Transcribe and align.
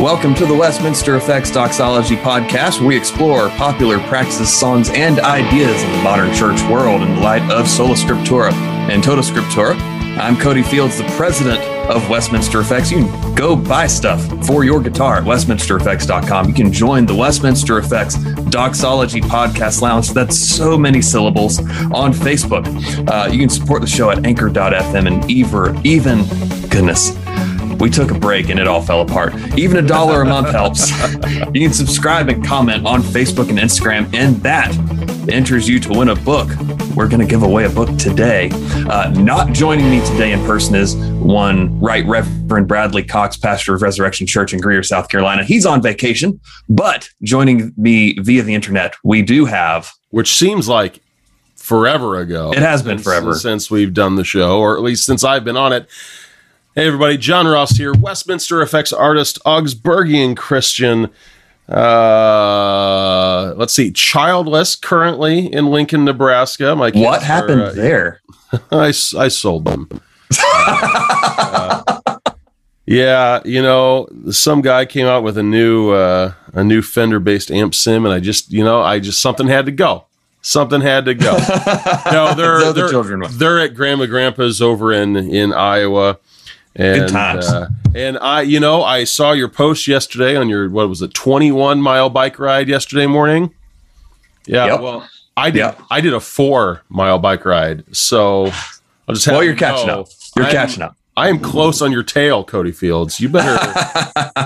Welcome 0.00 0.34
to 0.34 0.46
the 0.46 0.56
Westminster 0.58 1.14
Effects 1.14 1.52
Doxology 1.52 2.16
Podcast, 2.16 2.84
we 2.84 2.96
explore 2.96 3.50
popular 3.50 4.00
practices, 4.08 4.52
songs, 4.52 4.90
and 4.90 5.20
ideas 5.20 5.82
in 5.84 5.92
the 5.92 6.02
modern 6.02 6.34
church 6.34 6.60
world 6.62 7.02
in 7.02 7.14
the 7.14 7.20
light 7.20 7.48
of 7.52 7.68
Sola 7.68 7.94
Scriptura 7.94 8.52
and 8.90 9.04
Tota 9.04 9.22
Scriptura. 9.22 9.78
I'm 10.18 10.36
Cody 10.36 10.64
Fields, 10.64 10.98
the 10.98 11.04
president 11.16 11.60
of 11.90 12.08
Westminster 12.08 12.60
Effects. 12.60 12.90
You 12.90 13.04
can 13.04 13.34
go 13.34 13.56
buy 13.56 13.86
stuff 13.86 14.20
for 14.46 14.64
your 14.64 14.80
guitar 14.80 15.16
at 15.16 15.24
westminstereffects.com. 15.24 16.48
You 16.48 16.54
can 16.54 16.72
join 16.72 17.06
the 17.06 17.14
Westminster 17.14 17.78
Effects 17.78 18.16
Doxology 18.50 19.20
Podcast 19.20 19.82
Lounge. 19.82 20.10
That's 20.10 20.38
so 20.38 20.78
many 20.78 21.02
syllables 21.02 21.58
on 21.58 22.12
Facebook. 22.12 22.66
Uh, 23.10 23.30
you 23.30 23.38
can 23.38 23.48
support 23.48 23.80
the 23.80 23.88
show 23.88 24.10
at 24.10 24.24
anchor.fm 24.24 25.06
and 25.06 25.30
even, 25.30 25.86
even, 25.86 26.24
goodness, 26.68 27.16
we 27.80 27.88
took 27.88 28.10
a 28.10 28.18
break 28.18 28.50
and 28.50 28.60
it 28.60 28.66
all 28.66 28.82
fell 28.82 29.00
apart. 29.00 29.34
Even 29.58 29.82
a 29.82 29.86
dollar 29.86 30.22
a 30.22 30.26
month 30.26 30.50
helps. 30.50 30.90
You 31.54 31.66
can 31.66 31.72
subscribe 31.72 32.28
and 32.28 32.44
comment 32.44 32.86
on 32.86 33.02
Facebook 33.02 33.48
and 33.48 33.58
Instagram, 33.58 34.12
and 34.14 34.36
that 34.42 34.70
enters 35.28 35.68
you 35.68 35.80
to 35.80 35.90
win 35.90 36.10
a 36.10 36.14
book. 36.14 36.48
We're 36.94 37.08
going 37.08 37.20
to 37.20 37.26
give 37.26 37.42
away 37.42 37.64
a 37.64 37.70
book 37.70 37.96
today. 37.98 38.50
Uh, 38.52 39.10
not 39.16 39.52
joining 39.52 39.90
me 39.90 40.04
today 40.06 40.32
in 40.32 40.40
person 40.44 40.74
is 40.76 40.94
one 41.20 41.78
Right 41.80 42.04
Reverend 42.06 42.68
Bradley 42.68 43.04
Cox, 43.04 43.36
pastor 43.36 43.74
of 43.74 43.82
Resurrection 43.82 44.26
Church 44.26 44.52
in 44.52 44.60
Greer, 44.60 44.82
South 44.82 45.08
Carolina. 45.08 45.44
He's 45.44 45.66
on 45.66 45.82
vacation, 45.82 46.40
but 46.68 47.08
joining 47.22 47.72
me 47.76 48.14
via 48.18 48.42
the 48.42 48.54
internet, 48.54 48.94
we 49.04 49.22
do 49.22 49.44
have. 49.44 49.92
Which 50.10 50.34
seems 50.34 50.68
like 50.68 51.00
forever 51.54 52.18
ago. 52.18 52.52
It 52.52 52.58
has 52.58 52.82
been 52.82 52.98
since, 52.98 53.04
forever. 53.04 53.34
Since 53.34 53.70
we've 53.70 53.94
done 53.94 54.16
the 54.16 54.24
show, 54.24 54.58
or 54.58 54.76
at 54.76 54.82
least 54.82 55.06
since 55.06 55.22
I've 55.22 55.44
been 55.44 55.56
on 55.56 55.72
it. 55.72 55.88
Hey, 56.74 56.86
everybody, 56.86 57.16
John 57.16 57.46
Ross 57.46 57.76
here, 57.76 57.92
Westminster 57.92 58.60
Effects 58.62 58.92
artist, 58.92 59.38
Augsburgian 59.44 60.36
Christian. 60.36 61.10
Uh, 61.68 63.54
let's 63.56 63.72
see, 63.72 63.92
childless 63.92 64.74
currently 64.74 65.52
in 65.52 65.66
Lincoln, 65.66 66.04
Nebraska. 66.04 66.74
My 66.74 66.90
what 66.90 67.22
happened 67.22 67.60
are, 67.60 67.66
uh, 67.66 67.72
there? 67.72 68.20
I, 68.72 68.86
I 68.88 69.28
sold 69.28 69.66
them. 69.66 69.88
Uh, 70.66 72.18
yeah, 72.86 73.40
you 73.44 73.62
know, 73.62 74.08
some 74.30 74.60
guy 74.62 74.84
came 74.84 75.06
out 75.06 75.22
with 75.22 75.38
a 75.38 75.42
new 75.42 75.90
uh, 75.90 76.32
a 76.52 76.64
new 76.64 76.82
Fender 76.82 77.20
based 77.20 77.50
amp 77.50 77.74
sim, 77.74 78.04
and 78.04 78.14
I 78.14 78.20
just, 78.20 78.50
you 78.52 78.64
know, 78.64 78.80
I 78.80 78.98
just 78.98 79.20
something 79.22 79.46
had 79.46 79.66
to 79.66 79.72
go. 79.72 80.06
Something 80.42 80.80
had 80.80 81.04
to 81.04 81.14
go. 81.14 81.32
no, 82.12 82.34
they're 82.34 82.64
the 82.64 82.72
they're, 82.74 82.88
children- 82.88 83.22
they're 83.32 83.60
at 83.60 83.74
Grandma 83.74 84.06
Grandpa's 84.06 84.62
over 84.62 84.92
in 84.92 85.16
in 85.16 85.52
Iowa. 85.52 86.18
And, 86.76 87.00
Good 87.00 87.08
times. 87.10 87.46
Uh, 87.48 87.68
and 87.96 88.16
I, 88.18 88.42
you 88.42 88.60
know, 88.60 88.82
I 88.84 89.02
saw 89.02 89.32
your 89.32 89.48
post 89.48 89.88
yesterday 89.88 90.36
on 90.36 90.48
your 90.48 90.70
what 90.70 90.88
was 90.88 91.02
it, 91.02 91.12
twenty 91.14 91.50
one 91.52 91.82
mile 91.82 92.08
bike 92.08 92.38
ride 92.38 92.68
yesterday 92.68 93.06
morning. 93.06 93.52
Yeah, 94.46 94.66
Yep. 94.66 94.80
well, 94.80 95.08
I 95.36 95.50
did. 95.50 95.58
Yep. 95.58 95.80
I 95.90 96.00
did 96.00 96.14
a 96.14 96.20
four 96.20 96.82
mile 96.88 97.18
bike 97.18 97.44
ride, 97.44 97.84
so 97.94 98.46
I'll 99.08 99.14
just 99.14 99.26
have 99.26 99.34
Well, 99.34 99.42
you 99.42 99.50
you're 99.50 99.58
catching 99.58 99.90
up. 99.90 100.06
You're 100.36 100.46
I 100.46 100.48
am- 100.48 100.54
catching 100.54 100.82
up. 100.82 100.96
I 101.16 101.28
am 101.28 101.38
close 101.40 101.82
on 101.82 101.92
your 101.92 102.04
tail, 102.04 102.44
Cody 102.44 102.72
Fields. 102.72 103.20
You 103.20 103.28
better 103.28 103.58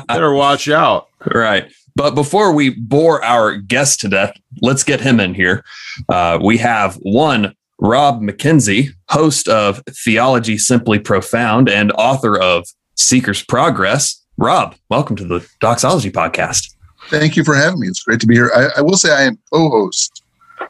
better 0.09 0.33
watch 0.33 0.69
out. 0.69 1.09
Right. 1.33 1.71
But 1.95 2.17
before 2.17 2.53
we 2.53 2.71
bore 2.71 3.23
our 3.23 3.55
guest 3.57 4.01
to 4.01 4.09
death, 4.09 4.37
let's 4.61 4.83
get 4.83 5.01
him 5.01 5.21
in 5.21 5.35
here. 5.35 5.65
Uh, 6.09 6.41
we 6.43 6.57
have 6.59 6.97
one 6.97 7.55
Rob 7.79 8.21
McKenzie, 8.23 8.89
host 9.11 9.47
of 9.47 9.83
Theology 10.05 10.59
Simply 10.59 10.99
Profound 10.99 11.69
and 11.69 11.93
author 11.93 12.37
of 12.37 12.67
Seeker's 12.97 13.45
Progress. 13.45 14.25
Rob, 14.37 14.75
welcome 14.89 15.15
to 15.17 15.25
the 15.25 15.47
Doxology 15.61 16.11
Podcast. 16.11 16.75
Thank 17.09 17.37
you 17.37 17.45
for 17.45 17.55
having 17.55 17.79
me. 17.79 17.87
It's 17.87 18.03
great 18.03 18.19
to 18.21 18.27
be 18.27 18.35
here. 18.35 18.51
I, 18.57 18.79
I 18.79 18.81
will 18.81 18.97
say 18.97 19.13
I 19.13 19.23
am 19.23 19.39
co-host 19.53 20.24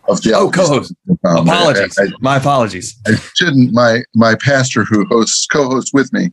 of 0.09 0.23
the 0.23 0.35
Oh, 0.35 0.51
co-host. 0.51 0.95
Apologies. 1.25 1.99
I, 1.99 2.05
I, 2.05 2.09
My 2.21 2.37
apologies. 2.37 2.99
I 3.07 3.13
shouldn't. 3.35 3.73
My 3.73 4.03
my 4.15 4.35
pastor 4.37 4.85
who 4.85 5.05
hosts 5.07 5.47
co-hosts 5.47 5.93
with 5.95 6.13
me 6.13 6.31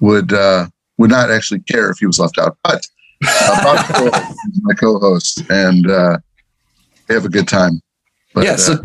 would 0.00 0.32
uh, 0.32 0.66
would 0.98 1.10
not 1.10 1.30
actually 1.30 1.60
care 1.60 1.90
if 1.90 1.98
he 1.98 2.06
was 2.06 2.18
left 2.18 2.38
out, 2.38 2.56
but 2.64 2.86
uh, 3.26 3.64
Bob 3.86 4.12
is 4.12 4.60
my 4.62 4.74
co-host, 4.74 5.42
and 5.50 5.90
uh, 5.90 6.18
they 7.06 7.14
have 7.14 7.24
a 7.24 7.28
good 7.30 7.48
time. 7.48 7.80
But, 8.34 8.44
yeah. 8.44 8.52
uh, 8.52 8.56
So, 8.56 8.82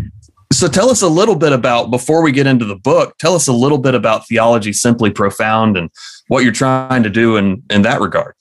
so 0.51 0.67
tell 0.67 0.89
us 0.89 1.01
a 1.01 1.07
little 1.07 1.35
bit 1.35 1.53
about 1.53 1.89
before 1.91 2.21
we 2.21 2.31
get 2.31 2.47
into 2.47 2.65
the 2.65 2.75
book. 2.75 3.17
Tell 3.19 3.35
us 3.35 3.47
a 3.47 3.53
little 3.53 3.77
bit 3.77 3.95
about 3.95 4.27
Theology 4.27 4.73
Simply 4.73 5.09
Profound 5.11 5.77
and 5.77 5.89
what 6.27 6.43
you're 6.43 6.51
trying 6.53 7.03
to 7.03 7.09
do 7.09 7.37
in 7.37 7.61
in 7.69 7.81
that 7.83 8.01
regard. 8.01 8.33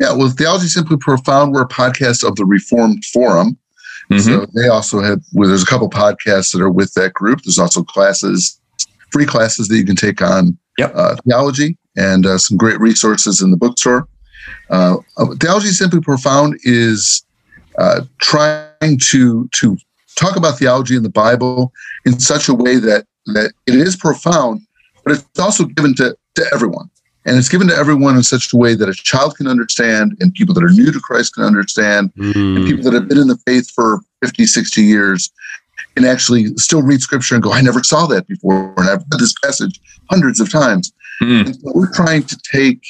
yeah, 0.00 0.12
well, 0.12 0.30
theology 0.30 0.66
simply 0.66 0.96
profound. 0.96 1.52
We're 1.52 1.62
a 1.62 1.68
podcast 1.68 2.26
of 2.26 2.34
the 2.36 2.44
Reformed 2.44 3.04
Forum. 3.04 3.56
Mhm. 4.14 4.20
So 4.24 4.46
they 4.54 4.68
also 4.68 5.00
have, 5.00 5.20
well, 5.32 5.48
there's 5.48 5.62
a 5.62 5.66
couple 5.66 5.88
podcasts 5.90 6.52
that 6.52 6.60
are 6.62 6.70
with 6.70 6.92
that 6.94 7.12
group. 7.14 7.40
There's 7.44 7.58
also 7.58 7.82
classes, 7.82 8.58
free 9.10 9.26
classes 9.26 9.68
that 9.68 9.76
you 9.76 9.84
can 9.84 9.96
take 9.96 10.22
on 10.22 10.56
Yep. 10.78 10.92
uh, 10.94 11.16
theology 11.26 11.76
and 11.96 12.24
uh, 12.26 12.38
some 12.38 12.56
great 12.56 12.80
resources 12.80 13.42
in 13.42 13.50
the 13.50 13.56
bookstore. 13.56 14.08
Uh, 14.70 14.96
uh, 15.18 15.26
theology 15.40 15.68
Simply 15.68 16.00
Profound 16.00 16.58
is 16.64 17.24
uh, 17.78 18.02
trying 18.20 18.98
to 19.10 19.48
to 19.52 19.76
talk 20.16 20.36
about 20.36 20.58
theology 20.58 20.96
in 20.96 21.02
the 21.02 21.10
Bible 21.10 21.72
in 22.04 22.18
such 22.18 22.48
a 22.48 22.54
way 22.54 22.76
that 22.76 23.06
that 23.26 23.52
it 23.66 23.74
is 23.74 23.96
profound, 23.96 24.60
but 25.04 25.14
it's 25.14 25.38
also 25.38 25.64
given 25.64 25.94
to, 25.94 26.16
to 26.34 26.44
everyone. 26.52 26.90
And 27.24 27.36
it's 27.36 27.48
given 27.48 27.68
to 27.68 27.76
everyone 27.76 28.16
in 28.16 28.22
such 28.22 28.52
a 28.52 28.56
way 28.56 28.74
that 28.74 28.88
a 28.88 28.94
child 28.94 29.36
can 29.36 29.46
understand 29.46 30.16
and 30.20 30.34
people 30.34 30.54
that 30.54 30.64
are 30.64 30.70
new 30.70 30.90
to 30.90 31.00
Christ 31.00 31.34
can 31.34 31.44
understand 31.44 32.12
and 32.16 32.66
people 32.66 32.82
that 32.84 32.94
have 32.94 33.08
been 33.08 33.18
in 33.18 33.28
the 33.28 33.38
faith 33.46 33.70
for 33.70 34.00
50, 34.22 34.44
60 34.46 34.82
years 34.82 35.30
can 35.94 36.04
actually 36.04 36.46
still 36.56 36.82
read 36.82 37.00
scripture 37.00 37.34
and 37.34 37.42
go, 37.42 37.52
I 37.52 37.60
never 37.60 37.82
saw 37.82 38.06
that 38.06 38.26
before. 38.26 38.74
And 38.76 38.88
I've 38.88 39.04
read 39.10 39.20
this 39.20 39.34
passage 39.44 39.80
hundreds 40.10 40.40
of 40.40 40.50
times. 40.50 40.92
Mm. 41.20 41.46
And 41.46 41.56
so 41.56 41.72
we're 41.74 41.92
trying 41.92 42.24
to 42.24 42.38
take 42.50 42.84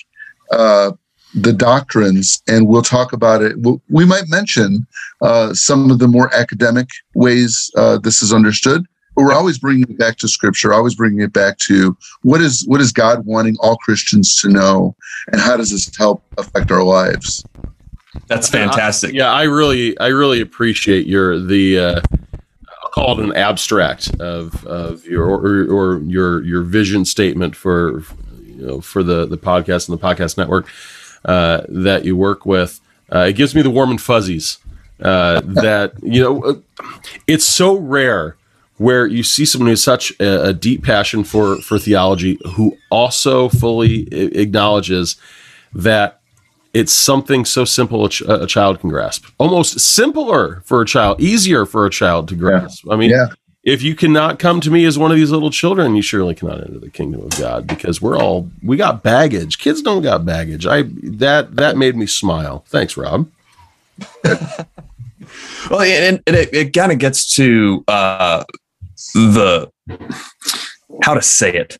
uh, 0.50 0.92
the 1.34 1.52
doctrines 1.52 2.42
and 2.48 2.68
we'll 2.68 2.82
talk 2.82 3.12
about 3.12 3.42
it. 3.42 3.58
We'll, 3.58 3.80
we 3.88 4.04
might 4.04 4.28
mention 4.28 4.86
uh, 5.20 5.54
some 5.54 5.90
of 5.90 5.98
the 5.98 6.08
more 6.08 6.34
academic 6.34 6.88
ways 7.14 7.70
uh, 7.76 7.98
this 7.98 8.22
is 8.22 8.32
understood. 8.32 8.86
But 9.14 9.24
we're 9.24 9.34
always 9.34 9.58
bringing 9.58 9.82
it 9.82 9.98
back 9.98 10.16
to 10.18 10.28
scripture, 10.28 10.72
always 10.72 10.94
bringing 10.94 11.20
it 11.20 11.32
back 11.32 11.58
to 11.58 11.96
what 12.22 12.40
is 12.40 12.64
what 12.66 12.80
is 12.80 12.92
God 12.92 13.26
wanting 13.26 13.56
all 13.60 13.76
Christians 13.76 14.36
to 14.40 14.48
know, 14.48 14.96
and 15.30 15.40
how 15.40 15.56
does 15.56 15.70
this 15.70 15.94
help 15.96 16.22
affect 16.38 16.70
our 16.70 16.82
lives? 16.82 17.44
That's 18.26 18.48
fantastic. 18.48 19.14
Yeah, 19.14 19.30
I 19.30 19.44
really, 19.44 19.98
I 19.98 20.08
really 20.08 20.40
appreciate 20.40 21.06
your 21.06 21.38
the. 21.38 21.78
Uh, 21.78 22.00
I'll 22.82 22.90
call 22.90 23.18
it 23.18 23.24
an 23.24 23.34
abstract 23.34 24.14
of 24.20 24.66
of 24.66 25.04
your 25.06 25.26
or, 25.26 25.64
or 25.64 26.00
your 26.02 26.42
your 26.42 26.62
vision 26.62 27.04
statement 27.04 27.56
for 27.56 28.00
you 28.42 28.66
know 28.66 28.80
for 28.80 29.02
the 29.02 29.26
the 29.26 29.38
podcast 29.38 29.88
and 29.88 29.98
the 29.98 30.02
podcast 30.02 30.36
network 30.36 30.68
uh, 31.24 31.62
that 31.68 32.04
you 32.04 32.16
work 32.16 32.44
with. 32.44 32.80
Uh, 33.12 33.26
it 33.28 33.34
gives 33.34 33.54
me 33.54 33.62
the 33.62 33.70
warm 33.70 33.90
and 33.90 34.00
fuzzies. 34.00 34.58
Uh, 35.00 35.40
that 35.44 35.94
you 36.02 36.22
know, 36.22 36.42
uh, 36.42 36.54
it's 37.26 37.46
so 37.46 37.76
rare 37.76 38.36
where 38.82 39.06
you 39.06 39.22
see 39.22 39.44
someone 39.44 39.66
who 39.66 39.70
has 39.72 39.82
such 39.82 40.12
a, 40.20 40.48
a 40.48 40.52
deep 40.52 40.82
passion 40.82 41.24
for 41.24 41.56
for 41.62 41.78
theology 41.78 42.38
who 42.56 42.76
also 42.90 43.48
fully 43.48 44.02
acknowledges 44.12 45.16
that 45.72 46.20
it's 46.74 46.92
something 46.92 47.44
so 47.44 47.64
simple 47.64 48.04
a, 48.06 48.08
ch- 48.08 48.22
a 48.22 48.46
child 48.46 48.80
can 48.80 48.88
grasp. 48.90 49.26
Almost 49.38 49.78
simpler 49.80 50.62
for 50.64 50.80
a 50.82 50.86
child 50.86 51.20
easier 51.20 51.66
for 51.66 51.84
a 51.86 51.90
child 51.90 52.28
to 52.28 52.34
grasp. 52.34 52.86
I 52.90 52.96
mean 52.96 53.10
Yeah. 53.10 53.28
if 53.62 53.82
you 53.82 53.94
cannot 53.94 54.38
come 54.38 54.60
to 54.62 54.70
me 54.70 54.84
as 54.86 54.98
one 54.98 55.10
of 55.12 55.16
these 55.16 55.30
little 55.30 55.50
children 55.50 55.94
you 55.94 56.02
surely 56.02 56.34
cannot 56.34 56.60
enter 56.64 56.78
the 56.80 56.90
kingdom 56.90 57.20
of 57.22 57.30
god 57.38 57.66
because 57.66 58.02
we're 58.02 58.18
all 58.18 58.50
we 58.62 58.76
got 58.76 59.02
baggage. 59.02 59.58
Kids 59.58 59.80
don't 59.82 60.02
got 60.02 60.24
baggage. 60.24 60.66
I 60.66 60.84
that 61.22 61.56
that 61.56 61.76
made 61.76 61.94
me 61.96 62.06
smile. 62.06 62.64
Thanks 62.68 62.96
rob. 62.96 63.28
Well, 65.70 65.80
and, 65.80 66.20
and 66.26 66.36
it, 66.36 66.52
it 66.52 66.72
kind 66.74 66.92
of 66.92 66.98
gets 66.98 67.34
to 67.36 67.84
uh, 67.88 68.44
the 69.14 69.70
how 71.02 71.14
to 71.14 71.22
say 71.22 71.52
it, 71.52 71.78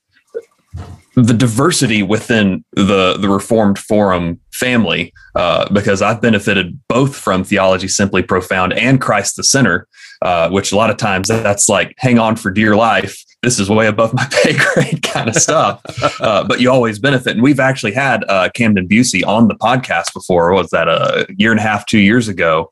the 1.15 1.35
diversity 1.35 2.03
within 2.03 2.65
the 2.73 3.17
the 3.19 3.29
Reformed 3.29 3.79
Forum 3.79 4.41
family, 4.53 5.13
uh, 5.35 5.73
because 5.73 6.03
I've 6.03 6.21
benefited 6.21 6.79
both 6.89 7.17
from 7.17 7.45
theology 7.45 7.89
simply 7.89 8.23
profound 8.23 8.73
and 8.73 9.01
Christ 9.01 9.37
the 9.37 9.45
Center, 9.45 9.87
uh, 10.23 10.51
which 10.51 10.73
a 10.73 10.77
lot 10.77 10.91
of 10.91 10.97
times 10.97 11.29
that's 11.29 11.69
like 11.69 11.95
hang 11.99 12.19
on 12.19 12.37
for 12.37 12.51
dear 12.51 12.77
life 12.77 13.25
this 13.43 13.59
is 13.59 13.69
way 13.69 13.89
above 13.89 14.15
my 14.15 14.27
pay 14.31 14.55
grade 14.57 15.03
kind 15.03 15.29
of 15.29 15.35
stuff. 15.37 15.81
Uh, 16.21 16.45
but 16.45 16.61
you 16.61 16.71
always 16.71 16.99
benefit. 16.99 17.33
And 17.33 17.43
we've 17.43 17.59
actually 17.59 17.93
had 17.93 18.25
uh, 18.29 18.49
Camden 18.55 18.87
Bucey 18.87 19.27
on 19.27 19.49
the 19.49 19.55
podcast 19.55 20.13
before. 20.13 20.53
Was 20.53 20.71
that 20.71 20.87
a 20.89 21.27
year 21.37 21.51
and 21.51 21.59
a 21.59 21.63
half, 21.63 21.85
two 21.87 21.99
years 21.99 22.29
ago? 22.29 22.71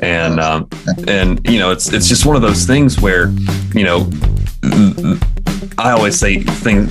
And 0.00 0.40
um, 0.40 0.68
and 1.06 1.46
you 1.48 1.58
know, 1.58 1.70
it's 1.70 1.92
it's 1.92 2.08
just 2.08 2.24
one 2.24 2.36
of 2.36 2.42
those 2.42 2.64
things 2.64 3.00
where 3.00 3.28
you 3.74 3.84
know 3.84 4.10
I 5.78 5.90
always 5.92 6.18
say 6.18 6.42
thing 6.42 6.86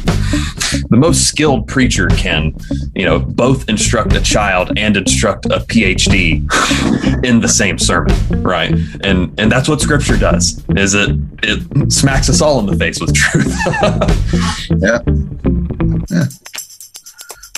the 0.90 0.98
most 0.98 1.28
skilled 1.28 1.68
preacher 1.68 2.08
can, 2.10 2.56
you 2.96 3.06
know, 3.06 3.20
both 3.20 3.68
instruct 3.70 4.14
a 4.14 4.22
child 4.22 4.72
and 4.78 4.96
instruct 4.96 5.46
a 5.46 5.60
PhD 5.60 6.42
in 7.26 7.40
the 7.40 7.48
same 7.48 7.78
sermon, 7.78 8.16
right? 8.42 8.74
And 9.04 9.38
and 9.40 9.52
that's 9.52 9.68
what 9.68 9.82
scripture 9.82 10.18
does. 10.18 10.64
Is 10.76 10.94
it 10.94 11.12
it 11.44 11.92
smacks 11.92 12.30
us 12.30 12.42
all 12.42 12.60
in 12.60 12.66
the 12.66 12.76
face 12.76 13.00
with 13.00 13.14
truth. 13.16 13.54
yeah. 14.82 15.00
Yeah. 16.10 16.26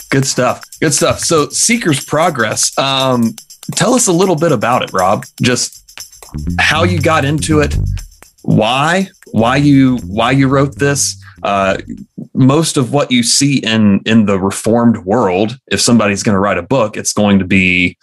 Good 0.10 0.26
stuff. 0.26 0.64
Good 0.80 0.94
stuff. 0.94 1.20
So 1.20 1.50
Seeker's 1.50 2.04
Progress. 2.04 2.78
Um, 2.78 3.36
tell 3.72 3.94
us 3.94 4.08
a 4.08 4.12
little 4.12 4.36
bit 4.36 4.52
about 4.52 4.84
it, 4.84 4.94
Rob. 4.94 5.26
Just 5.42 5.80
how 6.60 6.84
you 6.84 7.00
got 7.00 7.26
into 7.26 7.60
it, 7.60 7.76
why, 8.42 9.08
why 9.32 9.56
you 9.56 9.98
why 9.98 10.32
you 10.32 10.48
wrote 10.48 10.78
this. 10.78 11.20
Uh, 11.44 11.78
most 12.34 12.78
of 12.78 12.94
what 12.94 13.12
you 13.12 13.22
see 13.22 13.58
in 13.60 14.02
in 14.06 14.26
the 14.26 14.40
reformed 14.40 14.98
world, 15.06 15.60
if 15.68 15.82
somebody's 15.82 16.24
going 16.24 16.34
to 16.36 16.40
write 16.40 16.58
a 16.58 16.64
book, 16.64 16.98
it's 16.98 17.14
going 17.14 17.40
to 17.40 17.46
be 17.46 17.98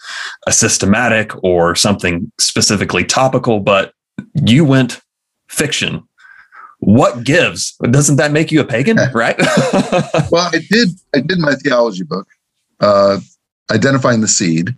a 0.47 0.51
systematic 0.51 1.31
or 1.43 1.75
something 1.75 2.31
specifically 2.39 3.03
topical. 3.03 3.59
But 3.59 3.93
you 4.35 4.65
went 4.65 5.01
fiction. 5.47 6.03
What 6.79 7.23
gives? 7.23 7.75
Doesn't 7.91 8.15
that 8.15 8.31
make 8.31 8.51
you 8.51 8.61
a 8.61 8.65
pagan, 8.65 8.97
right? 9.13 9.37
well, 10.31 10.49
I 10.51 10.59
did. 10.69 10.89
I 11.15 11.19
did 11.19 11.39
my 11.39 11.55
theology 11.55 12.03
book. 12.03 12.27
Uh, 12.79 13.19
identifying 13.71 14.21
the 14.21 14.27
seed 14.27 14.75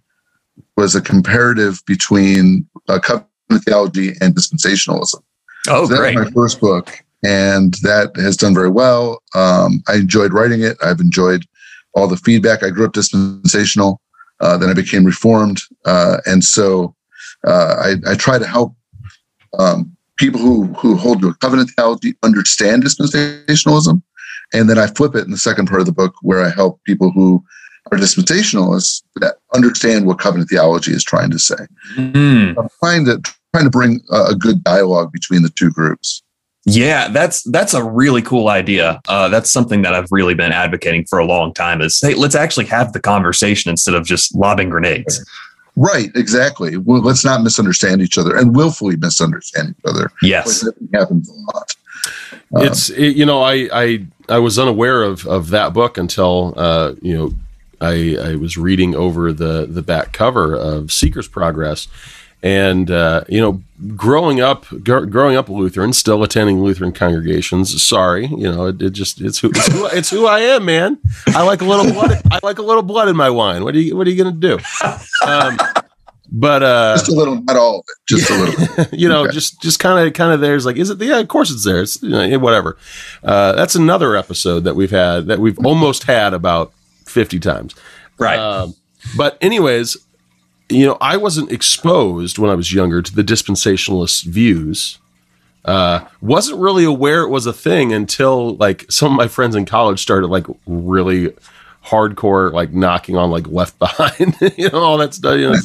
was 0.77 0.95
a 0.95 1.01
comparative 1.01 1.81
between 1.85 2.67
uh, 2.87 2.99
covenant 2.99 3.29
theology 3.65 4.13
and 4.21 4.35
dispensationalism. 4.35 5.21
Oh, 5.67 5.87
so 5.87 5.95
great! 5.95 6.15
my 6.15 6.29
first 6.31 6.59
book, 6.59 7.03
and 7.23 7.75
that 7.83 8.11
has 8.17 8.35
done 8.35 8.53
very 8.53 8.69
well. 8.69 9.21
Um, 9.33 9.83
I 9.87 9.95
enjoyed 9.95 10.33
writing 10.33 10.61
it. 10.61 10.77
I've 10.83 10.99
enjoyed 10.99 11.45
all 11.95 12.07
the 12.07 12.17
feedback. 12.17 12.63
I 12.63 12.69
grew 12.69 12.85
up 12.85 12.93
dispensational, 12.93 14.01
uh, 14.39 14.57
then 14.57 14.69
I 14.69 14.73
became 14.73 15.05
reformed, 15.05 15.61
uh, 15.85 16.17
and 16.25 16.43
so 16.43 16.95
uh, 17.47 17.75
I, 17.79 18.11
I, 18.11 18.15
try 18.15 18.39
to 18.39 18.47
help 18.47 18.75
um, 19.59 19.95
people 20.17 20.39
who 20.39 20.65
who 20.73 20.97
hold 20.97 21.21
to 21.21 21.29
a 21.29 21.35
covenant 21.35 21.71
theology 21.75 22.15
understand 22.23 22.83
dispensationalism, 22.83 24.01
and 24.53 24.69
then 24.69 24.77
I 24.77 24.87
flip 24.87 25.15
it 25.15 25.25
in 25.25 25.31
the 25.31 25.37
second 25.37 25.67
part 25.67 25.81
of 25.81 25.85
the 25.85 25.93
book 25.93 26.15
where 26.21 26.43
I 26.43 26.49
help 26.49 26.83
people 26.83 27.11
who 27.11 27.43
are 27.91 27.97
dispensationalists 27.97 29.03
that 29.17 29.35
understand 29.53 30.05
what 30.05 30.19
covenant 30.19 30.49
theology 30.49 30.91
is 30.91 31.03
trying 31.03 31.31
to 31.31 31.39
say. 31.39 31.67
Mm. 31.95 32.57
I'm 32.57 32.69
trying 32.79 33.05
to 33.05 33.21
trying 33.53 33.65
to 33.65 33.69
bring 33.69 34.01
a, 34.11 34.31
a 34.31 34.35
good 34.35 34.63
dialogue 34.63 35.11
between 35.11 35.43
the 35.43 35.49
two 35.49 35.69
groups. 35.69 36.23
Yeah, 36.65 37.09
that's 37.09 37.43
that's 37.43 37.73
a 37.73 37.83
really 37.83 38.21
cool 38.21 38.47
idea. 38.47 39.01
Uh, 39.07 39.27
that's 39.27 39.51
something 39.51 39.81
that 39.81 39.93
I've 39.93 40.11
really 40.11 40.33
been 40.33 40.53
advocating 40.53 41.05
for 41.05 41.19
a 41.19 41.25
long 41.25 41.53
time. 41.53 41.81
Is 41.81 41.99
hey, 41.99 42.13
let's 42.13 42.35
actually 42.35 42.65
have 42.67 42.93
the 42.93 43.01
conversation 43.01 43.69
instead 43.69 43.95
of 43.95 44.05
just 44.05 44.33
lobbing 44.33 44.69
grenades. 44.69 45.23
Right, 45.75 46.09
exactly. 46.15 46.77
Well, 46.77 47.01
let's 47.01 47.25
not 47.25 47.41
misunderstand 47.41 48.01
each 48.01 48.17
other 48.17 48.37
and 48.37 48.55
willfully 48.55 48.95
misunderstand 48.95 49.75
each 49.77 49.85
other. 49.85 50.11
Yes, 50.21 50.65
it 50.65 50.75
happens 50.93 51.29
a 51.29 51.33
lot. 51.33 51.75
Um, 52.55 52.65
it's 52.65 52.89
it, 52.91 53.17
you 53.17 53.25
know 53.25 53.41
I 53.41 53.67
I 53.73 54.05
I 54.29 54.39
was 54.39 54.57
unaware 54.57 55.03
of 55.03 55.25
of 55.27 55.49
that 55.49 55.73
book 55.73 55.97
until 55.97 56.53
uh, 56.55 56.93
you 57.01 57.17
know 57.17 57.33
I 57.83 58.31
I 58.31 58.35
was 58.35 58.57
reading 58.57 58.95
over 58.95 59.33
the 59.33 59.65
the 59.69 59.81
back 59.81 60.13
cover 60.13 60.55
of 60.55 60.91
Seeker's 60.91 61.27
Progress 61.27 61.87
and 62.43 62.91
uh, 62.91 63.23
you 63.29 63.39
know, 63.39 63.63
growing 63.95 64.41
up, 64.41 64.65
gr- 64.83 65.05
growing 65.05 65.37
up 65.37 65.47
Lutheran, 65.47 65.93
still 65.93 66.23
attending 66.23 66.61
Lutheran 66.61 66.91
congregations. 66.91 67.81
Sorry, 67.81 68.27
you 68.27 68.51
know, 68.51 68.65
it, 68.65 68.81
it 68.81 68.89
just 68.89 69.21
it's 69.21 69.39
who, 69.39 69.49
it's 69.49 69.67
who, 69.67 69.85
it's 69.85 70.09
who 70.09 70.25
I 70.25 70.39
am, 70.39 70.65
man. 70.65 70.99
I 71.27 71.43
like 71.43 71.61
a 71.61 71.65
little 71.65 71.91
blood. 71.91 72.21
I 72.29 72.39
like 72.43 72.57
a 72.57 72.61
little 72.61 72.83
blood 72.83 73.07
in 73.07 73.15
my 73.15 73.29
wine. 73.29 73.63
What 73.63 73.73
are 73.75 73.79
you 73.79 73.95
What 73.95 74.05
are 74.07 74.09
you 74.09 74.21
gonna 74.21 74.35
do? 74.35 74.59
Um, 75.25 75.57
but 76.33 76.63
uh, 76.63 76.95
just 76.95 77.07
a 77.07 77.15
little, 77.15 77.35
not 77.43 77.55
all 77.55 77.79
of 77.79 77.85
it, 77.87 77.95
just 78.07 78.29
a 78.29 78.35
little. 78.35 78.85
you 78.97 79.07
know, 79.07 79.23
okay. 79.23 79.33
just 79.33 79.61
just 79.61 79.79
kind 79.79 80.05
of 80.05 80.13
kind 80.13 80.33
of 80.33 80.41
there's 80.41 80.65
like, 80.65 80.75
is 80.75 80.89
it? 80.89 80.99
Yeah, 81.01 81.19
of 81.19 81.29
course 81.29 81.49
it's 81.49 81.63
there. 81.63 81.81
It's 81.81 82.03
you 82.03 82.09
know, 82.09 82.39
whatever. 82.39 82.77
Uh, 83.23 83.53
that's 83.53 83.75
another 83.75 84.17
episode 84.17 84.65
that 84.65 84.75
we've 84.75 84.91
had 84.91 85.27
that 85.27 85.39
we've 85.39 85.59
almost 85.65 86.03
had 86.03 86.33
about 86.33 86.73
fifty 87.13 87.39
times. 87.39 87.75
Right. 88.17 88.39
Um, 88.39 88.75
but 89.15 89.37
anyways, 89.41 89.97
you 90.69 90.85
know, 90.85 90.97
I 90.99 91.17
wasn't 91.17 91.51
exposed 91.51 92.37
when 92.37 92.49
I 92.49 92.55
was 92.55 92.73
younger 92.73 93.01
to 93.01 93.15
the 93.15 93.23
dispensationalist 93.23 94.25
views. 94.25 94.99
Uh, 95.65 96.05
wasn't 96.21 96.59
really 96.59 96.83
aware 96.83 97.21
it 97.21 97.29
was 97.29 97.45
a 97.45 97.53
thing 97.53 97.93
until 97.93 98.55
like 98.57 98.85
some 98.91 99.13
of 99.13 99.17
my 99.17 99.27
friends 99.29 99.55
in 99.55 99.65
college 99.65 100.01
started 100.01 100.27
like 100.27 100.45
really 100.65 101.33
hardcore, 101.85 102.51
like 102.51 102.73
knocking 102.73 103.15
on 103.15 103.31
like 103.31 103.47
Left 103.47 103.77
Behind, 103.79 104.35
you 104.57 104.69
know, 104.69 104.79
all 104.79 104.97
that 104.97 105.13
stuff. 105.13 105.37
You 105.37 105.51
know, 105.51 105.59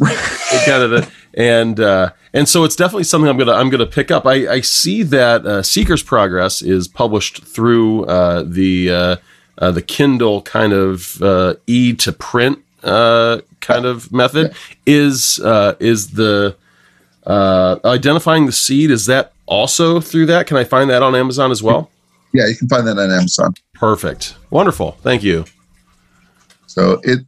kind 0.64 0.82
of 0.82 0.90
the, 0.90 1.10
and 1.34 1.80
uh, 1.80 2.10
and 2.32 2.48
so 2.48 2.64
it's 2.64 2.76
definitely 2.76 3.04
something 3.04 3.28
I'm 3.28 3.38
gonna 3.38 3.54
I'm 3.54 3.70
gonna 3.70 3.86
pick 3.86 4.10
up. 4.10 4.26
I, 4.26 4.48
I 4.48 4.60
see 4.60 5.02
that 5.04 5.46
uh, 5.46 5.62
Seeker's 5.62 6.02
Progress 6.02 6.62
is 6.62 6.86
published 6.86 7.44
through 7.44 8.04
uh, 8.04 8.44
the 8.46 8.90
uh, 8.90 9.16
uh, 9.58 9.70
the 9.70 9.82
Kindle 9.82 10.42
kind 10.42 10.72
of 10.72 11.20
uh, 11.22 11.54
e 11.66 11.92
to 11.94 12.12
print 12.12 12.58
uh, 12.82 13.40
kind 13.60 13.84
of 13.84 14.12
method 14.12 14.54
is 14.86 15.40
uh, 15.40 15.74
is 15.80 16.12
the 16.12 16.56
uh, 17.26 17.78
identifying 17.84 18.46
the 18.46 18.52
seed 18.52 18.90
is 18.90 19.06
that 19.06 19.32
also 19.46 20.00
through 20.00 20.26
that? 20.26 20.46
Can 20.46 20.56
i 20.56 20.64
find 20.64 20.88
that 20.90 21.02
on 21.02 21.14
amazon 21.14 21.50
as 21.50 21.62
well? 21.62 21.90
Yeah 22.32 22.46
you 22.46 22.56
can 22.56 22.68
find 22.68 22.86
that 22.86 22.98
on 22.98 23.10
amazon. 23.10 23.54
Perfect. 23.74 24.36
Wonderful. 24.50 24.92
Thank 25.02 25.22
you. 25.22 25.44
So 26.66 27.00
it 27.02 27.20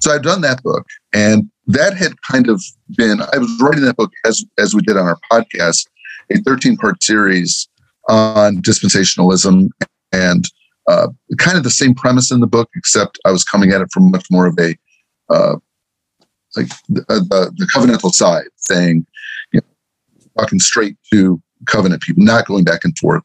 so 0.00 0.14
i've 0.14 0.22
done 0.22 0.40
that 0.42 0.62
book 0.62 0.86
and 1.12 1.50
that 1.66 1.96
had 1.96 2.12
kind 2.22 2.48
of 2.48 2.62
been 2.96 3.20
i 3.20 3.38
was 3.38 3.50
writing 3.60 3.84
that 3.84 3.96
book 3.96 4.12
as 4.24 4.44
as 4.58 4.74
we 4.74 4.80
did 4.82 4.96
on 4.96 5.06
our 5.06 5.18
podcast 5.30 5.86
a 6.30 6.38
13 6.42 6.76
part 6.76 7.02
series 7.02 7.68
on 8.08 8.56
dispensationalism 8.58 9.68
and 10.12 10.44
uh, 10.88 11.08
kind 11.38 11.56
of 11.56 11.62
the 11.62 11.70
same 11.70 11.94
premise 11.94 12.32
in 12.32 12.40
the 12.40 12.46
book 12.46 12.68
except 12.74 13.18
i 13.24 13.30
was 13.30 13.44
coming 13.44 13.72
at 13.72 13.80
it 13.80 13.90
from 13.92 14.10
much 14.10 14.26
more 14.30 14.46
of 14.46 14.58
a 14.58 14.74
uh, 15.30 15.56
like 16.56 16.68
the, 16.88 17.00
uh, 17.08 17.20
the, 17.20 17.52
the, 17.56 17.66
covenantal 17.66 18.12
side, 18.12 18.46
saying, 18.56 19.06
you 19.52 19.60
know, 19.60 20.26
talking 20.42 20.58
straight 20.58 20.96
to 21.12 21.40
covenant 21.66 22.02
people, 22.02 22.22
not 22.22 22.46
going 22.46 22.64
back 22.64 22.84
and 22.84 22.96
forth. 22.98 23.22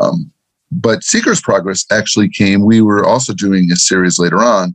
Um, 0.00 0.30
but 0.70 1.02
Seeker's 1.02 1.40
Progress 1.40 1.86
actually 1.90 2.28
came. 2.28 2.64
We 2.64 2.82
were 2.82 3.04
also 3.04 3.32
doing 3.32 3.70
a 3.72 3.76
series 3.76 4.18
later 4.18 4.42
on 4.42 4.74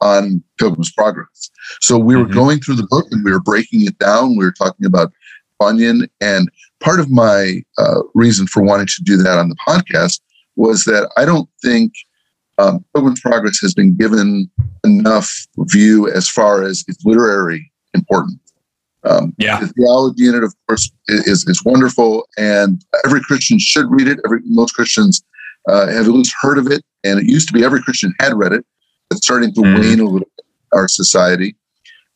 on 0.00 0.42
Pilgrim's 0.58 0.92
Progress. 0.92 1.50
So 1.80 1.96
we 1.96 2.16
were 2.16 2.24
mm-hmm. 2.24 2.34
going 2.34 2.60
through 2.60 2.74
the 2.76 2.88
book 2.88 3.06
and 3.12 3.24
we 3.24 3.30
were 3.30 3.40
breaking 3.40 3.86
it 3.86 3.96
down. 3.98 4.36
We 4.36 4.44
were 4.44 4.52
talking 4.52 4.84
about 4.84 5.12
Bunyan. 5.60 6.08
And 6.20 6.50
part 6.80 6.98
of 6.98 7.08
my 7.08 7.62
uh, 7.78 8.00
reason 8.14 8.48
for 8.48 8.62
wanting 8.62 8.88
to 8.88 9.02
do 9.04 9.16
that 9.18 9.38
on 9.38 9.48
the 9.48 9.56
podcast 9.56 10.20
was 10.56 10.84
that 10.84 11.10
I 11.16 11.24
don't 11.24 11.48
think 11.62 11.92
um, 12.58 12.84
Pilgrim's 12.94 13.20
Progress 13.20 13.58
has 13.60 13.74
been 13.74 13.96
given 13.96 14.50
enough 14.84 15.46
view 15.58 16.10
as 16.10 16.28
far 16.28 16.62
as 16.62 16.84
its 16.88 17.04
literary 17.04 17.70
importance. 17.94 18.38
Um, 19.04 19.34
yeah, 19.36 19.58
the 19.58 19.66
theology 19.68 20.28
in 20.28 20.34
it, 20.34 20.44
of 20.44 20.54
course, 20.68 20.90
is 21.08 21.46
is 21.48 21.64
wonderful, 21.64 22.28
and 22.36 22.84
every 23.04 23.20
Christian 23.20 23.58
should 23.58 23.86
read 23.90 24.06
it. 24.06 24.20
Every 24.24 24.40
most 24.44 24.74
Christians 24.74 25.22
uh, 25.68 25.88
have 25.88 26.06
at 26.06 26.12
least 26.12 26.34
heard 26.40 26.58
of 26.58 26.68
it, 26.68 26.84
and 27.02 27.18
it 27.18 27.26
used 27.26 27.48
to 27.48 27.52
be 27.52 27.64
every 27.64 27.82
Christian 27.82 28.14
had 28.20 28.34
read 28.34 28.52
it. 28.52 28.64
It's 29.10 29.24
starting 29.24 29.52
to 29.54 29.60
mm. 29.60 29.78
wane 29.78 30.00
a 30.00 30.04
little 30.04 30.20
bit 30.20 30.44
in 30.72 30.78
our 30.78 30.86
society, 30.86 31.56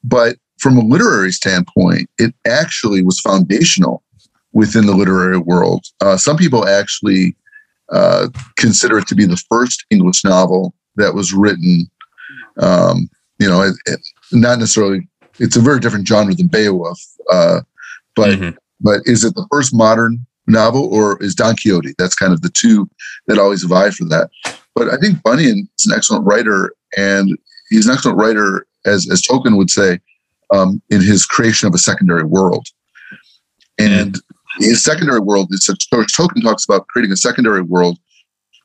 but 0.04 0.36
from 0.58 0.78
a 0.78 0.84
literary 0.84 1.32
standpoint, 1.32 2.08
it 2.18 2.34
actually 2.46 3.02
was 3.02 3.20
foundational 3.20 4.02
within 4.52 4.86
the 4.86 4.94
literary 4.94 5.38
world. 5.38 5.84
Uh, 6.00 6.16
some 6.16 6.36
people 6.36 6.66
actually 6.66 7.36
uh, 7.90 8.28
consider 8.56 8.98
it 8.98 9.06
to 9.08 9.14
be 9.14 9.26
the 9.26 9.42
first 9.48 9.84
English 9.90 10.24
novel 10.24 10.74
that 10.96 11.14
was 11.14 11.32
written. 11.32 11.88
Um, 12.58 13.08
you 13.38 13.48
know, 13.48 13.62
it, 13.62 13.74
it, 13.86 14.00
not 14.32 14.58
necessarily. 14.58 15.08
It's 15.38 15.56
a 15.56 15.60
very 15.60 15.80
different 15.80 16.08
genre 16.08 16.34
than 16.34 16.48
Beowulf, 16.48 16.98
uh, 17.30 17.60
but 18.14 18.38
mm-hmm. 18.38 18.56
but 18.80 19.00
is 19.04 19.22
it 19.22 19.34
the 19.34 19.46
first 19.52 19.74
modern 19.74 20.26
novel 20.46 20.92
or 20.92 21.22
is 21.22 21.34
Don 21.34 21.56
Quixote? 21.56 21.94
That's 21.98 22.14
kind 22.14 22.32
of 22.32 22.40
the 22.40 22.48
two 22.48 22.88
that 23.26 23.38
always 23.38 23.62
vie 23.62 23.90
for 23.90 24.04
that. 24.06 24.30
But 24.74 24.88
I 24.88 24.96
think 24.96 25.22
Bunyan 25.22 25.68
is 25.78 25.86
an 25.86 25.96
excellent 25.96 26.24
writer, 26.24 26.72
and 26.96 27.36
he's 27.68 27.86
an 27.86 27.92
excellent 27.92 28.18
writer, 28.18 28.66
as 28.86 29.08
as 29.10 29.22
Tolkien 29.22 29.56
would 29.56 29.70
say, 29.70 30.00
um, 30.52 30.80
in 30.90 31.00
his 31.02 31.26
creation 31.26 31.68
of 31.68 31.74
a 31.74 31.78
secondary 31.78 32.24
world. 32.24 32.66
And 33.78 34.18
a 34.60 34.74
secondary 34.74 35.20
world 35.20 35.48
is 35.50 35.66
Tolkien 35.66 36.42
talks 36.42 36.64
about 36.64 36.86
creating 36.88 37.12
a 37.12 37.16
secondary 37.16 37.62
world 37.62 37.98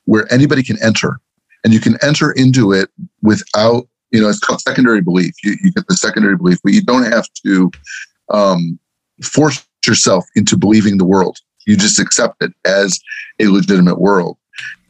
where 0.04 0.32
anybody 0.32 0.62
can 0.62 0.82
enter 0.82 1.20
and 1.64 1.72
you 1.72 1.80
can 1.80 1.96
enter 2.02 2.32
into 2.32 2.72
it 2.72 2.90
without 3.22 3.86
you 4.10 4.20
know 4.20 4.28
it's 4.28 4.40
called 4.40 4.60
secondary 4.60 5.00
belief. 5.00 5.34
You, 5.42 5.56
you 5.62 5.72
get 5.72 5.86
the 5.86 5.94
secondary 5.94 6.36
belief 6.36 6.58
but 6.62 6.72
you 6.72 6.82
don't 6.82 7.10
have 7.10 7.28
to 7.46 7.70
um, 8.30 8.78
force 9.22 9.66
yourself 9.86 10.24
into 10.34 10.56
believing 10.56 10.98
the 10.98 11.04
world. 11.04 11.38
You 11.66 11.76
just 11.76 12.00
accept 12.00 12.42
it 12.42 12.52
as 12.64 12.98
a 13.40 13.48
legitimate 13.48 14.00
world. 14.00 14.38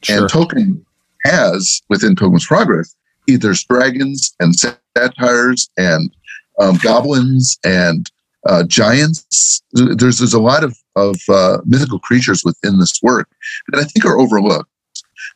Sure. 0.02 0.22
and 0.22 0.28
tolkien 0.28 0.84
has 1.24 1.80
within 1.88 2.16
pilgrim's 2.16 2.46
progress 2.46 2.96
either 3.28 3.54
dragons 3.68 4.34
and 4.40 4.54
satyrs 4.56 5.70
and 5.76 6.10
um, 6.58 6.76
goblins 6.82 7.58
and 7.64 8.10
uh, 8.48 8.62
giants 8.64 9.62
there's 9.72 10.18
there's 10.18 10.34
a 10.34 10.40
lot 10.40 10.64
of 10.64 10.76
of 10.96 11.16
uh, 11.28 11.58
mythical 11.64 11.98
creatures 12.00 12.42
within 12.44 12.78
this 12.78 13.00
work 13.02 13.28
that 13.68 13.80
i 13.80 13.84
think 13.84 14.04
are 14.04 14.18
overlooked 14.18 14.70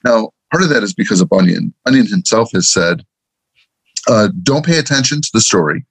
now 0.04 0.30
part 0.50 0.62
of 0.62 0.68
that 0.68 0.82
is 0.82 0.94
because 0.94 1.20
of 1.20 1.28
bunyan 1.28 1.72
bunyan 1.84 2.06
himself 2.06 2.50
has 2.52 2.70
said 2.70 3.04
uh, 4.08 4.28
don't 4.42 4.64
pay 4.64 4.78
attention 4.78 5.20
to 5.20 5.30
the 5.32 5.40
story. 5.40 5.84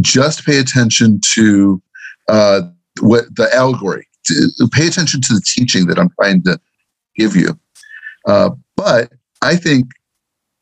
Just 0.00 0.44
pay 0.44 0.58
attention 0.58 1.20
to 1.34 1.82
uh, 2.28 2.62
what 3.00 3.24
the 3.36 3.48
allegory. 3.54 4.06
Pay 4.72 4.86
attention 4.86 5.20
to 5.22 5.34
the 5.34 5.42
teaching 5.44 5.86
that 5.86 5.98
I'm 5.98 6.10
trying 6.20 6.42
to 6.42 6.60
give 7.16 7.34
you. 7.34 7.58
Uh, 8.26 8.50
but 8.76 9.12
I 9.42 9.56
think, 9.56 9.86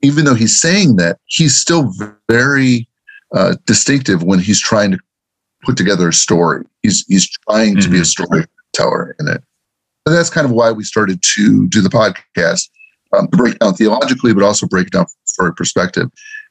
even 0.02 0.24
though 0.24 0.34
he's 0.34 0.60
saying 0.60 0.96
that, 0.96 1.18
he's 1.24 1.58
still 1.58 1.92
very 2.28 2.88
uh, 3.34 3.56
distinctive 3.66 4.22
when 4.22 4.38
he's 4.38 4.60
trying 4.60 4.92
to 4.92 4.98
put 5.66 5.76
together 5.76 6.08
a 6.08 6.12
story. 6.12 6.64
He's 6.82 7.04
he's 7.08 7.28
trying 7.28 7.72
mm-hmm. 7.72 7.80
to 7.80 7.88
be 7.90 7.98
a 7.98 8.02
mm-hmm. 8.02 8.24
storyteller 8.74 9.16
in 9.18 9.28
it. 9.28 9.42
And 10.06 10.14
that's 10.14 10.30
kind 10.30 10.44
of 10.44 10.52
why 10.52 10.70
we 10.70 10.84
started 10.84 11.20
to 11.34 11.68
do 11.68 11.80
the 11.80 11.88
podcast 11.88 12.68
um, 13.12 13.28
to 13.28 13.36
break 13.36 13.58
down 13.58 13.74
theologically, 13.74 14.32
but 14.32 14.44
also 14.44 14.66
break 14.66 14.90
down 14.90 15.06
story 15.24 15.52
perspective. 15.52 16.08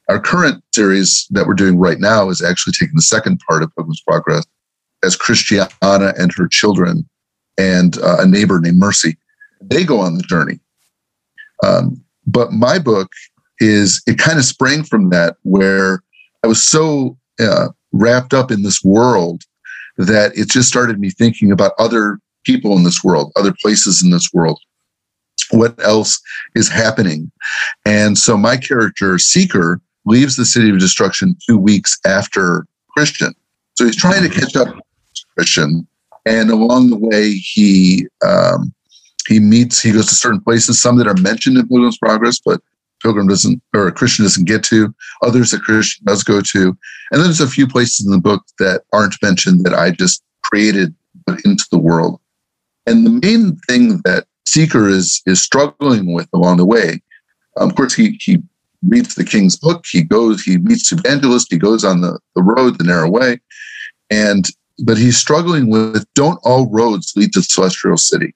Our 0.10 0.20
current 0.20 0.62
series 0.74 1.26
that 1.32 1.48
we're 1.48 1.54
doing 1.54 1.80
right 1.80 2.00
now 2.00 2.30
is 2.30 2.44
actually 2.44 2.74
taking 2.74 2.96
the 2.96 3.02
second 3.02 3.42
part 3.48 3.64
of 3.64 3.74
Pilgrim's 3.76 4.02
Progress 4.02 4.46
as 5.04 5.16
Christiana 5.16 5.70
and 5.82 6.32
her 6.36 6.48
children 6.48 7.08
and 7.58 7.98
uh, 8.00 8.18
a 8.20 8.28
neighbor 8.28 8.60
named 8.60 8.78
Mercy. 8.78 9.18
They 9.62 9.84
go 9.84 10.00
on 10.00 10.18
the 10.18 10.24
journey. 10.24 10.60
Um, 11.64 12.04
but 12.28 12.52
my 12.52 12.78
book 12.78 13.10
is, 13.60 14.04
it 14.06 14.18
kind 14.18 14.38
of 14.38 14.46
sprang 14.46 14.84
from 14.84 15.10
that 15.10 15.38
where 15.44 16.04
I 16.44 16.48
was 16.48 16.62
so 16.62 17.18
uh, 17.40 17.70
wrapped 17.96 18.34
up 18.34 18.52
in 18.52 18.64
this 18.64 18.84
world 18.84 19.44
that 19.98 20.38
it 20.38 20.50
just 20.50 20.68
started 20.68 21.00
me 21.00 21.10
thinking 21.10 21.52
about 21.52 21.72
other 21.80 22.20
people 22.44 22.76
in 22.78 22.84
this 22.84 23.04
world, 23.04 23.32
other 23.36 23.54
places 23.62 24.04
in 24.04 24.12
this 24.12 24.30
world. 24.34 24.60
What 25.52 25.82
else 25.84 26.22
is 26.56 26.70
happening? 26.70 27.32
And 27.86 28.18
so 28.18 28.38
my 28.38 28.58
character, 28.58 29.18
Seeker, 29.18 29.80
leaves 30.06 30.36
the 30.36 30.46
city 30.46 30.70
of 30.70 30.80
destruction 30.80 31.36
two 31.48 31.58
weeks 31.58 31.98
after 32.06 32.66
Christian. 32.90 33.34
So 33.76 33.86
he's 33.86 33.96
trying 33.96 34.24
to 34.24 34.30
catch 34.30 34.56
up 34.56 34.68
Christian. 35.36 35.88
And 36.26 36.50
along 36.50 36.90
the 36.90 36.98
way, 36.98 37.34
he 37.34 38.08
um, 38.26 38.74
he 39.28 39.40
meets, 39.40 39.82
he 39.82 39.92
goes 39.92 40.08
to 40.08 40.16
certain 40.16 40.42
places, 40.42 40.82
some 40.82 40.98
that 40.98 41.08
are 41.08 41.22
mentioned 41.22 41.58
in 41.58 41.68
Pilgrim's 41.68 41.98
Progress, 41.98 42.40
but 42.40 42.62
Pilgrim 43.06 43.28
doesn't, 43.28 43.62
or 43.76 43.88
a 43.88 43.92
Christian 43.92 44.26
doesn't 44.26 44.48
get 44.48 44.64
to, 44.64 44.92
others 45.22 45.52
that 45.52 45.62
Christian 45.62 46.04
does 46.06 46.24
go 46.24 46.42
to. 46.42 46.76
And 47.12 47.22
then 47.22 47.26
there's 47.26 47.40
a 47.40 47.48
few 47.48 47.68
places 47.68 48.04
in 48.04 48.12
the 48.12 48.18
book 48.18 48.44
that 48.58 48.82
aren't 48.94 49.22
mentioned 49.22 49.64
that 49.64 49.76
I 49.76 49.92
just 49.92 50.24
created 50.44 50.96
into 51.46 51.66
the 51.70 51.78
world. 51.78 52.20
And 52.88 53.06
the 53.06 53.12
main 53.12 53.58
thing 53.68 54.02
that 54.06 54.26
Seeker 54.48 54.90
is 54.90 55.22
is 55.28 55.40
struggling 55.40 56.14
with 56.14 56.28
along 56.34 56.58
the 56.58 56.66
way, 56.66 57.04
of 57.58 57.76
course, 57.76 57.94
he 57.94 58.20
he 58.20 58.42
reads 58.88 59.14
the 59.14 59.24
king's 59.24 59.56
book. 59.56 59.86
He 59.88 60.02
goes, 60.02 60.42
he 60.42 60.58
meets 60.58 60.92
evangelist. 60.92 61.48
He 61.52 61.60
goes 61.60 61.84
on 61.84 62.02
the, 62.02 62.20
the 62.36 62.42
road, 62.42 62.78
the 62.78 62.84
narrow 62.86 63.10
way. 63.10 63.40
And, 64.10 64.48
but 64.84 64.98
he's 64.98 65.18
struggling 65.18 65.70
with 65.70 66.06
don't 66.16 66.40
all 66.44 66.70
roads 66.72 67.14
lead 67.16 67.34
to 67.34 67.40
the 67.40 67.44
celestial 67.44 67.98
city? 67.98 68.34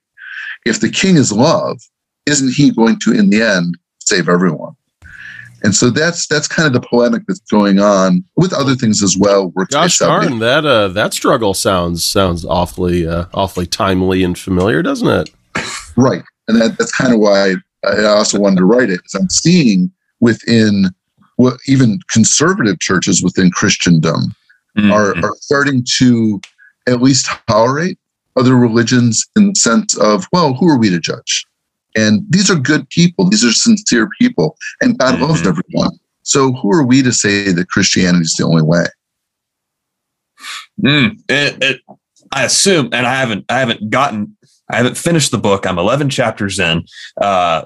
If 0.66 0.80
the 0.80 0.90
king 0.90 1.16
is 1.18 1.32
love, 1.32 1.80
isn't 2.26 2.54
he 2.54 2.72
going 2.72 3.00
to, 3.02 3.14
in 3.14 3.30
the 3.30 3.42
end, 3.42 3.78
save 4.10 4.28
everyone? 4.30 4.76
And 5.62 5.76
so 5.76 5.90
that's 5.90 6.28
that's 6.28 6.48
kind 6.48 6.68
of 6.68 6.74
the 6.74 6.88
polemic 6.88 7.24
that's 7.28 7.42
going 7.42 7.80
on 7.80 8.24
with 8.38 8.54
other 8.54 8.76
things 8.76 9.04
as 9.04 9.18
well. 9.18 9.50
Gosh 9.70 10.00
darn, 10.00 10.40
that 10.40 10.66
uh, 10.66 10.88
that 10.90 11.14
struggle 11.14 11.54
sounds 11.54 12.04
sounds 12.04 12.46
awfully 12.46 13.06
uh, 13.06 13.26
awfully 13.34 13.66
timely 13.66 14.24
and 14.24 14.38
familiar, 14.38 14.82
doesn't 14.82 15.08
it? 15.08 15.30
Right, 15.98 16.24
and 16.48 16.62
that, 16.62 16.78
that's 16.78 16.96
kind 16.96 17.14
of 17.14 17.20
why 17.20 17.56
I 17.84 18.06
also 18.06 18.40
wanted 18.40 18.58
to 18.58 18.66
write 18.66 18.90
it. 18.90 19.02
Is 19.06 19.16
I'm 19.16 19.30
seeing 19.30 19.92
within 20.22 20.86
what 21.36 21.58
even 21.68 22.00
conservative 22.10 22.80
churches 22.80 23.24
within 23.24 23.50
Christendom 23.52 24.36
mm-hmm. 24.78 24.92
are, 24.92 25.16
are 25.26 25.36
starting 25.40 25.86
to 25.98 26.42
at 26.88 27.02
least 27.02 27.30
tolerate 27.48 27.98
other 28.36 28.56
religions 28.56 29.26
in 29.36 29.50
the 29.50 29.56
sense 29.56 29.98
of, 29.98 30.28
well, 30.32 30.54
who 30.54 30.68
are 30.68 30.78
we 30.78 30.90
to 30.90 31.00
judge? 31.00 31.46
And 32.00 32.24
these 32.30 32.50
are 32.50 32.56
good 32.56 32.90
people, 32.90 33.30
these 33.30 33.44
are 33.44 33.52
sincere 33.52 34.10
people, 34.20 34.58
and 34.82 34.98
God 34.98 35.16
mm-hmm. 35.16 35.24
loves 35.24 35.46
everyone. 35.46 36.00
So 36.24 36.54
who 36.54 36.72
are 36.72 36.86
we 36.86 37.02
to 37.02 37.12
say 37.12 37.52
that 37.52 37.70
Christianity 37.70 38.24
is 38.24 38.36
the 38.36 38.46
only 38.46 38.62
way? 38.62 38.86
Mm, 40.82 41.20
it, 41.28 41.58
it, 41.62 41.82
I 42.32 42.46
assume, 42.46 42.90
and 42.94 43.06
I 43.06 43.16
haven't, 43.16 43.46
I 43.50 43.60
haven't 43.60 43.90
gotten, 43.90 44.38
I 44.70 44.78
haven't 44.78 44.98
finished 44.98 45.32
the 45.32 45.38
book. 45.38 45.66
I'm 45.66 45.80
11 45.80 46.10
chapters 46.10 46.60
in. 46.60 46.86
Uh, 47.20 47.64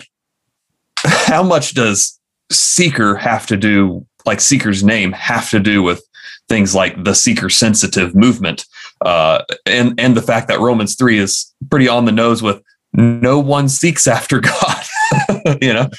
how 1.03 1.43
much 1.43 1.73
does 1.73 2.19
seeker 2.51 3.15
have 3.15 3.45
to 3.47 3.57
do 3.57 4.05
like 4.25 4.39
seeker's 4.39 4.83
name 4.83 5.11
have 5.11 5.49
to 5.49 5.59
do 5.59 5.83
with 5.83 6.05
things 6.49 6.75
like 6.75 7.03
the 7.03 7.15
seeker 7.15 7.49
sensitive 7.49 8.15
movement 8.15 8.65
uh, 9.05 9.43
and 9.65 9.99
and 9.99 10.15
the 10.15 10.21
fact 10.21 10.47
that 10.47 10.59
romans 10.59 10.95
3 10.95 11.17
is 11.17 11.53
pretty 11.69 11.87
on 11.87 12.05
the 12.05 12.11
nose 12.11 12.43
with 12.43 12.61
no 12.93 13.39
one 13.39 13.69
seeks 13.69 14.07
after 14.07 14.39
god 14.39 14.83
you 15.61 15.73
know 15.73 15.89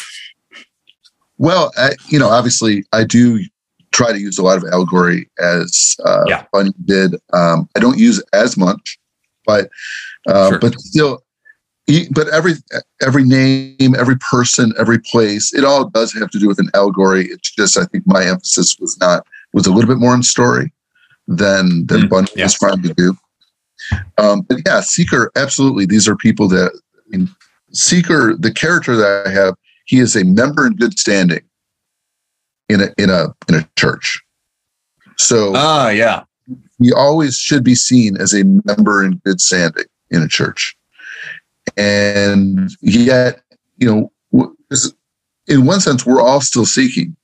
well 1.38 1.72
I, 1.76 1.90
you 2.08 2.18
know 2.18 2.28
obviously 2.28 2.84
i 2.92 3.04
do 3.04 3.40
try 3.92 4.12
to 4.12 4.18
use 4.18 4.38
a 4.38 4.42
lot 4.42 4.56
of 4.56 4.64
allegory 4.64 5.30
as 5.38 5.96
uh, 6.04 6.24
yeah. 6.26 6.44
Bunyan 6.52 6.74
did 6.84 7.14
um, 7.32 7.68
i 7.76 7.80
don't 7.80 7.98
use 7.98 8.22
as 8.32 8.56
much 8.56 8.98
but 9.46 9.68
uh, 10.26 10.50
sure. 10.50 10.58
but 10.58 10.78
still 10.80 11.22
but 12.12 12.28
every 12.28 12.54
every 13.02 13.24
name, 13.24 13.94
every 13.98 14.16
person, 14.16 14.72
every 14.78 14.98
place, 14.98 15.52
it 15.52 15.64
all 15.64 15.88
does 15.88 16.12
have 16.14 16.30
to 16.30 16.38
do 16.38 16.48
with 16.48 16.58
an 16.58 16.70
allegory. 16.74 17.26
It's 17.26 17.54
just 17.54 17.76
I 17.76 17.84
think 17.84 18.04
my 18.06 18.24
emphasis 18.24 18.78
was 18.80 18.98
not 18.98 19.26
was 19.52 19.66
a 19.66 19.72
little 19.72 19.88
bit 19.88 19.98
more 19.98 20.14
in 20.14 20.22
story 20.22 20.72
than 21.28 21.86
than 21.86 22.02
mm, 22.02 22.08
Bunyan 22.08 22.28
yeah. 22.36 22.44
was 22.44 22.54
trying 22.54 22.82
to 22.82 22.94
do. 22.94 23.16
Um, 24.16 24.42
but 24.42 24.60
yeah, 24.64 24.80
Seeker, 24.80 25.30
absolutely. 25.36 25.84
These 25.84 26.08
are 26.08 26.16
people 26.16 26.48
that 26.48 26.80
I 27.14 27.16
mean, 27.16 27.28
Seeker, 27.72 28.34
the 28.38 28.52
character 28.52 28.96
that 28.96 29.26
I 29.26 29.30
have, 29.30 29.54
he 29.86 29.98
is 29.98 30.16
a 30.16 30.24
member 30.24 30.66
in 30.66 30.74
good 30.74 30.98
standing 30.98 31.42
in 32.68 32.80
a 32.80 32.88
in 32.98 33.10
a 33.10 33.26
in 33.48 33.56
a 33.56 33.68
church. 33.76 34.20
So 35.16 35.52
ah, 35.54 35.90
yeah, 35.90 36.24
he 36.80 36.92
always 36.92 37.36
should 37.36 37.64
be 37.64 37.74
seen 37.74 38.16
as 38.16 38.32
a 38.32 38.44
member 38.64 39.04
in 39.04 39.20
good 39.24 39.40
standing 39.40 39.84
in 40.10 40.22
a 40.22 40.28
church. 40.28 40.76
And 41.76 42.70
yet 42.80 43.42
you 43.78 44.10
know 44.32 44.54
in 45.46 45.66
one 45.66 45.80
sense 45.80 46.06
we're 46.06 46.22
all 46.22 46.40
still 46.40 46.66
seeking. 46.66 47.16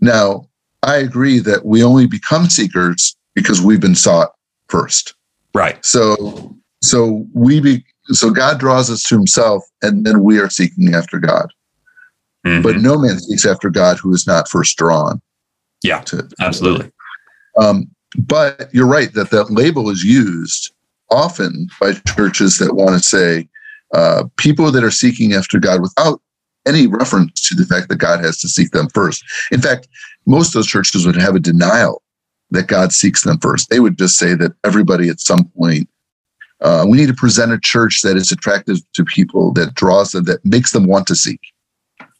Now 0.00 0.48
i 0.82 0.96
agree 0.96 1.40
that 1.40 1.64
we 1.64 1.82
only 1.82 2.06
become 2.06 2.48
seekers 2.48 3.16
because 3.34 3.60
we've 3.60 3.80
been 3.80 3.94
sought 3.94 4.32
first. 4.68 5.14
Right. 5.54 5.84
So 5.84 6.54
so 6.82 7.26
we 7.34 7.60
be 7.60 7.84
so 8.10 8.30
god 8.30 8.58
draws 8.58 8.90
us 8.90 9.02
to 9.02 9.14
himself 9.14 9.64
and 9.82 10.04
then 10.04 10.22
we 10.22 10.38
are 10.38 10.50
seeking 10.50 10.94
after 10.94 11.18
god 11.18 11.50
mm-hmm. 12.46 12.62
but 12.62 12.76
no 12.76 12.98
man 12.98 13.18
seeks 13.18 13.46
after 13.46 13.70
god 13.70 13.98
who 13.98 14.12
is 14.12 14.26
not 14.26 14.48
first 14.48 14.76
drawn 14.76 15.20
yeah 15.82 16.00
to, 16.00 16.28
absolutely 16.40 16.90
um, 17.58 17.90
but 18.18 18.68
you're 18.72 18.86
right 18.86 19.12
that 19.14 19.30
that 19.30 19.50
label 19.50 19.90
is 19.90 20.04
used 20.04 20.72
often 21.10 21.68
by 21.80 21.92
churches 22.16 22.58
that 22.58 22.74
want 22.74 22.90
to 22.90 23.00
say 23.00 23.48
uh, 23.94 24.24
people 24.36 24.70
that 24.72 24.84
are 24.84 24.90
seeking 24.90 25.32
after 25.32 25.58
God 25.58 25.80
without 25.80 26.20
any 26.66 26.86
reference 26.86 27.48
to 27.48 27.54
the 27.54 27.64
fact 27.64 27.88
that 27.88 27.96
God 27.96 28.20
has 28.20 28.38
to 28.38 28.48
seek 28.48 28.72
them 28.72 28.88
first. 28.88 29.24
In 29.52 29.60
fact, 29.60 29.88
most 30.26 30.48
of 30.48 30.54
those 30.54 30.66
churches 30.66 31.06
would 31.06 31.16
have 31.16 31.36
a 31.36 31.40
denial 31.40 32.02
that 32.50 32.66
God 32.66 32.92
seeks 32.92 33.22
them 33.22 33.38
first. 33.38 33.70
They 33.70 33.80
would 33.80 33.98
just 33.98 34.18
say 34.18 34.34
that 34.34 34.52
everybody 34.64 35.08
at 35.08 35.20
some 35.20 35.44
point, 35.56 35.88
uh, 36.60 36.84
we 36.88 36.98
need 36.98 37.08
to 37.08 37.14
present 37.14 37.52
a 37.52 37.60
church 37.60 38.02
that 38.02 38.16
is 38.16 38.32
attractive 38.32 38.78
to 38.94 39.04
people, 39.04 39.52
that 39.52 39.74
draws 39.74 40.12
them, 40.12 40.24
that 40.24 40.44
makes 40.44 40.72
them 40.72 40.86
want 40.86 41.06
to 41.06 41.14
seek. 41.14 41.40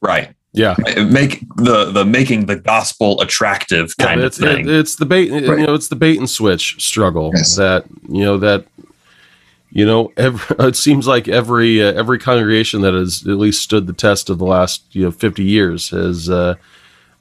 Right. 0.00 0.34
Yeah, 0.52 0.74
make 1.10 1.40
the 1.56 1.90
the 1.92 2.06
making 2.06 2.46
the 2.46 2.56
gospel 2.56 3.20
attractive 3.20 3.94
kind 3.98 4.20
yeah, 4.20 4.26
of 4.26 4.34
thing. 4.34 4.60
It, 4.60 4.74
it's 4.74 4.96
the 4.96 5.04
bait, 5.04 5.30
right. 5.30 5.58
you 5.58 5.66
know, 5.66 5.74
it's 5.74 5.88
the 5.88 5.96
bait 5.96 6.18
and 6.18 6.30
switch 6.30 6.82
struggle 6.82 7.30
yes. 7.34 7.56
that 7.56 7.84
you 8.08 8.24
know 8.24 8.38
that 8.38 8.64
you 9.76 9.84
know, 9.84 10.10
every, 10.16 10.56
it 10.66 10.74
seems 10.74 11.06
like 11.06 11.28
every 11.28 11.82
uh, 11.82 11.92
every 11.92 12.18
congregation 12.18 12.80
that 12.80 12.94
has 12.94 13.26
at 13.26 13.36
least 13.36 13.62
stood 13.62 13.86
the 13.86 13.92
test 13.92 14.30
of 14.30 14.38
the 14.38 14.46
last 14.46 14.82
you 14.92 15.04
know 15.04 15.10
50 15.10 15.44
years 15.44 15.90
has 15.90 16.30
uh, 16.30 16.54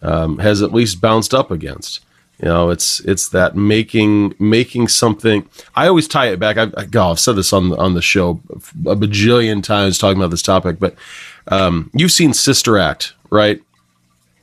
um, 0.01 0.39
has 0.39 0.61
at 0.61 0.71
least 0.71 1.01
bounced 1.01 1.33
up 1.33 1.51
against. 1.51 2.04
You 2.41 2.49
know, 2.49 2.69
it's 2.69 2.99
it's 3.01 3.29
that 3.29 3.55
making 3.55 4.35
making 4.39 4.89
something. 4.89 5.47
I 5.75 5.87
always 5.87 6.07
tie 6.07 6.27
it 6.27 6.39
back. 6.39 6.57
I've, 6.57 6.73
I, 6.75 6.85
God, 6.85 7.11
I've 7.11 7.19
said 7.19 7.37
this 7.37 7.53
on 7.53 7.77
on 7.79 7.93
the 7.93 8.01
show 8.01 8.41
a 8.85 8.95
bajillion 8.95 9.63
times 9.63 9.97
talking 9.97 10.17
about 10.17 10.31
this 10.31 10.41
topic, 10.41 10.77
but 10.79 10.95
um, 11.47 11.89
you've 11.93 12.11
seen 12.11 12.33
Sister 12.33 12.77
Act, 12.77 13.13
right? 13.29 13.61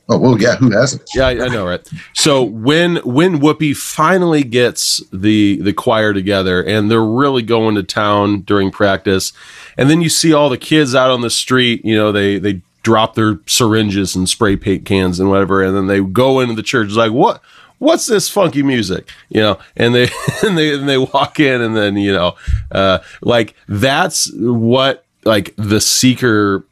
Oh 0.09 0.17
well, 0.17 0.41
yeah. 0.41 0.55
Who 0.57 0.71
hasn't? 0.71 1.03
Yeah, 1.15 1.27
I, 1.27 1.45
I, 1.45 1.47
know, 1.47 1.65
right? 1.65 1.87
So 2.13 2.43
when 2.43 2.97
when 2.97 3.39
Whoopi 3.39 3.75
finally 3.75 4.43
gets 4.43 5.01
the 5.13 5.61
the 5.61 5.71
choir 5.71 6.13
together 6.13 6.61
and 6.61 6.91
they're 6.91 7.03
really 7.03 7.41
going 7.41 7.75
to 7.75 7.83
town 7.83 8.41
during 8.41 8.69
practice, 8.69 9.31
and 9.77 9.89
then 9.89 10.01
you 10.01 10.09
see 10.09 10.33
all 10.33 10.49
the 10.49 10.57
kids 10.57 10.93
out 10.93 11.09
on 11.09 11.21
the 11.21 11.29
street. 11.29 11.85
You 11.85 11.95
know, 11.95 12.11
they 12.11 12.37
they 12.37 12.61
drop 12.83 13.15
their 13.15 13.39
syringes 13.47 14.13
and 14.13 14.27
spray 14.27 14.57
paint 14.57 14.85
cans 14.85 15.21
and 15.21 15.29
whatever, 15.29 15.63
and 15.63 15.73
then 15.73 15.87
they 15.87 16.01
go 16.01 16.41
into 16.41 16.53
the 16.53 16.63
church. 16.63 16.87
It's 16.87 16.97
like 16.97 17.13
what? 17.13 17.41
What's 17.83 18.05
this 18.05 18.29
funky 18.29 18.63
music? 18.63 19.09
You 19.29 19.41
know, 19.41 19.59
and 19.75 19.93
they 19.93 20.07
and 20.43 20.57
they 20.57 20.73
and 20.73 20.87
they 20.87 20.97
walk 20.97 21.39
in, 21.39 21.61
and 21.61 21.75
then 21.75 21.97
you 21.97 22.13
know, 22.13 22.35
uh, 22.71 22.99
like 23.21 23.55
that's 23.67 24.31
what 24.35 25.05
like 25.25 25.53
the 25.57 25.81
seeker 25.81 26.65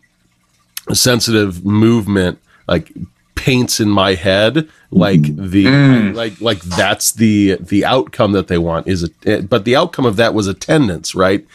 sensitive 0.93 1.65
movement 1.65 2.39
like 2.67 2.91
paints 3.35 3.79
in 3.79 3.89
my 3.89 4.13
head 4.13 4.69
like 4.91 5.21
mm. 5.21 5.49
the 5.49 5.65
mm. 5.65 6.15
like 6.15 6.39
like 6.41 6.61
that's 6.61 7.13
the 7.13 7.57
the 7.59 7.83
outcome 7.85 8.33
that 8.33 8.47
they 8.47 8.57
want 8.57 8.87
is 8.87 9.03
it 9.03 9.13
eh, 9.25 9.41
but 9.41 9.65
the 9.65 9.75
outcome 9.75 10.05
of 10.05 10.15
that 10.15 10.33
was 10.33 10.47
attendance 10.47 11.15
right 11.15 11.45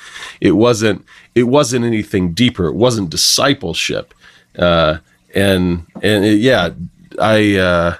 it 0.40 0.52
wasn't 0.52 1.04
it 1.34 1.44
wasn't 1.44 1.84
anything 1.84 2.32
deeper 2.32 2.66
it 2.66 2.74
wasn't 2.74 3.08
discipleship 3.10 4.14
uh 4.58 4.98
and 5.34 5.86
and 6.02 6.24
it, 6.24 6.40
yeah 6.40 6.70
i 7.20 7.56
uh 7.56 7.96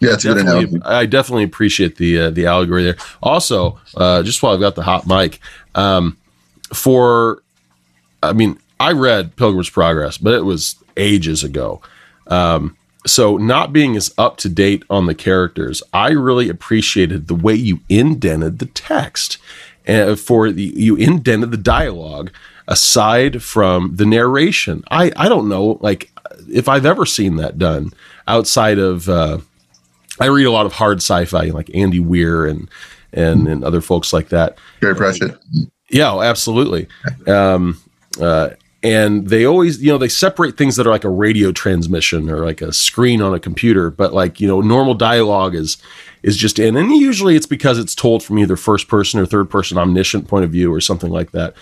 yeah, 0.00 0.14
it's 0.14 0.24
definitely, 0.24 0.80
I 0.84 1.06
definitely 1.06 1.44
appreciate 1.44 1.96
the 1.96 2.18
uh, 2.18 2.30
the 2.30 2.46
allegory 2.46 2.84
there. 2.84 2.96
Also, 3.22 3.78
uh, 3.96 4.22
just 4.22 4.42
while 4.42 4.54
I've 4.54 4.60
got 4.60 4.74
the 4.74 4.82
hot 4.82 5.06
mic, 5.06 5.40
um, 5.74 6.16
for, 6.72 7.42
I 8.22 8.32
mean, 8.32 8.58
I 8.78 8.92
read 8.92 9.36
Pilgrim's 9.36 9.68
Progress, 9.68 10.16
but 10.16 10.34
it 10.34 10.44
was 10.44 10.76
ages 10.96 11.44
ago. 11.44 11.82
Um, 12.28 12.76
so 13.06 13.36
not 13.36 13.72
being 13.72 13.96
as 13.96 14.12
up 14.18 14.36
to 14.38 14.48
date 14.48 14.84
on 14.88 15.06
the 15.06 15.14
characters, 15.14 15.82
I 15.92 16.10
really 16.10 16.48
appreciated 16.48 17.28
the 17.28 17.34
way 17.34 17.54
you 17.54 17.80
indented 17.88 18.58
the 18.58 18.66
text 18.66 19.38
and 19.86 20.10
uh, 20.10 20.16
for 20.16 20.50
the 20.50 20.62
you 20.62 20.96
indented 20.96 21.50
the 21.50 21.56
dialogue 21.56 22.30
aside 22.68 23.42
from 23.42 23.96
the 23.96 24.06
narration. 24.06 24.84
I 24.90 25.12
I 25.16 25.28
don't 25.28 25.48
know 25.48 25.78
like 25.80 26.10
if 26.50 26.68
I've 26.68 26.86
ever 26.86 27.06
seen 27.06 27.36
that 27.36 27.58
done 27.58 27.92
outside 28.28 28.78
of 28.78 29.08
uh, 29.08 29.38
I 30.20 30.26
read 30.26 30.44
a 30.44 30.52
lot 30.52 30.66
of 30.66 30.72
hard 30.72 30.98
sci-fi 30.98 31.46
like 31.46 31.70
Andy 31.74 32.00
Weir 32.00 32.46
and 32.46 32.68
and 33.12 33.48
and 33.48 33.64
other 33.64 33.80
folks 33.80 34.12
like 34.12 34.28
that. 34.28 34.58
Terry 34.80 34.94
Pratchett. 34.94 35.36
Yeah, 35.88 36.12
oh, 36.12 36.22
absolutely. 36.22 36.86
Um, 37.26 37.80
uh, 38.20 38.50
and 38.82 39.28
they 39.28 39.44
always 39.44 39.82
you 39.82 39.90
know 39.90 39.98
they 39.98 40.08
separate 40.08 40.56
things 40.56 40.76
that 40.76 40.86
are 40.86 40.90
like 40.90 41.04
a 41.04 41.10
radio 41.10 41.52
transmission 41.52 42.30
or 42.30 42.44
like 42.44 42.62
a 42.62 42.72
screen 42.72 43.20
on 43.20 43.34
a 43.34 43.40
computer 43.40 43.90
but 43.90 44.14
like 44.14 44.40
you 44.40 44.48
know 44.48 44.60
normal 44.60 44.94
dialogue 44.94 45.54
is 45.54 45.76
is 46.22 46.36
just 46.36 46.58
in 46.58 46.76
and 46.76 46.90
usually 46.92 47.36
it's 47.36 47.46
because 47.46 47.78
it's 47.78 47.94
told 47.94 48.22
from 48.22 48.38
either 48.38 48.56
first 48.56 48.88
person 48.88 49.20
or 49.20 49.26
third 49.26 49.50
person 49.50 49.76
omniscient 49.76 50.28
point 50.28 50.44
of 50.44 50.50
view 50.50 50.72
or 50.72 50.80
something 50.80 51.10
like 51.10 51.30
that 51.32 51.54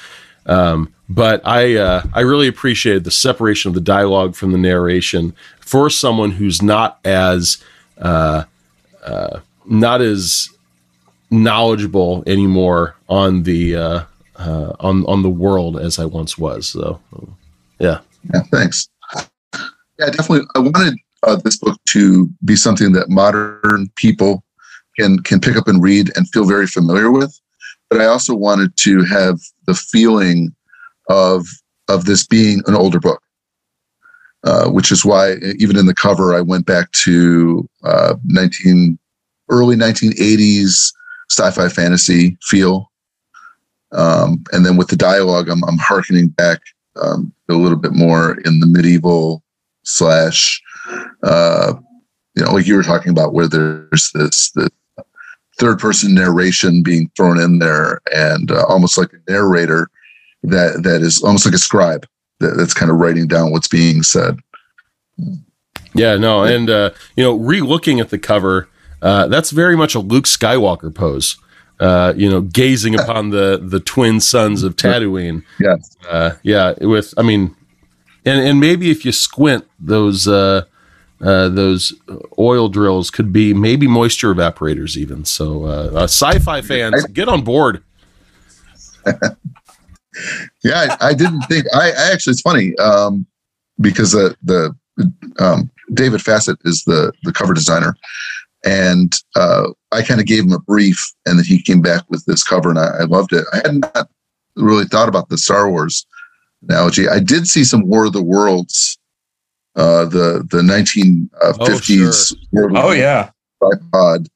um, 0.46 0.92
but 1.08 1.44
i 1.44 1.74
uh, 1.74 2.02
i 2.14 2.20
really 2.20 2.46
appreciated 2.46 3.04
the 3.04 3.10
separation 3.10 3.68
of 3.68 3.74
the 3.74 3.80
dialogue 3.80 4.36
from 4.36 4.52
the 4.52 4.58
narration 4.58 5.34
for 5.60 5.90
someone 5.90 6.30
who's 6.30 6.62
not 6.62 7.00
as 7.04 7.62
uh, 8.00 8.44
uh, 9.04 9.40
not 9.66 10.00
as 10.00 10.48
knowledgeable 11.30 12.22
anymore 12.26 12.96
on 13.08 13.42
the 13.42 13.76
uh, 13.76 14.04
uh, 14.36 14.72
on 14.80 15.04
on 15.06 15.22
the 15.22 15.30
world 15.30 15.78
as 15.78 15.98
I 15.98 16.04
once 16.04 16.38
was. 16.38 16.68
So, 16.68 17.00
yeah. 17.78 18.00
Yeah. 18.32 18.42
Thanks. 18.50 18.88
Yeah, 19.98 20.10
definitely. 20.10 20.46
I 20.54 20.60
wanted 20.60 20.98
uh, 21.26 21.36
this 21.36 21.56
book 21.56 21.78
to 21.90 22.28
be 22.44 22.56
something 22.56 22.92
that 22.92 23.08
modern 23.08 23.90
people 23.96 24.44
can 24.98 25.18
can 25.20 25.40
pick 25.40 25.56
up 25.56 25.68
and 25.68 25.82
read 25.82 26.10
and 26.16 26.28
feel 26.30 26.44
very 26.44 26.66
familiar 26.66 27.10
with. 27.10 27.38
But 27.90 28.00
I 28.00 28.06
also 28.06 28.34
wanted 28.34 28.76
to 28.78 29.02
have 29.04 29.40
the 29.66 29.74
feeling 29.74 30.54
of 31.08 31.46
of 31.88 32.04
this 32.04 32.26
being 32.26 32.62
an 32.66 32.74
older 32.74 33.00
book, 33.00 33.22
uh, 34.44 34.68
which 34.70 34.92
is 34.92 35.04
why 35.04 35.34
even 35.58 35.76
in 35.76 35.86
the 35.86 35.94
cover 35.94 36.34
I 36.34 36.40
went 36.40 36.66
back 36.66 36.90
to 36.92 37.68
uh, 37.84 38.14
19 38.24 38.98
early 39.50 39.76
1980s 39.76 40.92
sci-fi 41.30 41.68
fantasy 41.68 42.36
feel. 42.42 42.90
Um, 43.92 44.44
and 44.52 44.64
then 44.64 44.76
with 44.76 44.88
the 44.88 44.96
dialogue, 44.96 45.48
I'm, 45.48 45.64
I'm 45.64 45.78
harkening 45.78 46.28
back 46.28 46.60
um, 47.00 47.32
a 47.48 47.54
little 47.54 47.78
bit 47.78 47.92
more 47.92 48.38
in 48.44 48.60
the 48.60 48.66
medieval 48.66 49.42
slash, 49.84 50.60
uh, 51.22 51.74
you 52.34 52.44
know, 52.44 52.52
like 52.52 52.66
you 52.66 52.76
were 52.76 52.82
talking 52.82 53.10
about, 53.10 53.32
where 53.32 53.48
there's 53.48 54.10
this 54.14 54.50
the 54.52 54.70
third 55.58 55.78
person 55.78 56.14
narration 56.14 56.82
being 56.82 57.10
thrown 57.16 57.40
in 57.40 57.58
there, 57.58 58.00
and 58.14 58.50
uh, 58.50 58.64
almost 58.68 58.98
like 58.98 59.12
a 59.12 59.30
narrator 59.30 59.88
that 60.42 60.82
that 60.82 61.02
is 61.02 61.22
almost 61.22 61.46
like 61.46 61.54
a 61.54 61.58
scribe 61.58 62.06
that's 62.40 62.74
kind 62.74 62.90
of 62.90 62.98
writing 62.98 63.26
down 63.26 63.50
what's 63.50 63.68
being 63.68 64.02
said. 64.02 64.38
Yeah, 65.94 66.16
no, 66.16 66.44
and 66.44 66.70
uh, 66.70 66.90
you 67.16 67.24
know, 67.24 67.34
re-looking 67.34 67.98
at 68.00 68.10
the 68.10 68.18
cover, 68.18 68.68
uh, 69.02 69.26
that's 69.28 69.50
very 69.50 69.76
much 69.76 69.94
a 69.94 70.00
Luke 70.00 70.26
Skywalker 70.26 70.94
pose 70.94 71.36
uh, 71.80 72.12
you 72.16 72.28
know, 72.28 72.40
gazing 72.40 72.98
upon 72.98 73.30
the 73.30 73.60
the 73.62 73.80
twin 73.80 74.20
suns 74.20 74.62
of 74.62 74.76
Tatooine. 74.76 75.44
Yeah, 75.60 75.76
uh, 76.08 76.32
yeah. 76.42 76.74
With, 76.80 77.14
I 77.16 77.22
mean, 77.22 77.54
and 78.24 78.40
and 78.40 78.60
maybe 78.60 78.90
if 78.90 79.04
you 79.04 79.12
squint, 79.12 79.64
those 79.78 80.26
uh, 80.26 80.64
uh, 81.20 81.48
those 81.48 81.94
oil 82.38 82.68
drills 82.68 83.10
could 83.10 83.32
be 83.32 83.54
maybe 83.54 83.86
moisture 83.86 84.34
evaporators, 84.34 84.96
even. 84.96 85.24
So, 85.24 85.66
uh, 85.66 85.90
uh 85.94 86.04
sci-fi 86.04 86.62
fans, 86.62 87.06
get 87.06 87.28
on 87.28 87.42
board. 87.42 87.82
yeah, 90.64 90.96
I, 91.00 91.08
I, 91.08 91.14
didn't 91.14 91.42
think. 91.42 91.66
I, 91.74 91.90
I, 91.90 92.12
actually, 92.12 92.32
it's 92.32 92.40
funny 92.40 92.76
um, 92.78 93.26
because 93.80 94.12
the 94.12 94.36
the 94.42 94.74
um, 95.38 95.70
David 95.94 96.20
Fassett 96.20 96.58
is 96.64 96.84
the 96.84 97.12
the 97.22 97.32
cover 97.32 97.54
designer, 97.54 97.94
and 98.64 99.12
uh, 99.36 99.68
I 99.92 100.02
kind 100.02 100.20
of 100.20 100.26
gave 100.26 100.44
him 100.44 100.52
a 100.52 100.58
brief, 100.58 101.12
and 101.26 101.38
then 101.38 101.44
he 101.44 101.62
came 101.62 101.80
back 101.80 102.04
with 102.08 102.24
this 102.26 102.42
cover, 102.42 102.70
and 102.70 102.78
I, 102.78 103.00
I, 103.00 103.04
loved 103.04 103.32
it. 103.32 103.44
I 103.52 103.56
had 103.58 103.80
not 103.80 104.08
really 104.56 104.84
thought 104.84 105.08
about 105.08 105.28
the 105.28 105.38
Star 105.38 105.70
Wars 105.70 106.06
analogy. 106.68 107.08
I 107.08 107.20
did 107.20 107.46
see 107.46 107.64
some 107.64 107.86
War 107.86 108.06
of 108.06 108.12
the 108.12 108.22
Worlds, 108.22 108.98
uh, 109.76 110.04
the 110.06 110.46
the 110.50 110.62
1950s. 110.62 111.30
Oh, 111.40 112.58
sure. 112.58 112.70
oh 112.76 112.90
yeah, 112.92 113.30
tripod, 113.62 114.28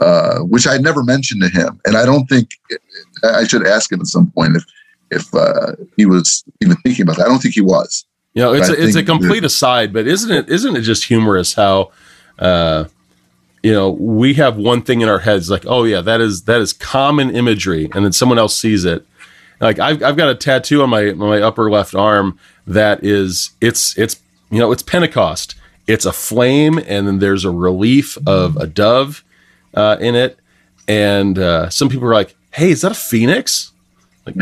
uh, 0.00 0.38
which 0.40 0.66
I 0.66 0.78
never 0.78 1.02
mentioned 1.02 1.42
to 1.42 1.48
him, 1.48 1.80
and 1.84 1.96
I 1.96 2.06
don't 2.06 2.26
think 2.26 2.50
I 3.22 3.44
should 3.44 3.66
ask 3.66 3.90
him 3.90 4.00
at 4.00 4.06
some 4.06 4.30
point 4.30 4.56
if 4.56 4.64
if 5.10 5.34
uh, 5.34 5.72
he 5.96 6.06
was 6.06 6.44
even 6.60 6.76
thinking 6.78 7.02
about 7.02 7.16
that. 7.16 7.26
I 7.26 7.28
don't 7.28 7.40
think 7.40 7.54
he 7.54 7.60
was. 7.60 8.04
You 8.34 8.42
know, 8.42 8.52
it's 8.52 8.68
a, 8.68 8.82
it's 8.82 8.96
a 8.96 9.02
complete 9.04 9.44
aside, 9.44 9.92
but 9.92 10.06
isn't 10.08 10.30
it 10.30 10.48
isn't 10.48 10.76
it 10.76 10.80
just 10.80 11.04
humorous 11.04 11.54
how 11.54 11.92
uh, 12.40 12.86
you 13.64 13.72
know 13.72 13.90
we 13.90 14.34
have 14.34 14.56
one 14.56 14.82
thing 14.82 15.00
in 15.00 15.08
our 15.08 15.20
heads 15.20 15.50
like 15.50 15.64
oh 15.66 15.84
yeah 15.84 16.02
that 16.02 16.20
is 16.20 16.42
that 16.44 16.60
is 16.60 16.72
common 16.72 17.34
imagery 17.34 17.88
and 17.94 18.04
then 18.04 18.12
someone 18.12 18.38
else 18.38 18.54
sees 18.54 18.84
it 18.84 19.06
like 19.60 19.78
I've, 19.78 20.02
I've 20.02 20.16
got 20.16 20.28
a 20.28 20.34
tattoo 20.34 20.82
on 20.82 20.90
my 20.90 21.08
on 21.08 21.18
my 21.18 21.40
upper 21.40 21.70
left 21.70 21.94
arm 21.94 22.38
that 22.66 23.02
is 23.02 23.52
it's 23.62 23.96
it's 23.96 24.20
you 24.50 24.58
know 24.58 24.70
it's 24.70 24.82
pentecost 24.82 25.54
it's 25.86 26.04
a 26.04 26.12
flame 26.12 26.78
and 26.86 27.08
then 27.08 27.18
there's 27.20 27.44
a 27.44 27.50
relief 27.50 28.18
of 28.26 28.56
a 28.58 28.66
dove 28.66 29.24
uh, 29.72 29.96
in 29.98 30.14
it 30.14 30.38
and 30.86 31.38
uh, 31.38 31.70
some 31.70 31.88
people 31.88 32.06
are 32.06 32.14
like 32.14 32.36
hey 32.52 32.70
is 32.70 32.82
that 32.82 32.92
a 32.92 32.94
phoenix 32.94 33.72
like, 34.26 34.36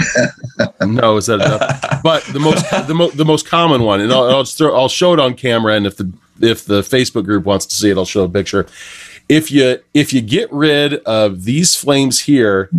no, 0.86 1.16
is 1.16 1.26
that 1.26 1.40
enough? 1.40 2.02
But 2.02 2.24
the 2.24 2.40
most 2.40 2.70
the, 2.86 2.94
mo- 2.94 3.10
the 3.10 3.24
most 3.24 3.46
common 3.48 3.82
one, 3.82 4.00
and 4.00 4.12
I'll 4.12 4.24
I'll, 4.24 4.44
throw, 4.44 4.74
I'll, 4.74 4.88
show 4.88 5.12
it 5.12 5.20
on 5.20 5.34
camera, 5.34 5.74
and 5.74 5.86
if 5.86 5.96
the 5.96 6.12
if 6.40 6.64
the 6.64 6.82
Facebook 6.82 7.24
group 7.24 7.44
wants 7.44 7.66
to 7.66 7.74
see 7.74 7.90
it, 7.90 7.96
I'll 7.96 8.04
show 8.04 8.24
a 8.24 8.28
picture 8.28 8.66
if 9.28 9.50
you 9.50 9.78
if 9.94 10.12
you 10.12 10.20
get 10.20 10.52
rid 10.52 10.94
of 11.04 11.44
these 11.44 11.74
flames 11.74 12.20
here, 12.20 12.70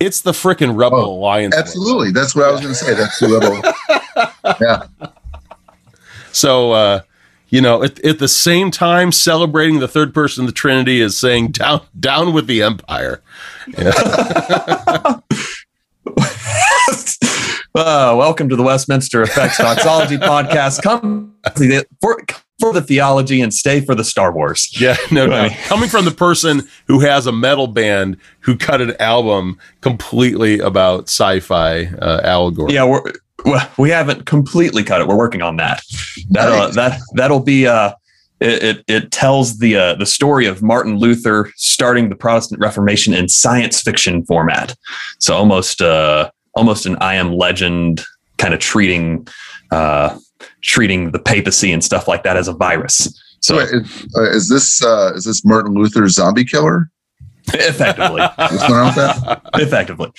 it's 0.00 0.20
the 0.20 0.32
freaking 0.32 0.76
Rebel 0.76 0.98
oh, 0.98 1.14
Alliance. 1.14 1.56
Absolutely, 1.56 2.10
that's 2.10 2.34
what 2.34 2.46
I 2.46 2.50
was 2.50 2.60
going 2.60 2.74
to 2.74 2.78
say. 2.78 2.94
That's 2.94 3.18
the 3.20 3.28
Rebel. 3.28 4.58
yeah. 4.60 5.10
So 6.32 6.72
uh, 6.72 7.00
you 7.50 7.60
know, 7.60 7.84
at, 7.84 8.04
at 8.04 8.18
the 8.18 8.28
same 8.28 8.70
time, 8.72 9.12
celebrating 9.12 9.78
the 9.78 9.88
third 9.88 10.12
person 10.12 10.42
of 10.42 10.48
the 10.48 10.54
Trinity 10.54 11.00
is 11.00 11.18
saying 11.18 11.52
down 11.52 11.82
down 11.98 12.32
with 12.32 12.46
the 12.46 12.62
Empire. 12.62 13.22
Yeah. 13.68 15.20
Uh, 17.76 18.14
welcome 18.16 18.48
to 18.48 18.54
the 18.54 18.62
Westminster 18.62 19.20
Effects 19.22 19.58
Doxology 19.58 20.16
Podcast. 20.16 20.80
Come 20.80 21.34
for, 22.00 22.24
for 22.60 22.72
the 22.72 22.80
theology 22.80 23.40
and 23.40 23.52
stay 23.52 23.80
for 23.80 23.96
the 23.96 24.04
Star 24.04 24.32
Wars. 24.32 24.80
Yeah, 24.80 24.96
no 25.10 25.26
doubt. 25.26 25.50
Coming 25.64 25.88
from 25.88 26.04
the 26.04 26.12
person 26.12 26.68
who 26.86 27.00
has 27.00 27.26
a 27.26 27.32
metal 27.32 27.66
band 27.66 28.16
who 28.42 28.56
cut 28.56 28.80
an 28.80 28.94
album 29.00 29.58
completely 29.80 30.60
about 30.60 31.08
sci-fi 31.08 31.86
uh, 32.00 32.20
allegory. 32.22 32.74
Yeah, 32.74 32.84
we're, 32.84 33.02
well, 33.44 33.68
we 33.76 33.90
haven't 33.90 34.24
completely 34.24 34.84
cut 34.84 35.00
it. 35.00 35.08
We're 35.08 35.18
working 35.18 35.42
on 35.42 35.56
that. 35.56 35.82
That'll 36.30 36.70
that 36.74 37.00
that'll 37.14 37.40
be 37.40 37.66
uh 37.66 37.94
it, 38.40 38.62
it, 38.62 38.84
it 38.86 39.10
tells 39.10 39.58
the 39.58 39.76
uh, 39.76 39.94
the 39.96 40.06
story 40.06 40.46
of 40.46 40.62
Martin 40.62 40.98
Luther 40.98 41.50
starting 41.56 42.08
the 42.08 42.14
Protestant 42.14 42.60
Reformation 42.60 43.14
in 43.14 43.28
science 43.28 43.82
fiction 43.82 44.24
format. 44.26 44.76
So 45.18 45.34
almost 45.34 45.82
uh 45.82 46.30
almost 46.56 46.86
an 46.86 46.96
I 47.00 47.14
am 47.14 47.32
legend 47.32 48.02
kind 48.38 48.54
of 48.54 48.60
treating 48.60 49.26
uh 49.70 50.18
treating 50.62 51.10
the 51.12 51.18
papacy 51.18 51.72
and 51.72 51.84
stuff 51.84 52.08
like 52.08 52.22
that 52.24 52.36
as 52.36 52.48
a 52.48 52.52
virus. 52.52 53.20
So, 53.40 53.58
Wait, 53.58 53.68
is, 53.68 54.08
uh, 54.16 54.30
is, 54.30 54.48
this 54.48 54.82
uh, 54.82 55.12
is 55.14 55.24
this 55.24 55.44
Martin 55.44 55.74
Luther's 55.74 56.14
zombie 56.14 56.44
killer? 56.44 56.90
Effectively, 57.52 58.22
effectively. 59.62 60.10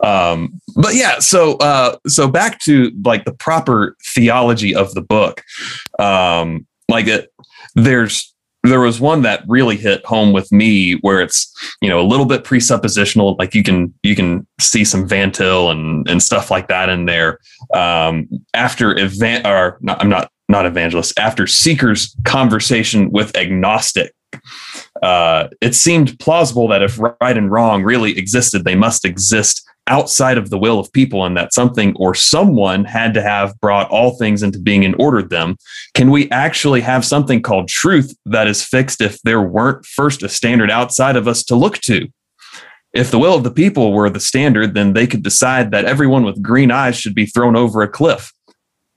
Um, 0.00 0.60
but 0.74 0.96
yeah, 0.96 1.20
so 1.20 1.54
uh, 1.58 1.96
so 2.08 2.26
back 2.26 2.58
to 2.62 2.90
like 3.04 3.24
the 3.24 3.32
proper 3.32 3.96
theology 4.04 4.74
of 4.74 4.92
the 4.94 5.00
book. 5.00 5.44
Um, 6.00 6.66
like 6.88 7.06
it, 7.06 7.32
there's 7.76 8.33
there 8.64 8.80
was 8.80 9.00
one 9.00 9.22
that 9.22 9.44
really 9.46 9.76
hit 9.76 10.04
home 10.06 10.32
with 10.32 10.50
me 10.50 10.94
where 11.02 11.20
it's 11.20 11.52
you 11.80 11.88
know 11.88 12.00
a 12.00 12.06
little 12.06 12.26
bit 12.26 12.44
presuppositional 12.44 13.38
like 13.38 13.54
you 13.54 13.62
can 13.62 13.92
you 14.02 14.16
can 14.16 14.46
see 14.60 14.84
some 14.84 15.06
Van 15.06 15.30
Til 15.30 15.70
and 15.70 16.08
and 16.08 16.22
stuff 16.22 16.50
like 16.50 16.68
that 16.68 16.88
in 16.88 17.06
there. 17.06 17.38
Um, 17.72 18.28
after 18.54 18.98
event 18.98 19.46
or 19.46 19.78
not, 19.80 20.00
i'm 20.00 20.08
not 20.08 20.30
not 20.48 20.66
evangelist 20.66 21.18
after 21.18 21.46
seeker's 21.46 22.14
conversation 22.24 23.10
with 23.10 23.36
agnostic 23.36 24.14
uh, 25.02 25.48
it 25.60 25.74
seemed 25.74 26.18
plausible 26.18 26.68
that 26.68 26.82
if 26.82 26.98
right 26.98 27.36
and 27.36 27.50
wrong 27.50 27.82
really 27.82 28.16
existed 28.18 28.64
they 28.64 28.74
must 28.74 29.04
exist 29.04 29.64
outside 29.86 30.38
of 30.38 30.50
the 30.50 30.58
will 30.58 30.78
of 30.78 30.92
people 30.92 31.24
and 31.24 31.36
that 31.36 31.52
something 31.52 31.94
or 31.96 32.14
someone 32.14 32.84
had 32.84 33.12
to 33.14 33.22
have 33.22 33.58
brought 33.60 33.90
all 33.90 34.16
things 34.16 34.42
into 34.42 34.58
being 34.58 34.84
and 34.84 34.94
ordered 34.98 35.30
them 35.30 35.56
can 35.94 36.10
we 36.10 36.30
actually 36.30 36.80
have 36.80 37.04
something 37.04 37.42
called 37.42 37.68
truth 37.68 38.16
that 38.24 38.46
is 38.46 38.64
fixed 38.64 39.00
if 39.00 39.20
there 39.22 39.42
weren't 39.42 39.84
first 39.84 40.22
a 40.22 40.28
standard 40.28 40.70
outside 40.70 41.16
of 41.16 41.28
us 41.28 41.44
to 41.44 41.54
look 41.54 41.78
to? 41.78 42.08
If 42.92 43.10
the 43.10 43.18
will 43.18 43.34
of 43.34 43.44
the 43.44 43.50
people 43.50 43.92
were 43.92 44.08
the 44.08 44.20
standard 44.20 44.74
then 44.74 44.94
they 44.94 45.06
could 45.06 45.22
decide 45.22 45.70
that 45.72 45.84
everyone 45.84 46.24
with 46.24 46.42
green 46.42 46.70
eyes 46.70 46.96
should 46.96 47.14
be 47.14 47.26
thrown 47.26 47.56
over 47.56 47.82
a 47.82 47.88
cliff. 47.88 48.32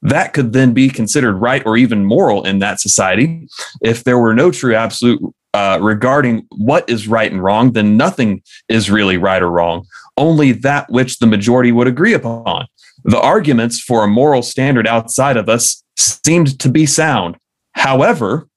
That 0.02 0.34
could 0.34 0.54
then 0.54 0.73
be 0.73 0.89
considered 0.89 1.36
right 1.38 1.65
or 1.65 1.76
even 1.76 2.06
moral 2.06 2.45
in 2.45 2.60
that 2.60 2.80
society. 2.80 3.47
If 3.82 4.04
there 4.04 4.19
were 4.19 4.36
no 4.36 4.52
true 4.52 4.76
absolute 4.76 5.19
uh, 5.54 5.80
regarding 5.82 6.45
what 6.52 6.88
is 6.88 7.08
right 7.08 7.32
and 7.32 7.43
wrong, 7.43 7.71
then 7.71 7.97
nothing 7.97 8.43
is 8.69 8.91
really 8.91 9.17
right 9.17 9.41
or 9.41 9.50
wrong, 9.50 9.88
only 10.17 10.51
that 10.51 10.89
which 10.89 11.19
the 11.19 11.27
majority 11.27 11.71
would 11.71 11.88
agree 11.88 12.13
upon. 12.13 12.67
The 13.03 13.19
arguments 13.19 13.80
for 13.80 14.03
a 14.03 14.08
moral 14.08 14.41
standard 14.41 14.88
outside 14.88 15.38
of 15.38 15.47
us 15.47 15.84
seemed 15.95 16.60
to 16.60 16.69
be 16.69 16.86
sound. 16.86 17.38
However, 17.73 18.47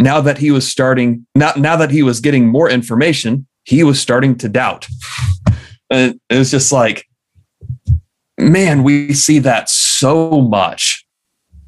now 0.00 0.20
that 0.20 0.38
he 0.38 0.50
was 0.50 0.66
starting, 0.66 1.26
now, 1.34 1.52
now 1.56 1.76
that 1.76 1.90
he 1.90 2.02
was 2.02 2.20
getting 2.20 2.46
more 2.48 2.70
information, 2.70 3.46
he 3.64 3.84
was 3.84 4.00
starting 4.00 4.36
to 4.38 4.48
doubt. 4.48 4.86
And 5.90 6.18
it 6.30 6.38
was 6.38 6.50
just 6.50 6.72
like, 6.72 7.06
man, 8.38 8.82
we 8.82 9.12
see 9.12 9.38
that 9.40 9.68
so 9.68 10.40
much 10.40 11.06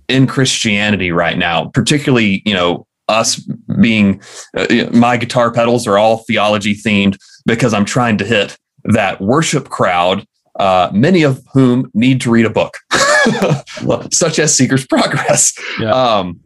in 0.09 0.27
Christianity 0.27 1.13
right 1.13 1.37
now, 1.37 1.67
particularly, 1.67 2.43
you 2.45 2.55
know, 2.55 2.87
us 3.09 3.37
being 3.81 4.21
uh, 4.57 4.67
my 4.93 5.17
guitar 5.17 5.53
pedals 5.53 5.87
are 5.87 5.99
all 5.99 6.19
theology 6.19 6.75
themed 6.75 7.17
because 7.45 7.73
I'm 7.73 7.85
trying 7.85 8.19
to 8.19 8.25
hit 8.25 8.57
that 8.87 9.21
worship 9.21 9.69
crowd, 9.69 10.27
uh, 10.59 10.91
many 10.93 11.23
of 11.23 11.43
whom 11.53 11.91
need 11.95 12.21
to 12.23 12.31
read 12.31 12.47
a 12.47 12.51
book, 12.51 12.79
such 14.13 14.39
as 14.39 14.55
Seeker's 14.55 14.87
Progress. 14.87 15.57
Yeah. 15.79 15.91
Um, 15.91 16.41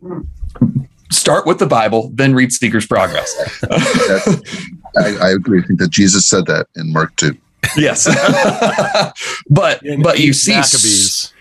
start 1.11 1.47
with 1.47 1.59
the 1.59 1.67
Bible, 1.67 2.11
then 2.15 2.35
read 2.35 2.53
Seeker's 2.53 2.87
Progress. 2.87 3.63
I, 4.97 5.17
I, 5.21 5.31
agree. 5.31 5.63
I 5.63 5.67
think 5.67 5.79
that 5.79 5.91
Jesus 5.91 6.27
said 6.27 6.47
that 6.47 6.67
in 6.77 6.93
Mark 6.93 7.15
2. 7.17 7.37
Yes. 7.77 8.07
but 9.51 9.81
but 10.03 10.19
you 10.19 10.33
see 10.33 10.53
Maccabees 10.53 11.33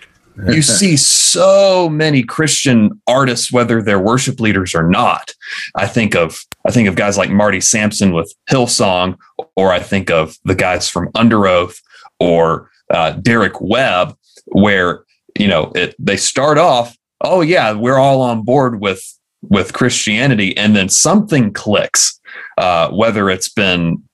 you 0.48 0.62
see 0.62 0.96
so 0.96 1.88
many 1.88 2.22
Christian 2.22 3.00
artists, 3.06 3.52
whether 3.52 3.82
they're 3.82 4.00
worship 4.00 4.40
leaders 4.40 4.74
or 4.74 4.88
not. 4.88 5.34
I 5.74 5.86
think 5.86 6.14
of 6.14 6.44
I 6.70 6.72
think 6.72 6.86
of 6.86 6.94
guys 6.94 7.18
like 7.18 7.30
Marty 7.30 7.60
Sampson 7.60 8.12
with 8.12 8.32
Hillsong, 8.48 9.18
or 9.56 9.72
I 9.72 9.80
think 9.80 10.08
of 10.08 10.36
the 10.44 10.54
guys 10.54 10.88
from 10.88 11.10
Underoath 11.14 11.80
or 12.20 12.70
uh, 12.90 13.10
Derek 13.14 13.60
Webb, 13.60 14.14
where 14.46 15.02
you 15.36 15.48
know 15.48 15.72
it, 15.74 15.96
they 15.98 16.16
start 16.16 16.58
off, 16.58 16.96
oh 17.22 17.40
yeah, 17.40 17.72
we're 17.72 17.98
all 17.98 18.22
on 18.22 18.44
board 18.44 18.80
with 18.80 19.02
with 19.42 19.72
Christianity, 19.72 20.56
and 20.56 20.76
then 20.76 20.88
something 20.88 21.52
clicks, 21.52 22.20
uh, 22.56 22.88
whether 22.90 23.28
it's 23.28 23.48
been 23.48 24.04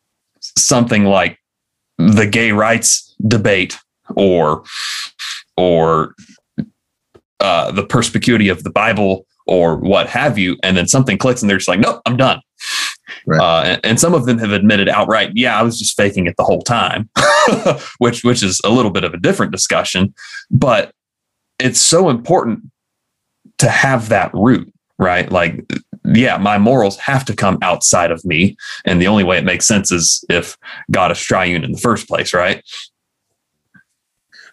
something 0.41 1.05
like 1.05 1.39
the 1.99 2.27
gay 2.27 2.53
rights 2.53 3.15
debate 3.29 3.77
or 4.17 4.65
or 5.59 6.15
uh, 7.41 7.71
the 7.73 7.85
perspicuity 7.85 8.49
of 8.49 8.65
the 8.65 8.71
Bible 8.71 9.27
or 9.47 9.77
what 9.77 10.09
have 10.09 10.39
you, 10.39 10.57
and 10.63 10.75
then 10.75 10.89
something 10.89 11.19
clicks 11.19 11.43
and 11.43 11.51
they're 11.51 11.59
just 11.59 11.69
like, 11.69 11.81
nope, 11.81 12.01
I'm 12.07 12.17
done. 12.17 12.41
Right. 13.27 13.41
Uh, 13.41 13.63
and, 13.65 13.81
and, 13.85 14.01
some 14.01 14.15
of 14.15 14.27
them 14.27 14.39
have 14.39 14.53
admitted 14.53 14.89
outright, 14.89 15.31
yeah, 15.35 15.59
I 15.59 15.63
was 15.63 15.79
just 15.79 15.97
faking 15.97 16.27
it 16.27 16.35
the 16.37 16.45
whole 16.45 16.63
time, 16.63 17.09
which 17.99 18.25
which 18.25 18.43
is 18.43 18.61
a 18.65 18.71
little 18.71 18.91
bit 18.91 19.05
of 19.05 19.15
a 19.15 19.19
different 19.19 19.53
discussion. 19.53 20.15
But 20.51 20.93
it's 21.59 21.81
so 21.81 22.09
important 22.09 22.63
to 23.59 23.69
have 23.69 24.09
that 24.09 24.33
root, 24.35 24.73
right? 24.99 25.31
Like, 25.31 25.65
yeah, 26.05 26.37
my 26.37 26.59
morals 26.59 26.97
have 26.99 27.25
to 27.27 27.37
come 27.37 27.59
outside 27.63 28.11
of 28.11 28.25
me, 28.25 28.57
and 28.85 29.01
the 29.01 29.07
only 29.07 29.25
way 29.25 29.39
it 29.39 29.45
makes 29.45 29.67
sense 29.67 29.93
is 29.93 30.25
if 30.29 30.57
God 30.91 31.13
is 31.13 31.21
triune 31.21 31.65
in 31.65 31.73
the 31.73 31.79
first 31.79 32.09
place, 32.09 32.35
right? 32.35 32.63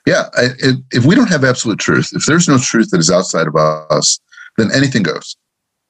yeah, 0.05 0.29
I, 0.33 0.47
it, 0.59 0.75
if 0.91 1.05
we 1.05 1.15
don't 1.15 1.29
have 1.29 1.43
absolute 1.43 1.79
truth, 1.79 2.11
if 2.13 2.25
there's 2.25 2.47
no 2.47 2.57
truth 2.57 2.89
that 2.91 2.99
is 2.99 3.09
outside 3.09 3.47
of 3.47 3.55
us, 3.55 4.19
then 4.57 4.69
anything 4.73 5.03
goes. 5.03 5.35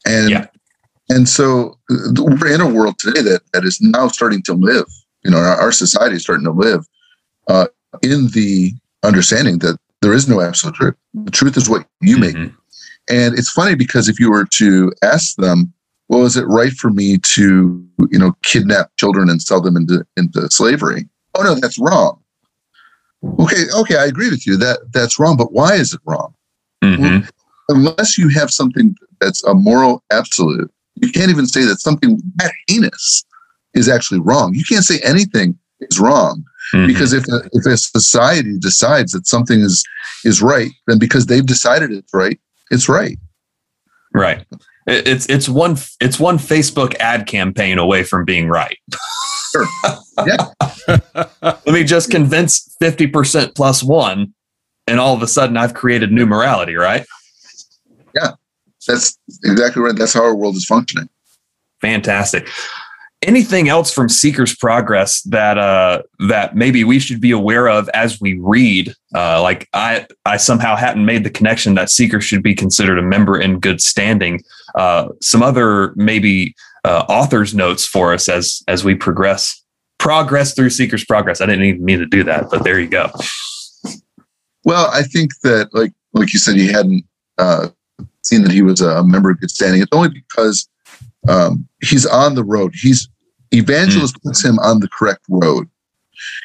And 0.06 0.30
yeah. 0.30 0.48
And 1.10 1.28
so 1.28 1.78
we're 1.90 2.54
in 2.54 2.62
a 2.62 2.70
world 2.70 2.96
today 3.00 3.22
that 3.22 3.42
that 3.54 3.66
is 3.66 3.82
now 3.82 4.08
starting 4.08 4.42
to 4.44 4.54
live. 4.54 4.88
You 5.24 5.32
know, 5.32 5.38
our, 5.38 5.56
our 5.56 5.72
society 5.72 6.16
is 6.16 6.24
starting 6.24 6.46
to 6.46 6.52
live 6.52 6.86
uh, 7.48 7.68
in 8.02 8.28
the 8.30 8.74
understanding 9.04 9.60
that 9.60 9.78
there 10.02 10.14
is 10.14 10.28
no 10.28 10.42
absolute 10.42 10.76
truth. 10.76 10.96
The 11.14 11.32
truth 11.32 11.58
is 11.58 11.70
what 11.70 11.88
you 12.02 12.18
make. 12.18 12.36
Mm-hmm. 12.36 12.56
And 13.10 13.38
it's 13.38 13.52
funny 13.52 13.76
because 13.76 14.08
if 14.08 14.20
you 14.20 14.32
were 14.32 14.46
to 14.46 14.92
ask 15.02 15.36
them, 15.36 15.74
well, 16.08 16.26
is 16.26 16.38
it 16.38 16.48
right 16.48 16.72
for 16.72 16.90
me 16.90 17.18
to, 17.36 17.86
you 18.12 18.20
know, 18.20 18.34
kidnap 18.44 18.96
children 18.98 19.30
and 19.30 19.42
sell 19.42 19.62
them 19.62 19.76
into, 19.76 20.06
into 20.18 20.50
slavery? 20.52 21.08
Oh 21.36 21.44
no, 21.44 21.56
that's 21.56 21.80
wrong. 21.80 22.20
Okay, 23.40 23.64
okay, 23.76 23.98
I 23.98 24.06
agree 24.06 24.30
with 24.30 24.46
you. 24.46 24.58
That 24.58 24.80
that's 24.92 25.18
wrong, 25.18 25.38
but 25.38 25.54
why 25.54 25.76
is 25.76 25.94
it 25.94 26.02
wrong? 26.06 26.34
Mm-hmm. 26.84 27.04
Well, 27.04 27.24
unless 27.70 28.18
you 28.18 28.30
have 28.30 28.52
something 28.52 28.96
that's 29.22 29.44
a 29.46 29.54
moral 29.54 30.04
absolute, 30.12 30.72
you 30.96 31.12
can't 31.12 31.30
even 31.30 31.48
say 31.48 31.64
that 31.64 31.80
something 31.80 32.22
that 32.36 32.52
heinous 32.68 33.26
is 33.74 33.90
actually 33.90 34.20
wrong. 34.20 34.54
You 34.54 34.64
can't 34.64 34.86
say 34.86 35.00
anything 35.00 35.58
is 35.80 36.00
wrong 36.00 36.44
mm-hmm. 36.74 36.88
because 36.88 37.14
if 37.14 37.26
a, 37.28 37.50
if 37.54 37.66
a 37.66 37.78
society 37.78 38.58
decides 38.60 39.12
that 39.14 39.28
something 39.28 39.60
is 39.62 39.84
is 40.24 40.42
right, 40.42 40.72
then 40.88 41.00
because 41.00 41.26
they've 41.26 41.46
decided 41.46 41.92
it's 41.92 42.14
right, 42.14 42.40
it's 42.72 42.88
right. 42.88 43.18
Right. 44.14 44.46
It's 44.86 45.26
it's 45.28 45.50
one 45.50 45.78
it's 46.02 46.20
one 46.20 46.38
Facebook 46.38 46.96
ad 46.96 47.26
campaign 47.26 47.78
away 47.78 48.04
from 48.04 48.26
being 48.26 48.48
right. 48.48 48.78
Sure. 49.52 49.66
Yeah. 50.26 50.48
Let 51.42 51.68
me 51.68 51.84
just 51.84 52.12
convince 52.12 52.76
50% 52.82 53.56
plus 53.56 53.84
one, 53.84 54.34
and 54.88 55.00
all 55.00 55.16
of 55.16 55.22
a 55.22 55.28
sudden 55.28 55.58
I've 55.58 55.74
created 55.74 56.12
new 56.12 56.26
morality, 56.26 56.76
right? 56.76 57.06
Yeah. 58.16 58.32
That's 58.86 59.18
exactly 59.44 59.82
right. 59.82 59.96
That's 59.96 60.14
how 60.14 60.24
our 60.24 60.36
world 60.36 60.56
is 60.56 60.66
functioning. 60.66 61.10
Fantastic. 61.82 62.50
Anything 63.22 63.70
else 63.70 63.94
from 63.94 64.10
Seeker's 64.10 64.56
Progress 64.56 65.22
that 65.24 65.58
uh, 65.58 66.02
that 66.28 66.56
maybe 66.56 66.84
we 66.84 67.00
should 67.00 67.22
be 67.22 67.32
aware 67.32 67.70
of 67.70 67.90
as 67.94 68.20
we 68.20 68.38
read? 68.40 68.94
Uh, 69.16 69.42
like 69.42 69.70
I, 69.74 70.08
I 70.26 70.38
somehow 70.38 70.76
hadn't 70.76 71.06
made 71.06 71.24
the 71.24 71.30
connection 71.30 71.76
that 71.76 71.90
Seeker 71.90 72.20
should 72.20 72.44
be 72.44 72.54
considered 72.54 73.00
a 73.00 73.02
member 73.02 73.40
in 73.40 73.60
good 73.60 73.82
standing. 73.82 74.44
Uh, 74.76 75.10
some 75.22 75.42
other 75.42 75.94
maybe 75.96 76.54
uh, 76.84 77.06
author's 77.08 77.54
notes 77.54 77.86
for 77.86 78.14
us 78.14 78.28
as 78.28 78.62
as 78.68 78.84
we 78.84 78.94
progress 78.94 79.64
progress 80.04 80.54
through 80.54 80.70
Seeker's 80.70 81.06
Progress. 81.06 81.40
I 81.40 81.46
didn't 81.46 81.64
even 81.64 81.86
mean 81.86 82.00
to 82.00 82.06
do 82.06 82.26
that, 82.26 82.50
but 82.50 82.66
there 82.66 82.78
you 82.78 82.90
go. 82.90 83.10
Well, 84.66 84.90
I 84.92 85.04
think 85.04 85.32
that 85.44 85.74
like 85.74 85.94
like 86.14 86.34
you 86.34 86.40
said, 86.40 86.56
he 86.56 86.68
hadn't 86.68 87.06
uh, 87.38 87.70
seen 88.24 88.44
that 88.44 88.52
he 88.52 88.62
was 88.62 88.82
a 88.82 89.04
member 89.04 89.32
of 89.32 89.40
good 89.40 89.52
standing. 89.52 89.82
It's 89.82 89.90
only 89.92 90.10
because 90.10 90.68
um, 91.28 91.68
he's 91.82 92.06
on 92.06 92.36
the 92.36 92.44
road. 92.44 92.74
He's 92.76 93.10
evangelist 93.52 94.16
mm. 94.16 94.24
puts 94.24 94.44
him 94.44 94.60
on 94.60 94.80
the 94.80 94.90
correct 94.90 95.26
road. 95.30 95.70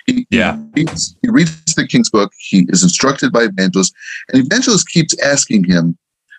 He, 0.07 0.27
yeah, 0.31 0.57
he 0.75 0.83
reads, 0.83 1.17
he 1.23 1.29
reads 1.31 1.75
the 1.75 1.87
King's 1.87 2.11
book. 2.11 2.33
He 2.39 2.67
is 2.69 2.83
instructed 2.83 3.33
by 3.33 3.45
evangelist, 3.45 3.95
and 4.33 4.45
evangelist 4.45 4.89
keeps 4.89 5.19
asking 5.21 5.65
him, 5.65 5.97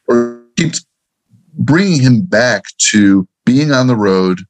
or 0.08 0.42
keeps 0.58 0.86
bringing 1.54 2.02
him 2.02 2.22
back 2.22 2.64
to 2.90 3.28
being 3.46 3.72
on 3.72 3.88
the 3.88 3.96
road, 3.96 4.42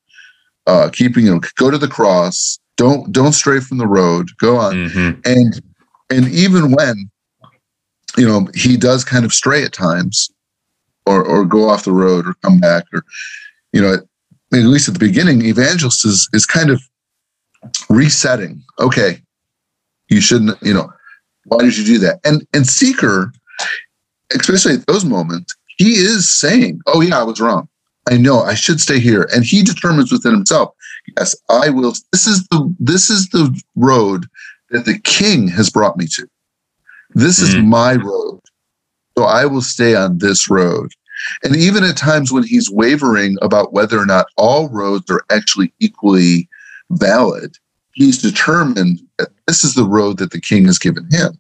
uh, 0.66 0.90
keeping 0.92 1.26
you 1.26 1.34
know, 1.34 1.42
go 1.56 1.70
to 1.70 1.78
the 1.78 1.88
cross. 1.88 2.60
Don't 2.78 3.12
don't 3.12 3.34
stray 3.34 3.60
from 3.60 3.78
the 3.78 3.88
road. 3.88 4.30
Go 4.40 4.58
on, 4.58 4.74
mm-hmm. 4.74 5.20
and 5.26 5.62
and 6.10 6.28
even 6.30 6.72
when 6.72 7.10
you 8.18 8.28
know 8.28 8.48
he 8.56 8.78
does 8.78 9.04
kind 9.04 9.26
of 9.26 9.34
stray 9.34 9.64
at 9.64 9.74
times, 9.74 10.32
or 11.10 11.26
or 11.26 11.44
go 11.44 11.68
off 11.70 11.86
the 11.86 11.92
road 11.92 12.28
or 12.28 12.36
come 12.44 12.60
back, 12.60 12.86
or 12.94 13.04
you 13.74 13.82
know, 13.82 13.94
at 13.94 14.60
least 14.60 14.88
at 14.88 14.94
the 14.94 15.00
beginning, 15.00 15.44
evangelist 15.44 16.06
is 16.06 16.30
is 16.34 16.46
kind 16.46 16.70
of 16.70 16.82
resetting. 17.90 18.62
Okay, 18.80 19.22
you 20.10 20.22
shouldn't. 20.22 20.62
You 20.62 20.76
know, 20.76 20.94
why 21.46 21.60
did 21.60 21.78
you 21.78 21.84
do 21.84 21.98
that? 22.00 22.20
And 22.24 22.46
and 22.54 22.68
seeker, 22.68 23.34
especially 24.36 24.76
at 24.76 24.86
those 24.86 25.04
moments, 25.04 25.56
he 25.78 25.94
is 25.94 26.30
saying, 26.30 26.82
"Oh 26.86 27.02
yeah, 27.02 27.20
I 27.20 27.24
was 27.24 27.42
wrong. 27.42 27.68
I 28.08 28.18
know 28.18 28.42
I 28.42 28.54
should 28.54 28.80
stay 28.80 29.00
here." 29.00 29.28
And 29.34 29.44
he 29.44 29.64
determines 29.64 30.12
within 30.12 30.34
himself, 30.34 30.70
"Yes, 31.18 31.36
I 31.50 31.70
will. 31.70 31.94
This 32.12 32.28
is 32.28 32.48
the 32.50 32.74
this 32.80 33.10
is 33.10 33.30
the 33.30 33.60
road 33.76 34.28
that 34.70 34.86
the 34.86 35.00
King 35.00 35.48
has 35.48 35.72
brought 35.72 35.98
me 35.98 36.06
to. 36.16 36.30
This 37.16 37.40
mm-hmm. 37.40 37.58
is 37.58 37.64
my 37.66 37.96
road, 37.96 38.40
so 39.20 39.26
I 39.26 39.46
will 39.46 39.62
stay 39.62 39.96
on 39.96 40.20
this 40.20 40.50
road." 40.50 40.92
And 41.44 41.56
even 41.56 41.84
at 41.84 41.98
times 41.98 42.32
when 42.32 42.44
he's 42.44 42.70
wavering 42.72 43.38
about 43.42 43.74
whether 43.74 44.00
or 44.00 44.06
not 44.06 44.28
all 44.38 44.70
roads 44.70 45.12
are 45.12 45.26
actually 45.30 45.74
equally 45.80 46.48
valid, 46.92 47.58
he's 47.94 48.22
determined 48.22 49.02
that 49.18 49.30
this 49.46 49.66
is 49.66 49.74
the 49.74 49.84
road 49.84 50.18
that 50.20 50.32
the 50.32 50.40
king 50.40 50.66
has 50.66 50.80
given 50.80 51.06
him. 51.12 51.38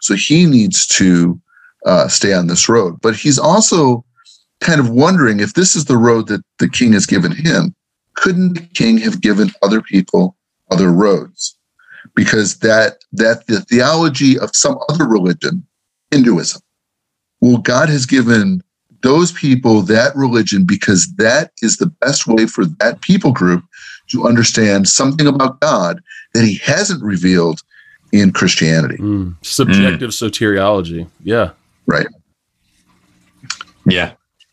So 0.00 0.14
he 0.14 0.46
needs 0.46 0.86
to 0.88 1.40
uh, 1.86 2.08
stay 2.08 2.32
on 2.32 2.48
this 2.48 2.68
road. 2.68 3.00
But 3.00 3.14
he's 3.14 3.38
also 3.38 4.04
kind 4.60 4.80
of 4.80 4.90
wondering 4.90 5.38
if 5.38 5.54
this 5.54 5.76
is 5.76 5.84
the 5.84 5.96
road 5.96 6.26
that 6.26 6.42
the 6.58 6.68
king 6.68 6.92
has 6.92 7.06
given 7.06 7.32
him, 7.32 7.74
couldn't 8.14 8.54
the 8.54 8.66
king 8.74 8.98
have 8.98 9.20
given 9.20 9.52
other 9.62 9.80
people 9.80 10.36
other 10.70 10.90
roads? 10.90 11.56
Because 12.14 12.58
that 12.58 13.04
that 13.12 13.46
the 13.46 13.60
theology 13.60 14.38
of 14.38 14.50
some 14.54 14.78
other 14.88 15.06
religion, 15.06 15.64
Hinduism, 16.10 16.60
well, 17.40 17.58
God 17.58 17.88
has 17.88 18.06
given 18.06 18.62
those 19.02 19.32
people 19.32 19.80
that 19.82 20.14
religion 20.14 20.64
because 20.66 21.12
that 21.16 21.52
is 21.62 21.78
the 21.78 21.86
best 21.86 22.26
way 22.26 22.46
for 22.46 22.64
that 22.64 23.00
people 23.00 23.32
group 23.32 23.64
to 24.10 24.26
understand 24.26 24.88
something 24.88 25.26
about 25.26 25.60
God 25.60 26.02
that 26.34 26.44
he 26.44 26.56
hasn't 26.56 27.02
revealed 27.02 27.60
in 28.12 28.32
Christianity. 28.32 28.98
Mm. 28.98 29.36
Subjective 29.42 30.10
mm. 30.10 30.30
soteriology. 30.30 31.08
Yeah. 31.22 31.50
Right. 31.86 32.06
Yeah. 33.86 34.12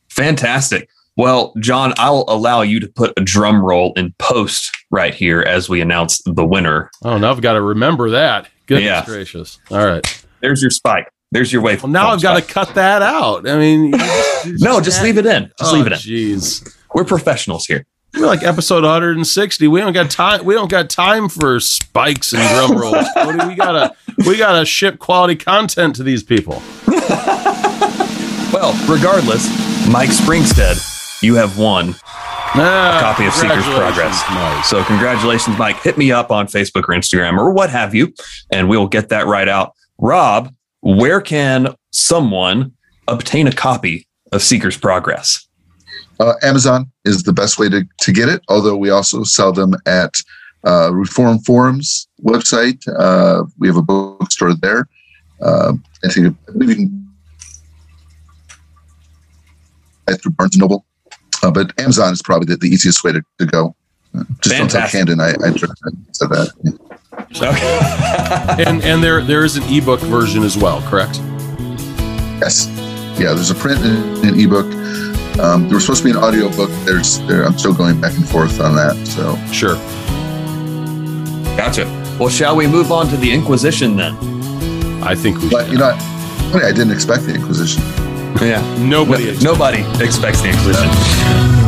Fantastic. 0.09 0.89
Well, 1.17 1.53
John, 1.59 1.93
I'll 1.97 2.25
allow 2.27 2.61
you 2.61 2.79
to 2.79 2.87
put 2.87 3.11
a 3.17 3.21
drum 3.21 3.63
roll 3.63 3.93
in 3.93 4.13
post 4.19 4.71
right 4.91 5.13
here 5.13 5.41
as 5.41 5.67
we 5.67 5.81
announce 5.81 6.21
the 6.25 6.45
winner. 6.45 6.91
Oh, 7.03 7.17
now 7.17 7.31
I've 7.31 7.41
got 7.41 7.53
to 7.53 7.61
remember 7.61 8.11
that. 8.11 8.47
Goodness 8.67 8.85
yeah. 8.85 9.05
gracious. 9.05 9.59
All 9.71 9.85
right. 9.85 10.25
There's 10.41 10.61
your 10.61 10.71
spike. 10.71 11.11
There's 11.31 11.51
your 11.51 11.61
way. 11.61 11.75
Well, 11.75 11.87
now 11.87 12.09
I've 12.09 12.21
got 12.21 12.41
to 12.41 12.53
cut 12.53 12.75
that 12.75 13.01
out. 13.01 13.47
I 13.47 13.57
mean, 13.57 13.91
just, 13.97 14.63
no, 14.63 14.79
just 14.79 15.03
leave 15.03 15.17
it 15.17 15.25
in. 15.25 15.51
Just 15.59 15.73
oh, 15.73 15.75
leave 15.75 15.87
it 15.87 15.93
in. 15.93 15.99
Jeez, 15.99 16.75
we're 16.93 17.03
professionals 17.03 17.65
here. 17.65 17.85
We're 18.13 18.25
like 18.25 18.43
episode 18.43 18.83
160. 18.83 19.67
We 19.67 19.79
don't 19.79 19.93
got 19.93 20.09
time. 20.09 20.45
We 20.45 20.53
don't 20.53 20.71
got 20.71 20.89
time 20.89 21.29
for 21.29 21.59
spikes 21.59 22.33
and 22.33 22.41
drum 22.49 22.79
rolls. 22.79 23.05
we 23.47 23.55
gotta 23.55 23.95
we 24.25 24.37
gotta 24.37 24.65
ship 24.65 24.97
quality 24.97 25.35
content 25.35 25.95
to 25.97 26.03
these 26.03 26.23
people. 26.23 26.63
well, 26.87 28.73
regardless, 28.89 29.47
Mike 29.89 30.09
Springstead, 30.09 31.21
you 31.21 31.35
have 31.35 31.59
won 31.59 31.93
ah, 32.05 32.97
a 32.97 33.01
copy 33.01 33.25
of 33.27 33.33
Seeker's 33.33 33.65
Progress. 33.65 34.23
Mike. 34.31 34.65
So 34.65 34.83
congratulations, 34.85 35.57
Mike. 35.59 35.79
Hit 35.81 35.97
me 35.97 36.11
up 36.11 36.31
on 36.31 36.47
Facebook 36.47 36.85
or 36.87 36.95
Instagram 36.95 37.37
or 37.37 37.51
what 37.51 37.69
have 37.69 37.93
you, 37.93 38.13
and 38.51 38.69
we'll 38.69 38.87
get 38.87 39.09
that 39.09 39.27
right 39.27 39.49
out. 39.49 39.73
Rob, 39.99 40.53
where 40.87 41.19
can 41.19 41.75
someone 41.91 42.71
obtain 43.09 43.45
a 43.45 43.51
copy 43.51 44.07
of 44.31 44.41
Seeker's 44.41 44.77
Progress? 44.77 45.45
Uh, 46.17 46.33
Amazon 46.41 46.89
is 47.03 47.23
the 47.23 47.33
best 47.33 47.59
way 47.59 47.67
to, 47.67 47.85
to 47.99 48.13
get 48.13 48.29
it, 48.29 48.41
although 48.47 48.77
we 48.77 48.89
also 48.89 49.23
sell 49.23 49.51
them 49.51 49.75
at 49.85 50.15
uh, 50.65 50.89
Reform 50.93 51.39
Forums 51.39 52.07
website. 52.23 52.81
Uh, 52.97 53.43
we 53.59 53.67
have 53.67 53.75
a 53.75 53.81
bookstore 53.81 54.53
there. 54.55 54.87
Uh, 55.41 55.73
I 56.05 56.07
think 56.07 56.37
we 56.55 56.73
can 56.73 57.03
through 60.21 60.31
Barnes 60.31 60.55
and 60.55 60.61
Noble, 60.61 60.85
uh, 61.43 61.51
but 61.51 61.77
Amazon 61.81 62.13
is 62.13 62.21
probably 62.21 62.45
the, 62.45 62.55
the 62.55 62.69
easiest 62.69 63.03
way 63.03 63.11
to, 63.11 63.21
to 63.39 63.45
go. 63.45 63.75
Uh, 64.17 64.23
just 64.41 64.55
Fantastic. 64.55 64.57
don't 64.57 64.69
tell 64.69 64.89
Camden 64.89 65.19
I, 65.19 65.31
I 65.31 65.51
said 66.13 66.29
that. 66.29 66.86
Okay. 67.35 68.63
and 68.63 68.81
and 68.83 69.03
there 69.03 69.21
there 69.21 69.43
is 69.43 69.57
an 69.57 69.63
ebook 69.63 69.99
version 70.01 70.43
as 70.43 70.57
well, 70.57 70.81
correct? 70.83 71.19
Yes. 72.39 72.67
Yeah, 73.19 73.33
there's 73.33 73.51
a 73.51 73.55
print 73.55 73.81
and 73.81 74.25
an 74.25 74.39
ebook. 74.39 74.65
Um, 75.39 75.65
there 75.67 75.75
was 75.75 75.83
supposed 75.85 76.03
to 76.03 76.05
be 76.05 76.11
an 76.11 76.17
audio 76.17 76.49
book. 76.55 76.69
There's, 76.85 77.19
there, 77.27 77.43
I'm 77.45 77.57
still 77.57 77.73
going 77.73 77.99
back 78.01 78.15
and 78.15 78.27
forth 78.27 78.59
on 78.59 78.75
that. 78.75 78.95
So 79.07 79.35
sure. 79.51 79.75
Gotcha. 81.57 81.85
Well, 82.19 82.29
shall 82.29 82.55
we 82.55 82.65
move 82.67 82.91
on 82.91 83.07
to 83.09 83.17
the 83.17 83.31
Inquisition 83.31 83.95
then? 83.95 84.15
I 85.03 85.15
think 85.15 85.39
we. 85.41 85.49
But 85.49 85.65
should. 85.65 85.73
you 85.73 85.79
know, 85.79 85.97
I 86.53 86.71
didn't 86.71 86.91
expect 86.91 87.23
the 87.23 87.35
Inquisition. 87.35 87.83
Yeah, 88.41 88.61
nobody. 88.79 89.33
No, 89.37 89.53
nobody 89.53 89.81
expects 90.03 90.41
the 90.41 90.49
Inquisition. 90.49 91.66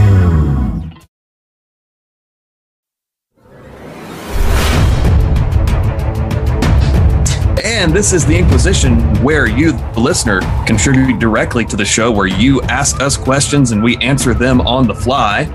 And 7.79 7.93
this 7.93 8.11
is 8.11 8.25
the 8.25 8.37
Inquisition, 8.37 8.99
where 9.23 9.47
you, 9.47 9.71
the 9.71 10.01
listener, 10.01 10.41
contribute 10.67 11.17
directly 11.17 11.63
to 11.63 11.77
the 11.77 11.85
show, 11.85 12.11
where 12.11 12.27
you 12.27 12.61
ask 12.63 12.99
us 12.99 13.15
questions 13.15 13.71
and 13.71 13.81
we 13.81 13.95
answer 13.99 14.33
them 14.33 14.59
on 14.59 14.85
the 14.85 14.93
fly. 14.93 15.45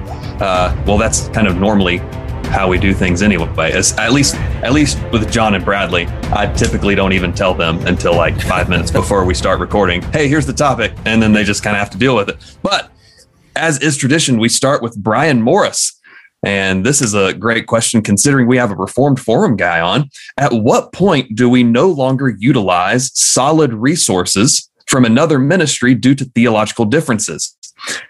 Uh, 0.40 0.74
well, 0.86 0.96
that's 0.96 1.28
kind 1.28 1.46
of 1.46 1.58
normally 1.58 1.98
how 2.48 2.66
we 2.66 2.78
do 2.78 2.94
things 2.94 3.20
anyway. 3.20 3.72
As, 3.72 3.92
at 3.98 4.12
least, 4.12 4.36
at 4.36 4.72
least 4.72 4.98
with 5.12 5.30
John 5.30 5.54
and 5.54 5.62
Bradley, 5.62 6.06
I 6.32 6.50
typically 6.56 6.94
don't 6.94 7.12
even 7.12 7.34
tell 7.34 7.52
them 7.52 7.86
until 7.86 8.16
like 8.16 8.40
five 8.40 8.70
minutes 8.70 8.90
before 8.90 9.26
we 9.26 9.34
start 9.34 9.60
recording. 9.60 10.00
Hey, 10.10 10.26
here's 10.26 10.46
the 10.46 10.54
topic, 10.54 10.94
and 11.04 11.22
then 11.22 11.34
they 11.34 11.44
just 11.44 11.62
kind 11.62 11.76
of 11.76 11.80
have 11.80 11.90
to 11.90 11.98
deal 11.98 12.16
with 12.16 12.30
it. 12.30 12.36
But 12.62 12.90
as 13.54 13.82
is 13.82 13.98
tradition, 13.98 14.38
we 14.38 14.48
start 14.48 14.82
with 14.82 14.96
Brian 14.96 15.42
Morris. 15.42 16.00
And 16.44 16.84
this 16.84 17.00
is 17.00 17.14
a 17.14 17.32
great 17.32 17.66
question 17.66 18.02
considering 18.02 18.46
we 18.46 18.58
have 18.58 18.70
a 18.70 18.76
Reformed 18.76 19.18
Forum 19.18 19.56
guy 19.56 19.80
on. 19.80 20.10
At 20.36 20.52
what 20.52 20.92
point 20.92 21.34
do 21.34 21.48
we 21.48 21.62
no 21.62 21.88
longer 21.88 22.34
utilize 22.38 23.10
solid 23.14 23.72
resources 23.72 24.70
from 24.86 25.04
another 25.04 25.38
ministry 25.38 25.94
due 25.94 26.14
to 26.14 26.24
theological 26.26 26.84
differences? 26.84 27.56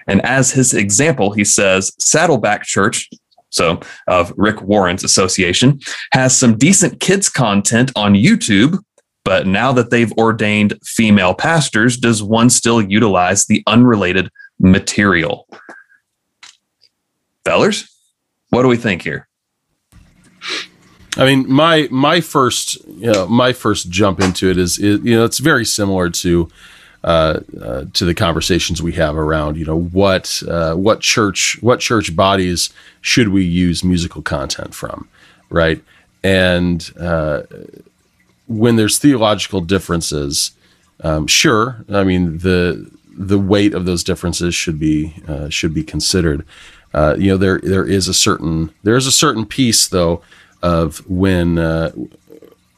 And 0.09 0.20
as 0.25 0.51
his 0.51 0.75
example, 0.75 1.31
he 1.33 1.44
says 1.44 1.92
Saddleback 1.99 2.64
Church, 2.64 3.09
so 3.51 3.81
of 4.09 4.33
Rick 4.37 4.62
Warren's 4.62 5.05
association, 5.05 5.79
has 6.12 6.37
some 6.37 6.59
decent 6.59 6.99
kids 7.01 7.29
content 7.29 7.92
on 7.94 8.14
YouTube. 8.14 8.79
But 9.25 9.47
now 9.47 9.73
that 9.73 9.90
they've 9.90 10.12
ordained 10.12 10.79
female 10.85 11.35
pastors, 11.35 11.97
does 11.97 12.23
one 12.23 12.51
still 12.51 12.83
utilize 12.83 13.47
the 13.47 13.62
unrelated 13.66 14.29
material? 14.59 15.49
Fellers? 17.44 17.93
What 18.55 18.62
do 18.62 18.69
we 18.69 18.77
think 18.77 19.03
here? 19.03 19.27
I 21.17 21.25
mean, 21.25 21.51
my 21.51 21.88
my 21.90 22.21
first 22.21 22.85
you 22.87 23.12
know 23.12 23.27
my 23.27 23.53
first 23.53 23.90
jump 23.90 24.21
into 24.21 24.49
it 24.49 24.59
is, 24.59 24.79
is 24.79 25.05
you 25.05 25.17
know 25.17 25.25
it's 25.25 25.38
very 25.38 25.64
similar 25.64 26.09
to 26.11 26.49
uh, 27.03 27.40
uh, 27.61 27.85
to 27.93 28.05
the 28.05 28.14
conversations 28.14 28.81
we 28.81 28.93
have 28.93 29.17
around 29.17 29.57
you 29.57 29.64
know 29.64 29.81
what 29.81 30.40
uh, 30.49 30.75
what 30.75 31.01
church 31.01 31.59
what 31.62 31.81
church 31.81 32.14
bodies 32.14 32.73
should 33.01 33.31
we 33.31 33.45
use 33.45 33.83
musical 33.83 34.23
content 34.23 34.73
from, 34.73 35.09
right? 35.51 35.83
And 36.23 36.88
uh, 36.99 37.43
when 38.47 38.77
there's 38.77 38.99
theological 38.99 39.62
differences, 39.62 40.53
um, 41.01 41.27
sure, 41.27 41.85
I 41.93 42.05
mean 42.05 42.38
the 42.38 42.88
the 43.17 43.38
weight 43.38 43.75
of 43.75 43.85
those 43.85 44.05
differences 44.05 44.55
should 44.55 44.79
be 44.79 45.14
uh, 45.27 45.49
should 45.49 45.75
be 45.75 45.83
considered. 45.83 46.47
Uh, 46.94 47.16
you 47.18 47.28
know, 47.28 47.37
there 47.37 47.59
there 47.59 47.85
is 47.85 48.09
a 48.09 48.14
certain 48.14 48.72
there 48.85 48.96
is 48.96 49.07
a 49.07 49.12
certain 49.12 49.44
piece 49.44 49.88
though 49.88 50.22
of 50.62 50.98
when 51.09 51.59
uh, 51.59 51.90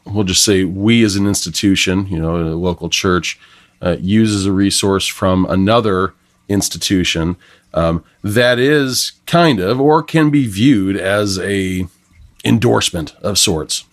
we'll 0.07 0.25
just 0.25 0.45
say 0.45 0.65
we 0.65 1.05
as 1.05 1.17
an 1.17 1.27
institution, 1.27 2.07
you 2.07 2.19
know, 2.19 2.37
a 2.37 2.55
local 2.55 2.89
church, 2.89 3.39
uh, 3.83 3.97
uses 4.01 4.47
a 4.47 4.53
resource 4.53 5.07
from 5.07 5.45
another 5.47 6.15
institution 6.49 7.37
um, 7.75 8.03
that 8.23 8.59
is 8.59 9.13
kind 9.27 9.61
of 9.61 9.81
or 9.81 10.03
can 10.03 10.31
be 10.31 10.47
viewed 10.47 10.97
as 10.97 11.39
a 11.41 11.87
endorsement 12.45 13.15
of 13.17 13.39
sorts. 13.39 13.85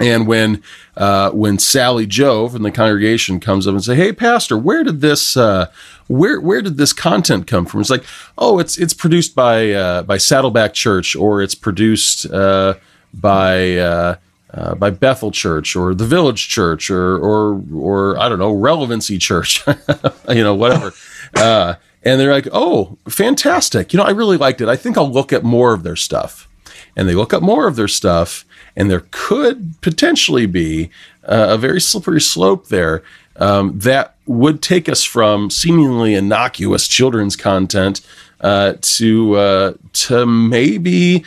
And 0.00 0.26
when 0.26 0.62
uh, 0.96 1.30
when 1.30 1.60
Sally 1.60 2.06
Joe 2.06 2.48
from 2.48 2.64
the 2.64 2.72
congregation 2.72 3.38
comes 3.38 3.68
up 3.68 3.74
and 3.74 3.84
say, 3.84 3.94
"Hey, 3.94 4.12
Pastor, 4.12 4.58
where 4.58 4.82
did 4.82 5.00
this 5.00 5.36
uh, 5.36 5.70
where 6.08 6.40
where 6.40 6.62
did 6.62 6.76
this 6.76 6.92
content 6.92 7.46
come 7.46 7.66
from?" 7.66 7.80
It's 7.80 7.90
like, 7.90 8.04
"Oh, 8.38 8.58
it's 8.58 8.78
it's 8.78 8.94
produced 8.94 9.34
by 9.34 9.72
uh, 9.72 10.02
by 10.02 10.18
Saddleback 10.18 10.74
Church, 10.74 11.16
or 11.16 11.42
it's 11.42 11.54
produced 11.54 12.26
uh, 12.26 12.74
by 13.12 13.76
uh, 13.76 14.16
uh, 14.52 14.74
by 14.74 14.90
Bethel 14.90 15.30
Church, 15.30 15.76
or 15.76 15.94
the 15.94 16.06
Village 16.06 16.48
Church, 16.48 16.90
or 16.90 17.16
or 17.18 17.62
or 17.72 18.18
I 18.18 18.28
don't 18.28 18.38
know, 18.38 18.52
Relevancy 18.52 19.18
Church, 19.18 19.64
you 20.28 20.42
know, 20.42 20.54
whatever." 20.54 20.92
and 21.36 22.20
they're 22.20 22.32
like, 22.32 22.48
"Oh, 22.52 22.98
fantastic! 23.08 23.92
You 23.92 23.98
know, 23.98 24.04
I 24.04 24.10
really 24.10 24.36
liked 24.36 24.60
it. 24.60 24.68
I 24.68 24.76
think 24.76 24.96
I'll 24.96 25.10
look 25.10 25.32
at 25.32 25.42
more 25.42 25.72
of 25.72 25.82
their 25.82 25.96
stuff." 25.96 26.48
And 26.96 27.08
they 27.08 27.14
look 27.14 27.34
up 27.34 27.42
more 27.42 27.66
of 27.66 27.74
their 27.74 27.88
stuff 27.88 28.44
and 28.76 28.90
there 28.90 29.06
could 29.10 29.80
potentially 29.80 30.46
be 30.46 30.90
uh, 31.24 31.48
a 31.50 31.58
very 31.58 31.80
slippery 31.80 32.20
slope 32.20 32.68
there 32.68 33.02
um, 33.36 33.78
that 33.78 34.13
would 34.26 34.62
take 34.62 34.88
us 34.88 35.04
from 35.04 35.50
seemingly 35.50 36.14
innocuous 36.14 36.88
children's 36.88 37.36
content 37.36 38.00
uh, 38.40 38.74
to 38.80 39.34
uh, 39.36 39.72
to 39.92 40.26
maybe 40.26 41.24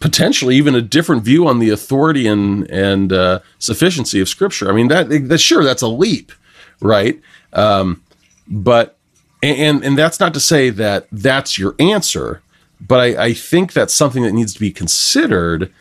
potentially 0.00 0.56
even 0.56 0.74
a 0.74 0.82
different 0.82 1.22
view 1.22 1.46
on 1.46 1.58
the 1.58 1.70
authority 1.70 2.26
and 2.26 2.70
and 2.70 3.12
uh, 3.12 3.40
sufficiency 3.58 4.20
of 4.20 4.28
Scripture. 4.28 4.70
I 4.70 4.72
mean 4.74 4.88
that, 4.88 5.08
that 5.28 5.38
sure 5.38 5.64
that's 5.64 5.82
a 5.82 5.88
leap, 5.88 6.32
right? 6.80 7.20
Um, 7.52 8.02
but 8.46 8.96
and 9.42 9.84
and 9.84 9.98
that's 9.98 10.20
not 10.20 10.34
to 10.34 10.40
say 10.40 10.70
that 10.70 11.06
that's 11.12 11.58
your 11.58 11.74
answer, 11.78 12.42
but 12.80 13.00
I, 13.00 13.24
I 13.26 13.32
think 13.34 13.72
that's 13.72 13.94
something 13.94 14.22
that 14.22 14.32
needs 14.32 14.54
to 14.54 14.60
be 14.60 14.70
considered 14.70 15.72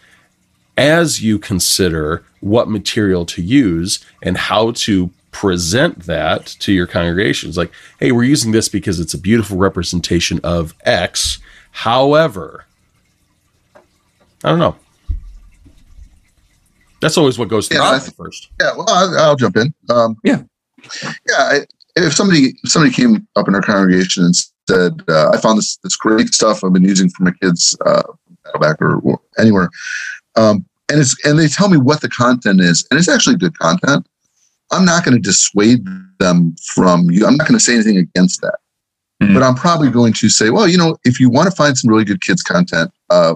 as 0.77 1.21
you 1.21 1.37
consider 1.37 2.23
what 2.39 2.67
material 2.69 3.25
to 3.25 3.41
use 3.41 4.03
and 4.21 4.37
how 4.37 4.71
to 4.71 5.11
present 5.33 6.03
that 6.03 6.45
to 6.45 6.71
your 6.71 6.87
congregations 6.87 7.57
like 7.57 7.71
hey 7.99 8.11
we're 8.13 8.23
using 8.23 8.51
this 8.51 8.69
because 8.69 8.99
it's 8.99 9.13
a 9.13 9.17
beautiful 9.17 9.57
representation 9.57 10.39
of 10.43 10.73
x 10.85 11.39
however 11.71 12.65
i 13.75 14.49
don't 14.49 14.59
know 14.59 14.75
that's 17.03 17.17
always 17.17 17.37
what 17.37 17.49
goes 17.49 17.67
through 17.67 17.79
Yeah, 17.79 17.91
I 17.91 17.99
first 17.99 18.47
Yeah, 18.61 18.71
well, 18.77 18.85
I'll, 18.87 19.17
I'll 19.19 19.35
jump 19.35 19.57
in. 19.57 19.73
Um, 19.89 20.15
Yeah. 20.23 20.41
yeah. 21.27 21.35
I, 21.37 21.59
if 21.97 22.13
somebody 22.13 22.57
if 22.63 22.71
somebody 22.71 22.93
came 22.93 23.27
up 23.35 23.49
in 23.49 23.55
our 23.55 23.61
congregation 23.61 24.23
and 24.23 24.33
said, 24.69 25.03
uh, 25.09 25.31
"I 25.31 25.37
found 25.41 25.57
this 25.57 25.75
this 25.83 25.97
great 25.97 26.29
stuff 26.33 26.63
I've 26.63 26.71
been 26.71 26.83
using 26.83 27.09
for 27.09 27.23
my 27.23 27.31
kids 27.41 27.77
uh, 27.85 28.03
back 28.59 28.81
or, 28.81 28.99
or 28.99 29.19
anywhere," 29.37 29.69
um, 30.37 30.65
and 30.89 31.01
it's 31.01 31.13
and 31.25 31.37
they 31.37 31.49
tell 31.49 31.67
me 31.67 31.77
what 31.77 31.99
the 31.99 32.09
content 32.09 32.61
is, 32.61 32.87
and 32.89 32.97
it's 32.97 33.09
actually 33.09 33.35
good 33.35 33.57
content. 33.59 34.07
I'm 34.73 34.85
not 34.85 35.05
going 35.05 35.15
to 35.15 35.21
dissuade 35.21 35.85
them 36.19 36.55
from 36.73 37.09
you. 37.11 37.25
I'm 37.25 37.37
not 37.37 37.47
going 37.47 37.57
to 37.57 37.63
say 37.63 37.75
anything 37.75 37.97
against 37.97 38.41
that, 38.41 38.57
Mhm. 39.21 39.33
but 39.33 39.43
I'm 39.43 39.55
probably 39.55 39.89
going 39.89 40.13
to 40.13 40.29
say, 40.29 40.49
well, 40.49 40.67
you 40.67 40.77
know, 40.77 40.97
if 41.05 41.19
you 41.19 41.29
want 41.29 41.49
to 41.49 41.55
find 41.55 41.77
some 41.77 41.89
really 41.89 42.05
good 42.05 42.21
kids 42.21 42.41
content 42.41 42.91
uh, 43.09 43.35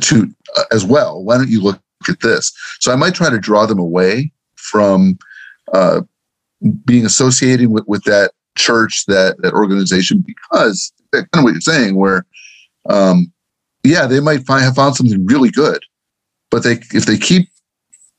to 0.00 0.28
uh, 0.56 0.64
as 0.72 0.84
well, 0.84 1.22
why 1.24 1.36
don't 1.36 1.48
you 1.48 1.60
look 1.60 1.80
at 2.08 2.20
this? 2.20 2.52
So 2.80 2.92
I 2.92 2.96
might 2.96 3.14
try 3.14 3.30
to 3.30 3.38
draw 3.38 3.66
them 3.66 3.78
away 3.78 4.32
from 4.56 5.18
uh, 5.72 6.02
being 6.84 7.06
associated 7.06 7.68
with, 7.70 7.84
with 7.86 8.04
that 8.04 8.32
church, 8.56 9.04
that 9.06 9.40
that 9.42 9.54
organization, 9.54 10.24
because 10.26 10.92
kind 11.12 11.26
of 11.34 11.42
what 11.44 11.52
you're 11.52 11.60
saying, 11.60 11.96
where 11.96 12.24
um, 12.88 13.32
yeah, 13.82 14.06
they 14.06 14.20
might 14.20 14.46
find 14.46 14.64
have 14.64 14.74
found 14.76 14.96
something 14.96 15.24
really 15.26 15.50
good, 15.50 15.82
but 16.50 16.62
they 16.62 16.74
if 16.92 17.06
they 17.06 17.16
keep 17.18 17.48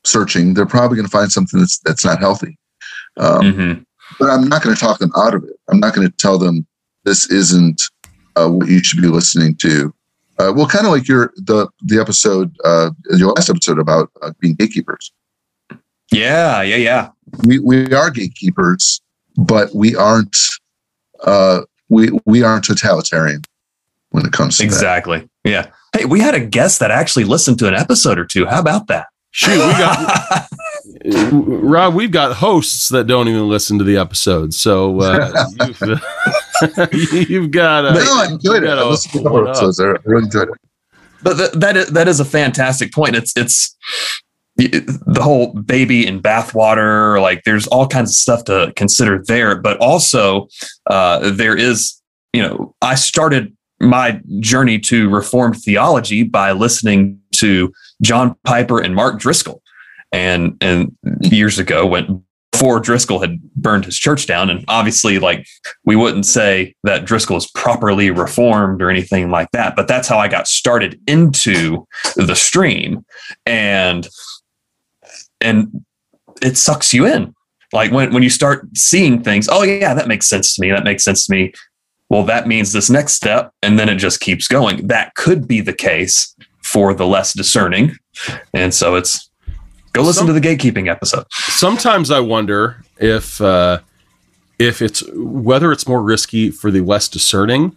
searching, 0.04 0.54
they're 0.54 0.66
probably 0.66 0.96
going 0.96 1.06
to 1.06 1.10
find 1.10 1.30
something 1.30 1.60
that's 1.60 1.78
that's 1.80 2.04
not 2.04 2.18
healthy. 2.18 2.58
Um, 3.16 3.40
Mhm. 3.42 3.84
But 4.18 4.28
I'm 4.30 4.46
not 4.46 4.62
going 4.62 4.74
to 4.74 4.80
talk 4.80 4.98
them 4.98 5.12
out 5.16 5.34
of 5.34 5.42
it. 5.44 5.58
I'm 5.70 5.80
not 5.80 5.94
going 5.94 6.06
to 6.06 6.14
tell 6.18 6.38
them 6.38 6.66
this 7.04 7.30
isn't 7.30 7.82
uh, 8.36 8.48
what 8.48 8.68
you 8.68 8.82
should 8.84 9.00
be 9.00 9.08
listening 9.08 9.54
to. 9.56 9.94
Uh, 10.38 10.52
well, 10.54 10.66
kind 10.66 10.86
of 10.86 10.92
like 10.92 11.08
your 11.08 11.32
the 11.36 11.68
the 11.82 11.98
episode, 12.00 12.54
uh, 12.64 12.90
your 13.10 13.32
last 13.32 13.48
episode 13.48 13.78
about 13.78 14.10
uh, 14.22 14.32
being 14.40 14.54
gatekeepers. 14.54 15.12
Yeah, 16.10 16.62
yeah, 16.62 16.76
yeah. 16.76 17.10
We 17.44 17.58
we 17.58 17.92
are 17.94 18.10
gatekeepers, 18.10 19.00
but 19.36 19.74
we 19.74 19.94
aren't 19.96 20.36
uh, 21.24 21.62
we 21.88 22.10
we 22.26 22.42
aren't 22.42 22.64
totalitarian 22.64 23.42
when 24.10 24.26
it 24.26 24.32
comes 24.32 24.56
to 24.58 24.62
that. 24.64 24.66
Exactly. 24.66 25.28
Yeah. 25.44 25.70
Hey, 25.96 26.04
we 26.06 26.20
had 26.20 26.34
a 26.34 26.40
guest 26.40 26.80
that 26.80 26.90
actually 26.90 27.24
listened 27.24 27.58
to 27.60 27.68
an 27.68 27.74
episode 27.74 28.18
or 28.18 28.24
two. 28.24 28.46
How 28.46 28.60
about 28.60 28.88
that? 28.88 29.06
Shoot 29.32 29.52
we 29.52 29.72
got 29.72 30.48
rob 31.32 31.94
we've 31.94 32.12
got 32.12 32.36
hosts 32.36 32.88
that 32.90 33.06
don't 33.06 33.28
even 33.28 33.48
listen 33.48 33.78
to 33.78 33.84
the 33.84 33.96
episodes 33.96 34.56
so 34.56 35.00
uh, 35.00 35.46
you've, 35.60 36.02
you've 37.30 37.50
got 37.50 37.84
uh, 37.84 37.92
No, 37.92 38.00
I 38.00 38.28
enjoyed 38.30 38.62
it. 38.62 38.68
I 38.68 38.76
gotta 38.76 38.88
listened 38.88 39.12
to 39.14 39.20
a 39.20 39.22
couple 39.22 39.48
episodes. 39.48 39.80
I 39.80 39.84
really 40.04 40.24
enjoyed 40.24 40.48
it. 40.48 40.54
but 41.22 41.34
th- 41.34 41.52
that 41.52 41.76
is, 41.76 41.86
that 41.88 42.08
is 42.08 42.20
a 42.20 42.24
fantastic 42.24 42.92
point. 42.92 43.16
It's 43.16 43.36
it's 43.36 43.76
the 44.56 45.20
whole 45.22 45.54
baby 45.54 46.06
in 46.06 46.20
bathwater. 46.20 47.20
Like 47.20 47.42
there's 47.44 47.66
all 47.68 47.86
kinds 47.86 48.10
of 48.10 48.14
stuff 48.14 48.44
to 48.44 48.72
consider 48.76 49.22
there, 49.26 49.56
but 49.56 49.78
also 49.78 50.48
uh, 50.88 51.30
there 51.30 51.56
is 51.56 52.00
you 52.32 52.42
know 52.42 52.74
I 52.82 52.94
started 52.94 53.56
my 53.80 54.20
journey 54.38 54.78
to 54.78 55.08
Reformed 55.08 55.56
theology 55.56 56.22
by 56.22 56.52
listening 56.52 57.21
to 57.42 57.72
John 58.02 58.34
Piper 58.44 58.80
and 58.80 58.94
Mark 58.94 59.20
Driscoll, 59.20 59.62
and 60.10 60.56
and 60.60 60.96
years 61.20 61.58
ago 61.58 61.86
when 61.86 62.24
before 62.62 62.78
Driscoll 62.78 63.18
had 63.18 63.42
burned 63.56 63.84
his 63.84 63.98
church 63.98 64.26
down, 64.26 64.48
and 64.48 64.64
obviously 64.68 65.18
like 65.18 65.46
we 65.84 65.96
wouldn't 65.96 66.26
say 66.26 66.74
that 66.84 67.04
Driscoll 67.04 67.36
is 67.36 67.50
properly 67.50 68.10
reformed 68.10 68.80
or 68.80 68.88
anything 68.88 69.30
like 69.30 69.50
that, 69.50 69.74
but 69.74 69.88
that's 69.88 70.06
how 70.06 70.18
I 70.18 70.28
got 70.28 70.46
started 70.46 71.00
into 71.08 71.86
the 72.14 72.36
stream. 72.36 73.04
And 73.46 74.06
and 75.40 75.84
it 76.40 76.56
sucks 76.56 76.94
you 76.94 77.06
in. 77.06 77.34
Like 77.72 77.90
when, 77.90 78.12
when 78.12 78.22
you 78.22 78.30
start 78.30 78.68
seeing 78.76 79.22
things, 79.22 79.48
oh 79.50 79.62
yeah, 79.62 79.94
that 79.94 80.06
makes 80.06 80.28
sense 80.28 80.54
to 80.54 80.60
me. 80.60 80.70
That 80.70 80.84
makes 80.84 81.02
sense 81.02 81.26
to 81.26 81.32
me. 81.32 81.52
Well, 82.10 82.22
that 82.24 82.46
means 82.46 82.72
this 82.72 82.90
next 82.90 83.14
step, 83.14 83.50
and 83.62 83.78
then 83.78 83.88
it 83.88 83.96
just 83.96 84.20
keeps 84.20 84.46
going. 84.46 84.86
That 84.86 85.14
could 85.16 85.48
be 85.48 85.62
the 85.62 85.72
case 85.72 86.36
for 86.72 86.94
the 86.94 87.06
less 87.06 87.32
discerning. 87.34 87.96
And 88.54 88.72
so 88.72 88.94
it's 88.94 89.28
go 89.92 90.02
listen 90.02 90.26
Some- 90.26 90.34
to 90.34 90.40
the 90.40 90.46
gatekeeping 90.48 90.88
episode. 90.90 91.24
sometimes 91.30 92.10
I 92.10 92.20
wonder 92.20 92.82
if 92.98 93.40
uh, 93.40 93.80
if 94.58 94.80
it's 94.80 95.02
whether 95.14 95.72
it's 95.72 95.86
more 95.88 96.02
risky 96.02 96.50
for 96.50 96.70
the 96.70 96.80
less 96.80 97.08
discerning, 97.08 97.76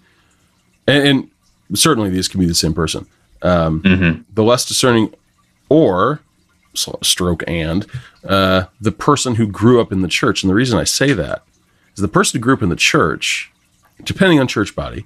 and, 0.87 1.07
and 1.07 1.77
certainly 1.79 2.09
these 2.09 2.27
can 2.27 2.39
be 2.39 2.45
the 2.45 2.53
same 2.55 2.73
person, 2.73 3.05
um, 3.41 3.81
Mm-hmm. 3.81 4.21
the 4.33 4.43
less 4.43 4.65
discerning, 4.65 5.13
or 5.69 6.21
stroke 7.01 7.43
and 7.47 7.85
uh, 8.27 8.65
the 8.81 8.91
person 8.91 9.35
who 9.35 9.47
grew 9.47 9.79
up 9.81 9.91
in 9.91 10.01
the 10.01 10.07
church. 10.09 10.43
And 10.43 10.49
the 10.49 10.53
reason 10.55 10.77
I 10.77 10.83
say 10.83 11.13
that 11.13 11.41
is 11.95 12.01
the 12.01 12.07
person 12.09 12.37
who 12.39 12.43
grew 12.43 12.53
up 12.53 12.61
in 12.61 12.69
the 12.69 12.75
church, 12.75 13.49
depending 14.03 14.39
on 14.41 14.47
church 14.47 14.75
body, 14.75 15.05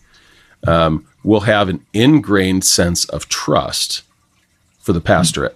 um, 0.67 1.05
will 1.23 1.41
have 1.41 1.69
an 1.69 1.85
ingrained 1.93 2.63
sense 2.65 3.05
of 3.05 3.27
trust 3.29 4.03
for 4.79 4.93
the 4.93 5.01
pastorate 5.01 5.55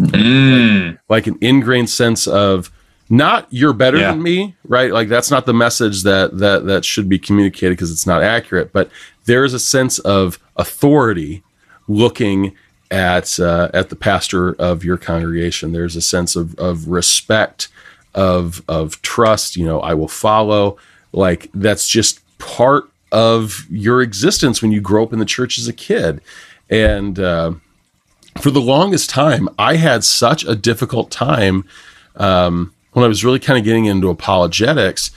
Mm. 0.00 0.98
like 1.08 1.28
an 1.28 1.38
ingrained 1.40 1.88
sense 1.88 2.26
of 2.26 2.72
not 3.08 3.46
you're 3.50 3.72
better 3.72 3.96
Yeah. 3.98 4.10
than 4.10 4.22
me 4.24 4.56
right 4.66 4.90
like 4.92 5.08
that's 5.08 5.30
not 5.30 5.46
the 5.46 5.54
message 5.54 6.02
that 6.02 6.36
that 6.38 6.66
that 6.66 6.84
should 6.84 7.08
be 7.08 7.16
communicated 7.16 7.70
because 7.74 7.92
it's 7.92 8.06
not 8.06 8.20
accurate 8.20 8.72
but 8.72 8.90
there 9.26 9.44
is 9.44 9.54
a 9.54 9.60
sense 9.60 10.00
of 10.00 10.40
authority 10.56 11.44
looking 11.86 12.56
at 12.90 13.38
uh, 13.38 13.68
at 13.72 13.88
the 13.88 13.94
pastor 13.94 14.54
of 14.54 14.82
your 14.84 14.96
congregation 14.96 15.70
there's 15.70 15.94
a 15.94 16.02
sense 16.02 16.34
of 16.34 16.56
of 16.58 16.88
respect 16.88 17.68
of 18.16 18.62
of 18.66 19.00
trust 19.02 19.54
you 19.54 19.64
know 19.64 19.78
i 19.80 19.94
will 19.94 20.08
follow 20.08 20.76
like 21.12 21.48
that's 21.54 21.86
just 21.86 22.18
part 22.38 22.90
of 23.14 23.66
your 23.70 24.02
existence 24.02 24.60
when 24.60 24.72
you 24.72 24.80
grow 24.80 25.04
up 25.04 25.12
in 25.12 25.18
the 25.20 25.24
church 25.24 25.56
as 25.58 25.68
a 25.68 25.72
kid 25.72 26.20
and 26.70 27.18
uh, 27.18 27.52
for 28.40 28.50
the 28.50 28.60
longest 28.60 29.10
time, 29.10 29.48
I 29.58 29.76
had 29.76 30.04
such 30.04 30.44
a 30.44 30.54
difficult 30.54 31.10
time 31.10 31.64
um, 32.16 32.72
when 32.92 33.04
I 33.04 33.08
was 33.08 33.24
really 33.24 33.38
kind 33.38 33.58
of 33.58 33.64
getting 33.64 33.84
into 33.84 34.08
apologetics, 34.08 35.10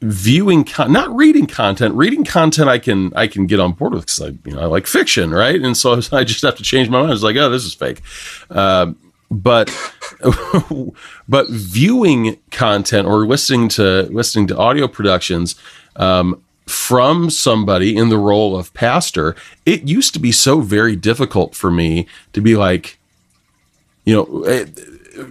viewing, 0.00 0.64
con- 0.64 0.92
not 0.92 1.14
reading 1.14 1.46
content. 1.46 1.94
Reading 1.94 2.24
content, 2.24 2.68
I 2.68 2.78
can 2.78 3.12
I 3.14 3.26
can 3.26 3.46
get 3.46 3.60
on 3.60 3.72
board 3.72 3.94
with 3.94 4.06
because 4.06 4.22
I 4.22 4.48
you 4.48 4.54
know 4.54 4.60
I 4.60 4.66
like 4.66 4.86
fiction, 4.86 5.30
right? 5.30 5.60
And 5.60 5.76
so 5.76 5.92
I 6.12 6.24
just 6.24 6.42
have 6.42 6.56
to 6.56 6.62
change 6.62 6.88
my 6.88 6.98
mind. 6.98 7.10
I 7.10 7.12
was 7.12 7.24
like, 7.24 7.36
oh, 7.36 7.50
this 7.50 7.64
is 7.64 7.74
fake. 7.74 8.02
Um, 8.50 8.98
but 9.30 9.70
but 11.28 11.48
viewing 11.48 12.38
content 12.50 13.08
or 13.08 13.26
listening 13.26 13.68
to 13.70 14.02
listening 14.12 14.46
to 14.48 14.56
audio 14.58 14.86
productions 14.86 15.56
um, 15.96 16.42
from 16.72 17.30
somebody 17.30 17.96
in 17.96 18.08
the 18.08 18.18
role 18.18 18.56
of 18.56 18.72
pastor, 18.74 19.36
it 19.66 19.88
used 19.88 20.14
to 20.14 20.20
be 20.20 20.32
so 20.32 20.60
very 20.60 20.96
difficult 20.96 21.54
for 21.54 21.70
me 21.70 22.06
to 22.32 22.40
be 22.40 22.56
like, 22.56 22.98
you 24.04 24.14
know, 24.14 24.42
eh, 24.44 24.66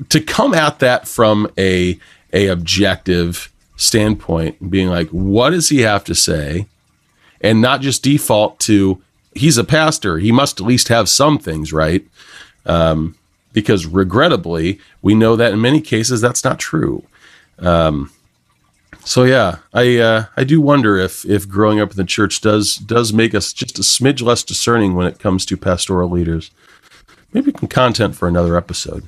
to 0.09 0.21
come 0.21 0.53
at 0.53 0.79
that 0.79 1.07
from 1.07 1.51
a 1.57 1.99
a 2.33 2.47
objective 2.47 3.51
standpoint, 3.75 4.69
being 4.69 4.87
like, 4.87 5.09
what 5.09 5.49
does 5.49 5.69
he 5.69 5.81
have 5.81 6.03
to 6.05 6.15
say, 6.15 6.67
and 7.41 7.61
not 7.61 7.81
just 7.81 8.03
default 8.03 8.59
to 8.61 9.01
he's 9.33 9.57
a 9.57 9.63
pastor, 9.63 10.19
he 10.19 10.31
must 10.31 10.59
at 10.59 10.67
least 10.67 10.89
have 10.89 11.09
some 11.09 11.37
things 11.37 11.73
right. 11.73 12.05
Um, 12.65 13.15
because 13.53 13.85
regrettably, 13.85 14.79
we 15.01 15.13
know 15.13 15.35
that 15.35 15.51
in 15.51 15.59
many 15.59 15.81
cases 15.81 16.21
that's 16.21 16.43
not 16.43 16.59
true. 16.59 17.03
Um, 17.59 18.11
so 18.99 19.23
yeah, 19.23 19.57
I 19.73 19.97
uh, 19.97 20.25
I 20.37 20.43
do 20.43 20.61
wonder 20.61 20.97
if 20.97 21.25
if 21.25 21.47
growing 21.47 21.79
up 21.79 21.91
in 21.91 21.97
the 21.97 22.03
church 22.03 22.41
does 22.41 22.75
does 22.75 23.13
make 23.13 23.33
us 23.33 23.53
just 23.53 23.79
a 23.79 23.81
smidge 23.81 24.21
less 24.21 24.43
discerning 24.43 24.95
when 24.95 25.07
it 25.07 25.19
comes 25.19 25.45
to 25.47 25.57
pastoral 25.57 26.09
leaders. 26.09 26.51
Maybe 27.33 27.51
content 27.51 28.15
for 28.15 28.27
another 28.27 28.57
episode. 28.57 29.07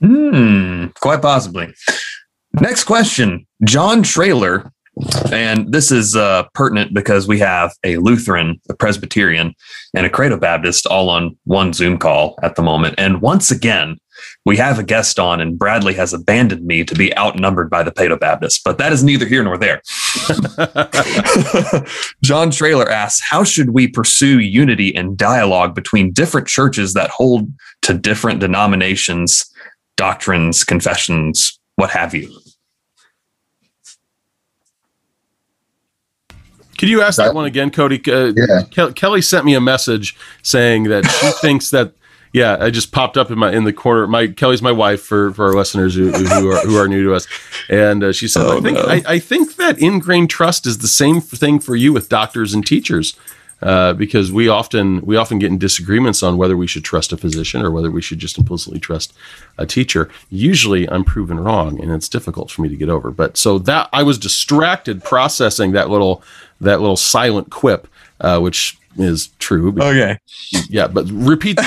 Hmm, 0.00 0.86
quite 1.00 1.22
possibly. 1.22 1.72
Next 2.52 2.84
question, 2.84 3.46
John 3.64 4.02
Trailer, 4.02 4.70
and 5.30 5.72
this 5.72 5.90
is 5.90 6.16
uh, 6.16 6.44
pertinent 6.54 6.94
because 6.94 7.26
we 7.26 7.38
have 7.40 7.72
a 7.84 7.96
Lutheran, 7.98 8.60
a 8.70 8.74
Presbyterian, 8.74 9.54
and 9.94 10.06
a 10.06 10.10
Credo 10.10 10.38
Baptist 10.38 10.86
all 10.86 11.10
on 11.10 11.36
one 11.44 11.72
Zoom 11.72 11.98
call 11.98 12.38
at 12.42 12.56
the 12.56 12.62
moment. 12.62 12.94
And 12.96 13.20
once 13.20 13.50
again, 13.50 13.98
we 14.44 14.56
have 14.56 14.78
a 14.78 14.82
guest 14.82 15.18
on, 15.18 15.40
and 15.40 15.58
Bradley 15.58 15.94
has 15.94 16.12
abandoned 16.12 16.66
me 16.66 16.84
to 16.84 16.94
be 16.94 17.16
outnumbered 17.16 17.70
by 17.70 17.82
the 17.82 17.90
Paedo 17.90 18.18
Baptist, 18.18 18.62
but 18.64 18.78
that 18.78 18.92
is 18.92 19.02
neither 19.02 19.26
here 19.26 19.42
nor 19.42 19.58
there. 19.58 19.82
John 22.22 22.50
Trailer 22.50 22.90
asks 22.90 23.22
How 23.28 23.44
should 23.44 23.70
we 23.70 23.88
pursue 23.88 24.38
unity 24.38 24.94
and 24.94 25.16
dialogue 25.16 25.74
between 25.74 26.12
different 26.12 26.46
churches 26.46 26.94
that 26.94 27.10
hold 27.10 27.50
to 27.82 27.94
different 27.94 28.40
denominations, 28.40 29.44
doctrines, 29.96 30.64
confessions, 30.64 31.58
what 31.76 31.90
have 31.90 32.14
you? 32.14 32.34
Could 36.78 36.88
you 36.88 37.02
ask 37.02 37.16
that, 37.16 37.26
that 37.26 37.34
one 37.34 37.46
again, 37.46 37.70
Cody? 37.70 38.00
Uh, 38.10 38.32
yeah. 38.36 38.62
Ke- 38.62 38.94
Kelly 38.94 39.22
sent 39.22 39.44
me 39.44 39.54
a 39.54 39.60
message 39.60 40.16
saying 40.42 40.84
that 40.84 41.06
she 41.06 41.30
thinks 41.40 41.70
that. 41.70 41.92
Yeah, 42.32 42.56
I 42.60 42.70
just 42.70 42.92
popped 42.92 43.16
up 43.16 43.30
in 43.30 43.38
my 43.38 43.52
in 43.52 43.64
the 43.64 43.72
corner. 43.72 44.06
My 44.06 44.26
Kelly's 44.26 44.62
my 44.62 44.72
wife 44.72 45.02
for 45.02 45.32
for 45.32 45.46
our 45.46 45.54
listeners 45.54 45.94
who, 45.94 46.10
who 46.10 46.50
are 46.50 46.60
who 46.66 46.76
are 46.76 46.88
new 46.88 47.04
to 47.04 47.14
us, 47.14 47.26
and 47.68 48.04
uh, 48.04 48.12
she 48.12 48.28
said, 48.28 48.44
oh, 48.44 48.58
"I 48.58 48.60
think 48.60 48.76
no. 48.76 48.84
I, 48.84 49.02
I, 49.06 49.18
think 49.18 49.56
that 49.56 49.78
ingrained 49.78 50.30
trust 50.30 50.66
is 50.66 50.78
the 50.78 50.88
same 50.88 51.20
thing 51.20 51.60
for 51.60 51.76
you 51.76 51.92
with 51.92 52.08
doctors 52.08 52.52
and 52.54 52.66
teachers." 52.66 53.16
Uh, 53.62 53.94
because 53.94 54.30
we 54.30 54.48
often 54.48 55.00
we 55.00 55.16
often 55.16 55.38
get 55.38 55.50
in 55.50 55.56
disagreements 55.56 56.22
on 56.22 56.36
whether 56.36 56.58
we 56.58 56.66
should 56.66 56.84
trust 56.84 57.10
a 57.10 57.16
physician 57.16 57.62
or 57.62 57.70
whether 57.70 57.90
we 57.90 58.02
should 58.02 58.18
just 58.18 58.36
implicitly 58.36 58.78
trust 58.78 59.14
a 59.56 59.64
teacher. 59.64 60.10
Usually, 60.28 60.86
I'm 60.90 61.04
proven 61.04 61.40
wrong, 61.40 61.80
and 61.80 61.90
it's 61.90 62.08
difficult 62.08 62.50
for 62.50 62.60
me 62.60 62.68
to 62.68 62.76
get 62.76 62.90
over. 62.90 63.10
But 63.10 63.38
so 63.38 63.58
that 63.60 63.88
I 63.94 64.02
was 64.02 64.18
distracted 64.18 65.02
processing 65.02 65.72
that 65.72 65.88
little 65.88 66.22
that 66.60 66.82
little 66.82 66.98
silent 66.98 67.48
quip, 67.48 67.88
uh, 68.20 68.40
which 68.40 68.78
is 68.98 69.28
true. 69.38 69.70
Okay. 69.70 70.18
Yeah, 70.68 70.88
but 70.88 71.06
repeat. 71.10 71.58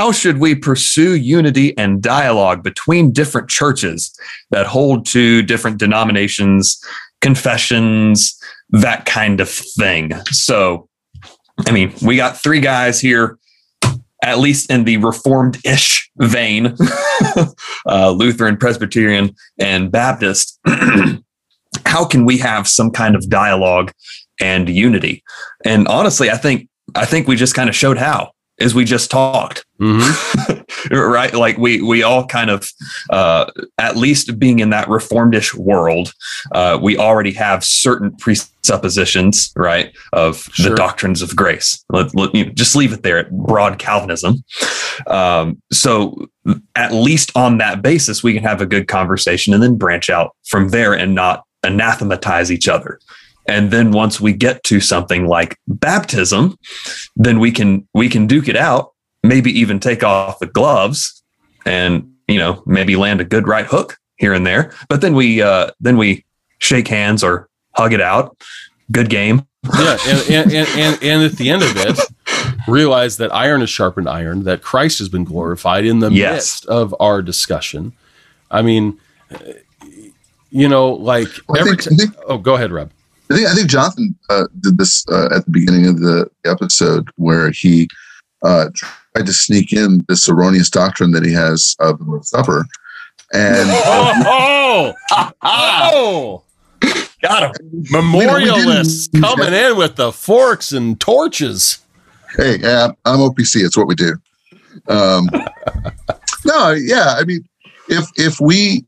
How 0.00 0.12
should 0.12 0.38
we 0.38 0.54
pursue 0.54 1.14
unity 1.14 1.76
and 1.76 2.00
dialogue 2.00 2.62
between 2.62 3.12
different 3.12 3.50
churches 3.50 4.18
that 4.48 4.66
hold 4.66 5.04
to 5.08 5.42
different 5.42 5.76
denominations, 5.76 6.82
confessions, 7.20 8.34
that 8.70 9.04
kind 9.04 9.40
of 9.40 9.50
thing? 9.50 10.12
So, 10.30 10.88
I 11.66 11.72
mean, 11.72 11.92
we 12.00 12.16
got 12.16 12.42
three 12.42 12.60
guys 12.60 12.98
here, 12.98 13.38
at 14.24 14.38
least 14.38 14.70
in 14.70 14.84
the 14.84 14.96
reformed 14.96 15.58
ish 15.66 16.10
vein 16.16 16.74
uh, 17.86 18.10
Lutheran, 18.10 18.56
Presbyterian, 18.56 19.34
and 19.58 19.92
Baptist. 19.92 20.58
how 21.84 22.06
can 22.06 22.24
we 22.24 22.38
have 22.38 22.66
some 22.66 22.90
kind 22.90 23.14
of 23.14 23.28
dialogue 23.28 23.92
and 24.40 24.66
unity? 24.70 25.22
And 25.62 25.86
honestly, 25.88 26.30
I 26.30 26.38
think 26.38 26.70
I 26.94 27.04
think 27.04 27.28
we 27.28 27.36
just 27.36 27.54
kind 27.54 27.68
of 27.68 27.76
showed 27.76 27.98
how 27.98 28.32
is 28.60 28.74
we 28.74 28.84
just 28.84 29.10
talked 29.10 29.64
mm-hmm. 29.80 30.94
right 30.94 31.34
like 31.34 31.56
we 31.58 31.80
we 31.80 32.02
all 32.02 32.26
kind 32.26 32.50
of 32.50 32.70
uh, 33.10 33.50
at 33.78 33.96
least 33.96 34.38
being 34.38 34.58
in 34.60 34.70
that 34.70 34.88
reformedish 34.88 35.54
world 35.54 36.12
uh, 36.52 36.78
we 36.80 36.96
already 36.96 37.32
have 37.32 37.64
certain 37.64 38.14
presuppositions 38.16 39.52
right 39.56 39.96
of 40.12 40.42
sure. 40.52 40.70
the 40.70 40.76
doctrines 40.76 41.22
of 41.22 41.34
grace 41.34 41.84
let, 41.90 42.14
let, 42.14 42.34
you 42.34 42.46
know, 42.46 42.52
just 42.52 42.76
leave 42.76 42.92
it 42.92 43.02
there 43.02 43.18
at 43.18 43.30
broad 43.30 43.78
calvinism 43.78 44.44
um, 45.06 45.60
so 45.72 46.28
at 46.76 46.92
least 46.92 47.30
on 47.36 47.58
that 47.58 47.82
basis 47.82 48.22
we 48.22 48.34
can 48.34 48.42
have 48.42 48.60
a 48.60 48.66
good 48.66 48.88
conversation 48.88 49.54
and 49.54 49.62
then 49.62 49.76
branch 49.76 50.10
out 50.10 50.36
from 50.44 50.68
there 50.70 50.92
and 50.94 51.14
not 51.14 51.44
anathematize 51.62 52.50
each 52.50 52.68
other. 52.68 53.00
And 53.50 53.72
then 53.72 53.90
once 53.90 54.20
we 54.20 54.32
get 54.32 54.62
to 54.64 54.78
something 54.80 55.26
like 55.26 55.58
baptism, 55.66 56.56
then 57.16 57.40
we 57.40 57.50
can 57.50 57.86
we 57.94 58.08
can 58.08 58.28
duke 58.28 58.48
it 58.48 58.56
out, 58.56 58.92
maybe 59.24 59.50
even 59.58 59.80
take 59.80 60.04
off 60.04 60.38
the 60.38 60.46
gloves 60.46 61.20
and 61.66 62.08
you 62.28 62.38
know 62.38 62.62
maybe 62.64 62.94
land 62.94 63.20
a 63.20 63.24
good 63.24 63.48
right 63.48 63.66
hook 63.66 63.98
here 64.18 64.32
and 64.32 64.46
there. 64.46 64.72
But 64.88 65.00
then 65.00 65.16
we 65.16 65.42
uh, 65.42 65.72
then 65.80 65.96
we 65.96 66.24
shake 66.58 66.86
hands 66.86 67.24
or 67.24 67.48
hug 67.74 67.92
it 67.92 68.00
out. 68.00 68.36
Good 68.92 69.10
game. 69.10 69.46
yeah, 69.78 69.98
and, 70.06 70.30
and, 70.30 70.52
and, 70.54 71.02
and, 71.02 71.22
at 71.22 71.32
the 71.32 71.50
end 71.50 71.62
of 71.62 71.76
it, 71.76 71.98
realize 72.66 73.18
that 73.18 73.34
iron 73.34 73.60
is 73.60 73.68
sharpened 73.68 74.08
iron, 74.08 74.44
that 74.44 74.62
Christ 74.62 74.98
has 75.00 75.10
been 75.10 75.24
glorified 75.24 75.84
in 75.84 75.98
the 75.98 76.10
yes. 76.10 76.32
midst 76.32 76.66
of 76.66 76.94
our 76.98 77.20
discussion. 77.20 77.92
I 78.50 78.62
mean, 78.62 78.98
you 80.50 80.66
know, 80.66 80.92
like 80.92 81.28
well, 81.46 81.60
every 81.60 81.76
think, 81.76 81.98
t- 81.98 82.06
think, 82.06 82.16
oh, 82.26 82.38
go 82.38 82.54
ahead, 82.54 82.72
Rob. 82.72 82.90
I 83.30 83.34
think 83.34 83.48
I 83.48 83.54
think 83.54 83.70
Jonathan 83.70 84.14
uh, 84.28 84.46
did 84.60 84.76
this 84.76 85.06
uh, 85.08 85.28
at 85.34 85.44
the 85.44 85.50
beginning 85.50 85.86
of 85.86 86.00
the 86.00 86.28
episode 86.44 87.08
where 87.16 87.50
he 87.50 87.88
uh, 88.42 88.70
tried 88.74 89.26
to 89.26 89.32
sneak 89.32 89.72
in 89.72 90.04
this 90.08 90.28
erroneous 90.28 90.68
doctrine 90.68 91.12
that 91.12 91.24
he 91.24 91.32
has 91.32 91.76
of 91.78 91.98
the 91.98 92.04
Lord's 92.04 92.30
Supper, 92.30 92.66
and 93.32 93.68
oh, 93.70 94.92
oh, 95.12 95.32
oh. 95.42 96.42
got 97.22 97.56
him 97.60 97.84
memorialists 97.90 99.08
coming 99.20 99.52
in 99.52 99.76
with 99.76 99.94
the 99.94 100.10
forks 100.10 100.72
and 100.72 100.98
torches. 101.00 101.78
Hey, 102.36 102.54
I'm 103.04 103.18
OPC. 103.18 103.64
It's 103.64 103.76
what 103.76 103.86
we 103.86 103.94
do. 103.94 104.16
Um, 104.88 105.28
no, 106.44 106.70
yeah, 106.70 107.14
I 107.16 107.22
mean, 107.24 107.44
if 107.88 108.08
if 108.16 108.40
we 108.40 108.84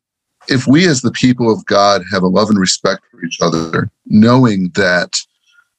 if 0.48 0.66
we 0.66 0.88
as 0.88 1.02
the 1.02 1.12
people 1.12 1.52
of 1.52 1.64
God 1.66 2.02
have 2.10 2.24
a 2.24 2.28
love 2.28 2.50
and 2.50 2.58
respect 2.58 3.02
each 3.24 3.40
other, 3.40 3.90
knowing 4.06 4.70
that 4.74 5.18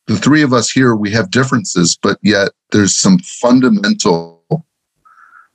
the 0.08 0.18
three 0.18 0.42
of 0.42 0.54
us 0.54 0.70
here, 0.70 0.96
we 0.96 1.12
have 1.12 1.32
differences, 1.32 1.98
but 2.02 2.18
yet 2.22 2.52
there's 2.72 2.96
some 2.96 3.20
fundamental, 3.20 4.44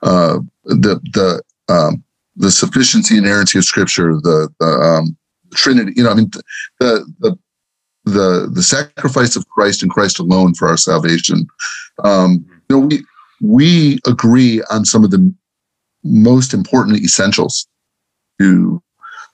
uh, 0.02 0.38
the, 0.64 1.00
the, 1.12 1.42
um, 1.68 2.02
the 2.36 2.50
sufficiency 2.50 3.16
and 3.16 3.26
inerrancy 3.26 3.58
of 3.58 3.64
scripture, 3.64 4.14
the, 4.14 4.48
the 4.58 4.66
um, 4.66 5.16
Trinity, 5.54 5.92
you 5.96 6.02
know, 6.02 6.10
I 6.10 6.14
mean, 6.14 6.30
the, 6.80 7.04
the, 7.20 7.38
the, 8.04 8.50
the 8.52 8.62
sacrifice 8.62 9.36
of 9.36 9.48
Christ 9.48 9.82
and 9.82 9.90
Christ 9.90 10.18
alone 10.18 10.54
for 10.54 10.68
our 10.68 10.76
salvation. 10.76 11.46
Um, 12.04 12.46
you 12.68 12.80
know, 12.80 12.86
we, 12.86 13.04
we 13.40 13.98
agree 14.06 14.62
on 14.70 14.84
some 14.84 15.04
of 15.04 15.10
the 15.10 15.34
most 16.04 16.54
important 16.54 16.98
essentials 16.98 17.66
to 18.40 18.82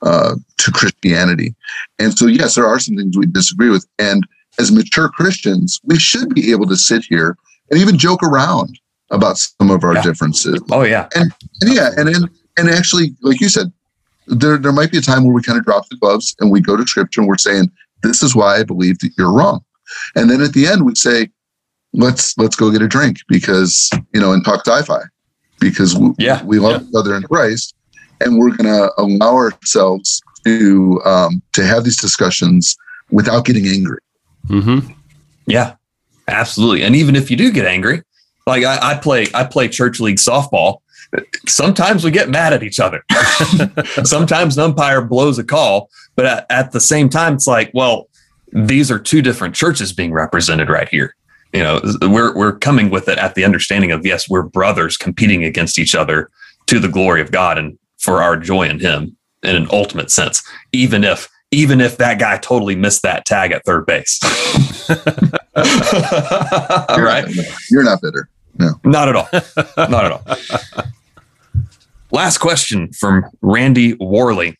uh, 0.01 0.35
to 0.57 0.71
Christianity. 0.71 1.55
And 1.99 2.17
so, 2.17 2.27
yes, 2.27 2.55
there 2.55 2.67
are 2.67 2.79
some 2.79 2.95
things 2.95 3.17
we 3.17 3.25
disagree 3.25 3.69
with. 3.69 3.85
And 3.99 4.25
as 4.59 4.71
mature 4.71 5.09
Christians, 5.09 5.79
we 5.83 5.99
should 5.99 6.33
be 6.33 6.51
able 6.51 6.67
to 6.67 6.75
sit 6.75 7.03
here 7.03 7.37
and 7.69 7.79
even 7.79 7.97
joke 7.97 8.23
around 8.23 8.79
about 9.11 9.37
some 9.37 9.71
of 9.71 9.83
our 9.83 9.95
yeah. 9.95 10.01
differences. 10.01 10.61
Oh 10.71 10.83
yeah, 10.83 11.07
and, 11.15 11.31
and 11.61 11.73
yeah, 11.73 11.91
and, 11.97 12.09
and 12.09 12.29
and 12.57 12.69
actually, 12.69 13.15
like 13.21 13.41
you 13.41 13.49
said, 13.49 13.71
there 14.27 14.57
there 14.57 14.71
might 14.71 14.91
be 14.91 14.97
a 14.97 15.01
time 15.01 15.23
where 15.23 15.33
we 15.33 15.41
kind 15.41 15.57
of 15.57 15.65
drop 15.65 15.87
the 15.89 15.97
gloves 15.97 16.35
and 16.39 16.51
we 16.51 16.61
go 16.61 16.77
to 16.77 16.87
Scripture 16.87 17.21
and 17.21 17.27
we're 17.27 17.37
saying, 17.37 17.71
"This 18.03 18.23
is 18.23 18.35
why 18.35 18.57
I 18.57 18.63
believe 18.63 18.99
that 18.99 19.11
you're 19.17 19.31
wrong," 19.31 19.63
and 20.15 20.29
then 20.29 20.41
at 20.41 20.53
the 20.53 20.67
end 20.67 20.85
we 20.85 20.95
say, 20.95 21.29
"Let's 21.93 22.37
let's 22.37 22.55
go 22.55 22.71
get 22.71 22.81
a 22.81 22.87
drink 22.87 23.17
because 23.27 23.89
you 24.13 24.21
know 24.21 24.31
and 24.31 24.43
talk 24.43 24.67
sci-fi 24.67 25.01
because 25.59 25.95
we, 25.95 26.11
yeah, 26.17 26.43
we 26.43 26.59
love 26.59 26.81
yeah. 26.81 26.87
each 26.87 26.95
other 26.95 27.15
in 27.15 27.23
Christ." 27.23 27.74
And 28.21 28.37
we're 28.37 28.55
going 28.55 28.65
to 28.65 28.91
allow 28.97 29.35
ourselves 29.35 30.21
to 30.45 31.01
um, 31.05 31.41
to 31.53 31.65
have 31.65 31.83
these 31.83 31.97
discussions 31.97 32.77
without 33.11 33.45
getting 33.45 33.67
angry. 33.67 33.99
Mm-hmm. 34.47 34.91
Yeah, 35.47 35.75
absolutely. 36.27 36.83
And 36.83 36.95
even 36.95 37.15
if 37.15 37.29
you 37.29 37.37
do 37.37 37.51
get 37.51 37.65
angry, 37.65 38.03
like 38.47 38.63
I, 38.63 38.91
I 38.91 38.97
play, 38.97 39.27
I 39.33 39.43
play 39.43 39.67
church 39.67 39.99
league 39.99 40.17
softball, 40.17 40.79
sometimes 41.47 42.03
we 42.03 42.11
get 42.11 42.29
mad 42.29 42.53
at 42.53 42.63
each 42.63 42.79
other. 42.79 43.03
sometimes 44.03 44.57
an 44.57 44.63
umpire 44.63 45.01
blows 45.01 45.39
a 45.39 45.43
call, 45.43 45.89
but 46.15 46.25
at, 46.25 46.45
at, 46.49 46.71
the 46.71 46.79
same 46.79 47.09
time, 47.09 47.35
it's 47.35 47.47
like, 47.47 47.71
well, 47.73 48.09
these 48.51 48.91
are 48.91 48.99
two 48.99 49.21
different 49.21 49.55
churches 49.55 49.93
being 49.93 50.13
represented 50.13 50.69
right 50.69 50.89
here. 50.89 51.15
You 51.53 51.63
know, 51.63 51.81
we're 52.01 52.35
we're 52.35 52.57
coming 52.57 52.89
with 52.89 53.07
it 53.07 53.17
at 53.17 53.35
the 53.35 53.45
understanding 53.45 53.91
of 53.91 54.05
yes, 54.05 54.29
we're 54.29 54.43
brothers 54.43 54.97
competing 54.97 55.43
against 55.45 55.79
each 55.79 55.95
other 55.95 56.29
to 56.67 56.79
the 56.79 56.89
glory 56.89 57.21
of 57.21 57.31
God 57.31 57.57
and 57.57 57.77
for 58.05 58.21
our 58.21 58.37
joy 58.37 58.69
in 58.69 58.79
Him 58.79 59.17
in 59.43 59.55
an 59.55 59.67
ultimate 59.71 60.11
sense. 60.11 60.43
Even 60.71 61.03
if 61.03 61.27
even 61.51 61.79
if 61.79 61.97
that 61.97 62.19
guy 62.19 62.37
totally 62.37 62.75
missed 62.75 63.01
that 63.03 63.25
tag 63.25 63.51
at 63.51 63.63
third 63.65 63.85
base. 63.85 64.19
you're 64.89 64.97
right? 67.05 67.25
Not, 67.27 67.45
you're 67.69 67.83
not 67.83 68.01
bitter. 68.01 68.29
No. 68.57 68.71
Not 68.83 69.09
at 69.09 69.15
all. 69.15 69.29
Not 69.77 70.05
at 70.05 70.11
all. 70.11 70.23
Last 72.11 72.39
question 72.39 72.91
from 72.93 73.25
Randy 73.41 73.93
Worley. 73.99 74.57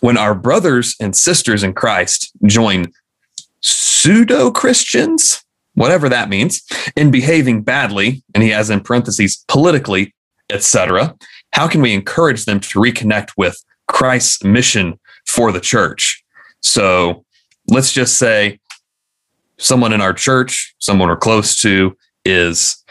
When 0.00 0.16
our 0.16 0.34
brothers 0.34 0.94
and 1.00 1.16
sisters 1.16 1.62
in 1.62 1.74
Christ 1.74 2.32
join 2.46 2.92
pseudo 3.60 4.50
Christians, 4.50 5.42
whatever 5.74 6.08
that 6.08 6.28
means, 6.28 6.62
in 6.96 7.10
behaving 7.10 7.62
badly, 7.62 8.22
and 8.34 8.42
he 8.42 8.50
has 8.50 8.70
in 8.70 8.80
parentheses 8.80 9.44
politically, 9.48 10.14
etc., 10.50 11.14
how 11.54 11.68
can 11.68 11.80
we 11.80 11.94
encourage 11.94 12.46
them 12.46 12.58
to 12.58 12.80
reconnect 12.80 13.30
with 13.36 13.64
Christ's 13.86 14.42
mission 14.42 14.98
for 15.24 15.52
the 15.52 15.60
church? 15.60 16.24
So 16.62 17.24
let's 17.68 17.92
just 17.92 18.18
say 18.18 18.58
someone 19.56 19.92
in 19.92 20.00
our 20.00 20.12
church, 20.12 20.74
someone 20.80 21.08
we're 21.08 21.16
close 21.16 21.56
to, 21.62 21.96
is 22.24 22.82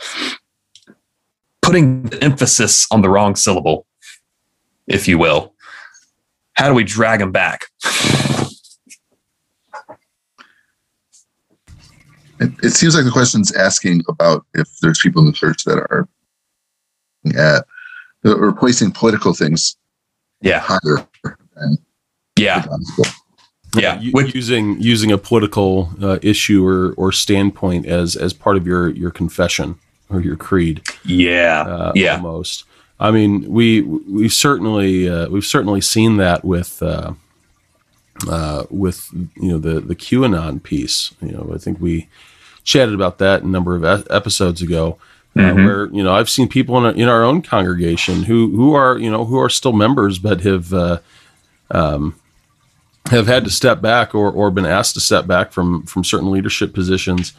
putting 1.62 2.04
the 2.04 2.24
emphasis 2.24 2.88
on 2.90 3.02
the 3.02 3.10
wrong 3.10 3.36
syllable, 3.36 3.86
if 4.88 5.10
you 5.10 5.18
will. 5.18 5.54
How 6.54 6.70
do 6.70 6.74
we 6.74 6.86
drag 6.86 7.20
them 7.20 7.34
back? 7.34 7.66
It, 12.40 12.72
seems 12.72 12.96
like 12.96 13.04
the 13.04 13.12
question's 13.12 13.54
asking 13.54 14.04
about 14.08 14.46
if 14.54 14.70
there's 14.82 15.00
people 15.00 15.22
in 15.22 15.26
the 15.26 15.34
church 15.34 15.66
that 15.66 15.78
are 15.78 16.08
at 17.38 17.66
replacing 18.24 18.92
political 18.92 19.34
things 19.34 19.78
yeah 20.42 20.60
higher 20.60 21.08
yeah 22.38 22.66
yeah 23.76 24.00
using 24.00 24.80
using 24.80 25.12
a 25.12 25.18
political 25.18 25.90
uh, 26.02 26.20
issue 26.22 26.66
or 26.66 26.94
or 26.94 27.12
standpoint 27.12 27.86
as 27.86 28.16
as 28.16 28.34
part 28.34 28.58
of 28.58 28.66
your 28.66 28.90
your 28.90 29.12
confession 29.12 29.78
or 30.14 30.22
your 30.22 30.36
creed. 30.36 30.82
Yeah, 31.04 31.62
uh, 31.62 31.92
yeah. 31.96 32.16
Almost. 32.16 32.66
I 33.00 33.12
mean, 33.12 33.50
we 33.52 33.82
we 33.82 34.30
certainly 34.30 35.10
uh, 35.10 35.30
we've 35.30 35.46
certainly 35.46 35.82
seen 35.82 36.18
that 36.18 36.46
with 36.46 36.82
uh, 36.82 37.14
uh, 38.30 38.64
with 38.70 39.10
you 39.36 39.50
know 39.50 39.58
the 39.58 39.82
the 39.82 39.96
QAnon 39.96 40.62
piece. 40.62 41.14
You 41.22 41.32
know, 41.32 41.52
I 41.54 41.58
think 41.58 41.82
we 41.82 42.08
chatted 42.64 42.94
about 42.94 43.18
that 43.18 43.44
a 43.44 43.48
number 43.48 43.76
of 43.76 43.84
episodes 44.10 44.62
ago. 44.62 44.98
Uh, 45.36 45.40
mm-hmm. 45.40 45.66
where 45.66 45.86
you 45.88 46.04
know 46.04 46.14
I've 46.14 46.30
seen 46.30 46.48
people 46.48 46.86
in, 46.86 47.00
in 47.00 47.08
our 47.10 47.24
own 47.24 47.42
congregation 47.42 48.24
who 48.24 48.56
who 48.56 48.76
are 48.76 49.00
you 49.00 49.10
know 49.10 49.26
who 49.26 49.40
are 49.40 49.50
still 49.50 49.74
members 49.74 50.20
but 50.20 50.42
have 50.42 50.72
uh, 50.72 51.00
um, 51.72 52.20
have 53.10 53.26
had 53.26 53.44
to 53.46 53.50
step 53.50 53.82
back 53.82 54.14
or 54.14 54.32
or 54.32 54.52
been 54.52 54.68
asked 54.68 54.94
to 54.94 55.00
step 55.00 55.26
back 55.26 55.52
from 55.52 55.84
from 55.84 56.04
certain 56.04 56.30
leadership 56.30 56.74
positions 56.74 57.34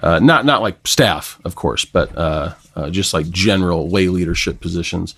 uh, 0.00 0.18
not 0.18 0.44
not 0.44 0.62
like 0.62 0.86
staff, 0.86 1.40
of 1.44 1.54
course, 1.54 1.84
but 1.84 2.16
uh, 2.16 2.54
uh, 2.74 2.90
just 2.90 3.14
like 3.14 3.30
general 3.30 3.88
lay 3.88 4.08
leadership 4.08 4.60
positions. 4.60 5.14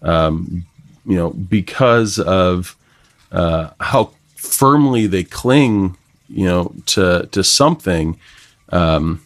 Um, 0.00 0.64
you 1.04 1.16
know, 1.16 1.30
because 1.30 2.18
of 2.18 2.76
uh, 3.30 3.70
how 3.78 4.12
firmly 4.36 5.06
they 5.06 5.24
cling, 5.24 5.96
you 6.28 6.46
know, 6.46 6.74
to 6.86 7.28
to 7.32 7.44
something 7.44 8.18
um, 8.70 9.22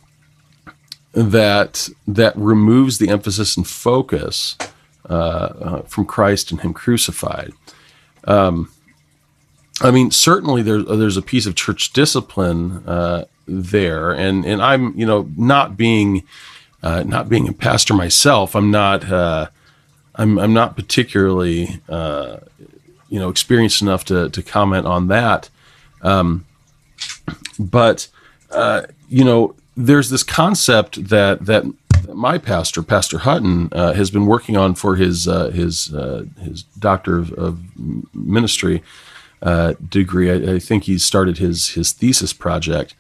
that 1.17 1.89
that 2.07 2.37
removes 2.37 2.99
the 2.99 3.09
emphasis 3.09 3.57
and 3.57 3.67
focus 3.67 4.57
uh, 5.09 5.13
uh, 5.13 5.83
from 5.83 6.05
Christ 6.05 6.51
and 6.51 6.61
Him 6.61 6.73
crucified. 6.73 7.53
Um, 8.25 8.71
I 9.81 9.91
mean, 9.91 10.11
certainly 10.11 10.63
there's 10.63 10.85
there's 10.85 11.17
a 11.17 11.23
piece 11.23 11.47
of 11.47 11.55
church 11.55 11.93
discipline 11.93 12.83
there, 13.47 14.13
and 14.13 14.45
and 14.45 14.63
I'm 14.63 14.99
you 14.99 15.07
know 15.07 15.29
not 15.37 15.77
being 15.77 16.25
uh, 16.83 17.03
not 17.05 17.29
being 17.29 17.49
a 17.49 17.53
pastor 17.53 17.95
myself, 17.95 18.55
I'm 18.55 18.71
not 18.71 19.11
uh, 19.11 19.49
I'm 20.15 20.39
I'm 20.39 20.53
not 20.53 20.77
particularly 20.77 21.81
uh, 21.89 22.39
you 23.09 23.19
know 23.19 23.29
experienced 23.29 23.83
enough 23.83 24.05
to 24.07 24.29
to 24.31 24.43
comment 24.43 24.87
on 24.87 25.09
that, 25.09 25.49
um, 26.03 26.45
but 27.59 28.09
uh, 28.51 28.83
you 29.09 29.25
know 29.25 29.55
there's 29.77 30.11
this 30.11 30.23
concept 30.23 31.09
that 31.09 31.47
that 31.47 31.65
my 32.13 32.39
pastor, 32.39 32.83
Pastor 32.83 33.19
Hutton, 33.19 33.69
uh, 33.73 33.93
has 33.93 34.11
been 34.11 34.27
working 34.27 34.57
on 34.57 34.75
for 34.75 34.97
his 34.97 35.29
uh, 35.29 35.51
his 35.51 35.87
his 36.43 36.63
doctor 36.79 37.19
of, 37.19 37.33
of 37.33 37.61
ministry 38.15 38.83
degree. 39.89 40.31
I, 40.31 40.55
I, 40.55 40.59
think 40.59 40.85
he 40.85 40.99
started 40.99 41.39
his 41.39 41.71
his 41.71 41.93
thesis 41.93 42.33
project, 42.33 42.95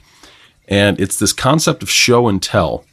and 0.69 1.01
it's 1.01 1.19
this 1.19 1.33
concept 1.33 1.83
of 1.83 1.91
show 1.91 2.29
and 2.29 2.43
tell 2.43 2.85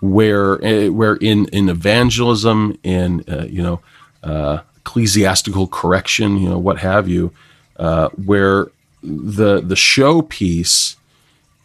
where 0.00 0.62
eh, 0.64 0.88
where 0.88 1.16
in 1.16 1.46
in 1.46 1.68
evangelism 1.68 2.78
in 2.82 3.24
uh, 3.28 3.44
you 3.48 3.62
know 3.62 3.80
uh, 4.22 4.60
ecclesiastical 4.78 5.66
correction 5.66 6.38
you 6.38 6.48
know 6.48 6.58
what 6.58 6.78
have 6.78 7.08
you 7.08 7.32
uh, 7.78 8.08
where 8.10 8.68
the 9.02 9.60
the 9.60 9.76
show 9.76 10.22
piece 10.22 10.96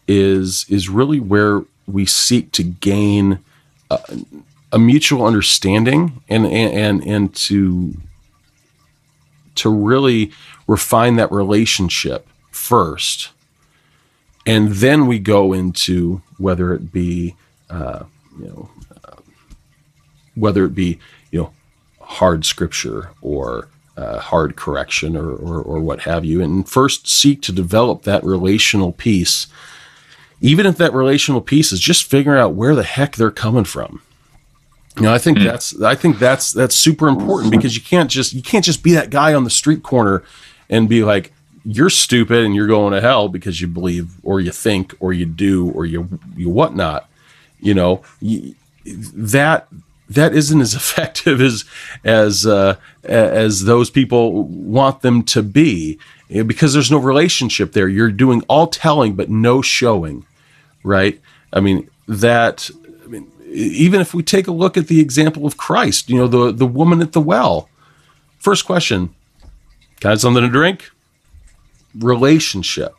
is 0.06 0.66
is 0.68 0.88
really 0.88 1.20
where 1.20 1.62
we 1.86 2.06
seek 2.06 2.52
to 2.52 2.62
gain 2.62 3.38
a, 3.90 3.98
a 4.72 4.78
mutual 4.78 5.24
understanding 5.24 6.22
and, 6.28 6.46
and 6.46 6.72
and 6.74 7.06
and 7.06 7.34
to 7.34 7.94
to 9.54 9.70
really 9.70 10.32
refine 10.66 11.16
that 11.16 11.30
relationship 11.30 12.26
first. 12.50 13.30
And 14.46 14.72
then 14.72 15.06
we 15.06 15.18
go 15.18 15.52
into 15.52 16.22
whether 16.38 16.74
it 16.74 16.92
be 16.92 17.36
uh, 17.70 18.04
you 18.38 18.46
know 18.46 18.70
uh, 19.04 19.16
whether 20.34 20.64
it 20.64 20.74
be 20.74 20.98
you 21.30 21.42
know 21.42 21.52
hard 22.00 22.44
scripture 22.44 23.10
or 23.22 23.68
uh, 23.96 24.18
hard 24.18 24.56
correction 24.56 25.16
or, 25.16 25.30
or, 25.30 25.62
or 25.62 25.80
what 25.80 26.00
have 26.00 26.24
you. 26.24 26.42
And 26.42 26.68
first 26.68 27.08
seek 27.08 27.40
to 27.42 27.52
develop 27.52 28.02
that 28.02 28.24
relational 28.24 28.92
piece 28.92 29.46
even 30.44 30.66
if 30.66 30.76
that 30.76 30.92
relational 30.92 31.40
piece 31.40 31.72
is 31.72 31.80
just 31.80 32.04
figuring 32.04 32.40
out 32.40 32.54
where 32.54 32.74
the 32.74 32.82
heck 32.82 33.16
they're 33.16 33.30
coming 33.30 33.64
from. 33.64 34.02
You 34.96 35.02
know 35.02 35.12
i 35.12 35.18
think 35.18 35.38
mm. 35.38 35.44
that's 35.44 35.82
i 35.82 35.96
think 35.96 36.20
that's 36.20 36.52
that's 36.52 36.76
super 36.76 37.08
important 37.08 37.50
because 37.50 37.74
you 37.74 37.82
can't 37.82 38.08
just 38.08 38.32
you 38.32 38.42
can't 38.42 38.64
just 38.64 38.84
be 38.84 38.92
that 38.92 39.10
guy 39.10 39.34
on 39.34 39.42
the 39.42 39.50
street 39.50 39.82
corner 39.82 40.22
and 40.70 40.88
be 40.88 41.02
like 41.02 41.32
you're 41.64 41.90
stupid 41.90 42.44
and 42.44 42.54
you're 42.54 42.66
going 42.66 42.92
to 42.92 43.00
hell 43.00 43.28
because 43.28 43.60
you 43.60 43.66
believe 43.66 44.14
or 44.22 44.40
you 44.40 44.50
think 44.50 44.94
or 45.00 45.12
you 45.12 45.24
do 45.26 45.70
or 45.70 45.86
you 45.86 46.20
you 46.36 46.50
whatnot. 46.50 47.08
You 47.60 47.74
know 47.74 48.02
you, 48.20 48.54
that 48.84 49.66
that 50.10 50.34
isn't 50.34 50.60
as 50.60 50.74
effective 50.80 51.40
as 51.40 51.64
as 52.04 52.46
uh, 52.46 52.76
as 53.02 53.64
those 53.64 53.90
people 53.90 54.44
want 54.44 55.00
them 55.00 55.22
to 55.24 55.42
be. 55.42 55.98
Because 56.28 56.72
there's 56.72 56.90
no 56.90 56.98
relationship 56.98 57.72
there. 57.72 57.86
You're 57.86 58.10
doing 58.10 58.42
all 58.48 58.66
telling 58.66 59.14
but 59.14 59.28
no 59.30 59.62
showing 59.62 60.24
right 60.84 61.20
i 61.52 61.58
mean 61.58 61.90
that 62.06 62.70
I 63.02 63.06
mean, 63.08 63.30
even 63.50 64.00
if 64.00 64.14
we 64.14 64.22
take 64.22 64.46
a 64.46 64.52
look 64.52 64.76
at 64.76 64.86
the 64.86 65.00
example 65.00 65.46
of 65.46 65.56
christ 65.56 66.08
you 66.08 66.16
know 66.16 66.28
the 66.28 66.52
the 66.52 66.66
woman 66.66 67.02
at 67.02 67.12
the 67.12 67.20
well 67.20 67.68
first 68.38 68.64
question 68.64 69.12
have 70.02 70.20
something 70.20 70.42
to 70.42 70.48
drink 70.48 70.90
relationship. 71.94 72.94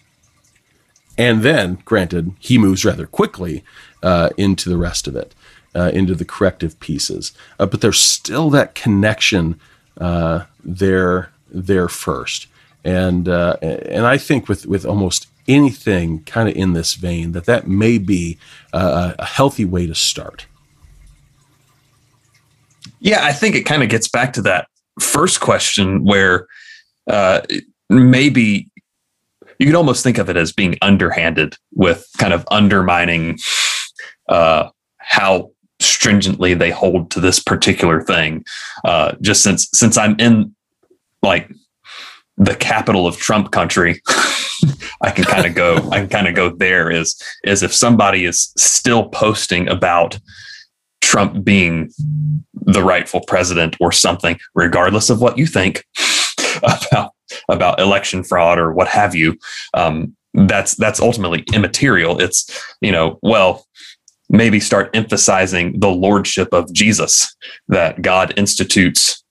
And 1.17 1.43
then, 1.43 1.79
granted, 1.85 2.33
he 2.39 2.57
moves 2.57 2.83
rather 2.83 3.07
quickly 3.07 3.63
uh, 4.03 4.29
into 4.37 4.69
the 4.69 4.77
rest 4.77 5.07
of 5.07 5.15
it, 5.15 5.33
uh, 5.73 5.91
into 5.93 6.13
the 6.13 6.25
corrective 6.25 6.79
pieces. 6.79 7.31
Uh, 7.57 7.65
but 7.65 7.81
there's 7.81 8.01
still 8.01 8.49
that 8.49 8.75
connection 8.75 9.59
uh, 9.97 10.45
there, 10.63 11.31
there 11.49 11.87
first. 11.87 12.47
And 12.83 13.27
uh, 13.27 13.55
and 13.61 14.05
I 14.05 14.19
think 14.19 14.47
with 14.47 14.67
with 14.67 14.85
almost 14.85 15.27
anything 15.47 16.23
kind 16.23 16.49
of 16.49 16.55
in 16.55 16.73
this 16.73 16.95
vein, 16.95 17.31
that 17.33 17.45
that 17.45 17.67
may 17.67 17.97
be 17.97 18.37
a, 18.73 19.15
a 19.19 19.25
healthy 19.25 19.65
way 19.65 19.87
to 19.87 19.95
start. 19.95 20.47
Yeah, 22.99 23.23
I 23.23 23.33
think 23.33 23.55
it 23.55 23.63
kind 23.63 23.83
of 23.83 23.89
gets 23.89 24.07
back 24.07 24.33
to 24.33 24.41
that 24.43 24.67
first 24.99 25.39
question 25.39 26.03
where 26.05 26.47
uh, 27.07 27.41
maybe 27.89 28.69
you 29.59 29.65
could 29.65 29.75
almost 29.75 30.03
think 30.03 30.17
of 30.17 30.29
it 30.29 30.37
as 30.37 30.51
being 30.51 30.77
underhanded 30.81 31.55
with 31.73 32.07
kind 32.17 32.33
of 32.33 32.45
undermining 32.49 33.37
uh, 34.27 34.69
how 34.97 35.51
stringently 35.79 36.53
they 36.53 36.71
hold 36.71 37.11
to 37.11 37.19
this 37.19 37.39
particular 37.39 38.01
thing. 38.01 38.43
Uh, 38.83 39.13
just 39.21 39.43
since 39.43 39.69
since 39.73 39.97
I'm 39.97 40.19
in 40.19 40.55
like 41.21 41.51
the 42.37 42.55
capital 42.55 43.07
of 43.07 43.17
Trump 43.17 43.51
country, 43.51 44.01
I 45.01 45.11
can 45.11 45.25
kind 45.25 45.45
of 45.45 45.55
go. 45.55 45.77
I 45.91 45.99
can 45.99 46.09
kind 46.09 46.27
of 46.27 46.35
go 46.35 46.49
there. 46.49 46.89
Is 46.89 47.21
is 47.43 47.63
if 47.63 47.73
somebody 47.73 48.25
is 48.25 48.51
still 48.57 49.09
posting 49.09 49.67
about 49.69 50.19
Trump 51.01 51.43
being 51.43 51.91
the 52.53 52.83
rightful 52.83 53.21
president 53.27 53.75
or 53.79 53.91
something, 53.91 54.37
regardless 54.53 55.09
of 55.09 55.21
what 55.21 55.37
you 55.37 55.45
think 55.45 55.85
about 56.57 57.11
about 57.49 57.79
election 57.79 58.23
fraud 58.23 58.59
or 58.59 58.73
what 58.73 58.87
have 58.87 59.15
you. 59.15 59.37
Um, 59.73 60.15
that's 60.33 60.75
that's 60.75 60.99
ultimately 60.99 61.43
immaterial. 61.53 62.19
It's 62.19 62.49
you 62.81 62.91
know 62.91 63.19
well 63.21 63.65
maybe 64.29 64.59
start 64.59 64.89
emphasizing 64.93 65.79
the 65.79 65.89
lordship 65.89 66.49
of 66.51 66.71
Jesus 66.73 67.35
that 67.67 68.01
God 68.01 68.33
institutes 68.37 69.23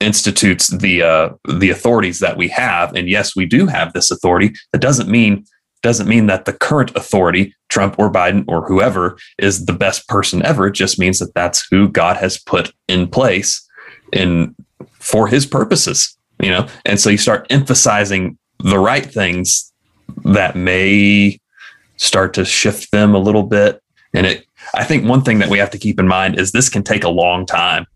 institutes 0.00 0.68
the 0.68 1.02
uh, 1.02 1.30
the 1.48 1.70
authorities 1.70 2.20
that 2.20 2.36
we 2.36 2.48
have. 2.48 2.94
And 2.94 3.08
yes 3.08 3.34
we 3.36 3.46
do 3.46 3.66
have 3.66 3.92
this 3.92 4.10
authority. 4.10 4.54
That 4.72 4.80
doesn't 4.80 5.08
mean 5.08 5.44
doesn't 5.82 6.08
mean 6.08 6.26
that 6.26 6.44
the 6.44 6.52
current 6.52 6.90
authority 6.96 7.54
Trump 7.68 7.98
or 7.98 8.10
Biden 8.10 8.44
or 8.48 8.66
whoever 8.66 9.16
is 9.38 9.66
the 9.66 9.72
best 9.72 10.08
person 10.08 10.44
ever. 10.44 10.66
It 10.66 10.72
just 10.72 10.98
means 10.98 11.18
that 11.20 11.34
that's 11.34 11.66
who 11.70 11.88
God 11.88 12.16
has 12.16 12.38
put 12.38 12.72
in 12.88 13.06
place 13.08 13.64
in 14.12 14.56
for 14.98 15.28
his 15.28 15.46
purposes 15.46 16.18
you 16.40 16.50
know? 16.50 16.66
And 16.84 17.00
so 17.00 17.10
you 17.10 17.18
start 17.18 17.46
emphasizing 17.50 18.38
the 18.58 18.78
right 18.78 19.04
things 19.04 19.72
that 20.24 20.56
may 20.56 21.38
start 21.96 22.34
to 22.34 22.44
shift 22.44 22.90
them 22.92 23.14
a 23.14 23.18
little 23.18 23.42
bit. 23.42 23.82
And 24.14 24.26
it 24.26 24.44
i 24.74 24.84
think 24.84 25.06
one 25.06 25.22
thing 25.22 25.38
that 25.38 25.48
we 25.48 25.58
have 25.58 25.70
to 25.70 25.78
keep 25.78 25.98
in 25.98 26.06
mind 26.06 26.38
is 26.38 26.52
this 26.52 26.68
can 26.68 26.82
take 26.82 27.04
a 27.04 27.08
long 27.08 27.46
time 27.46 27.86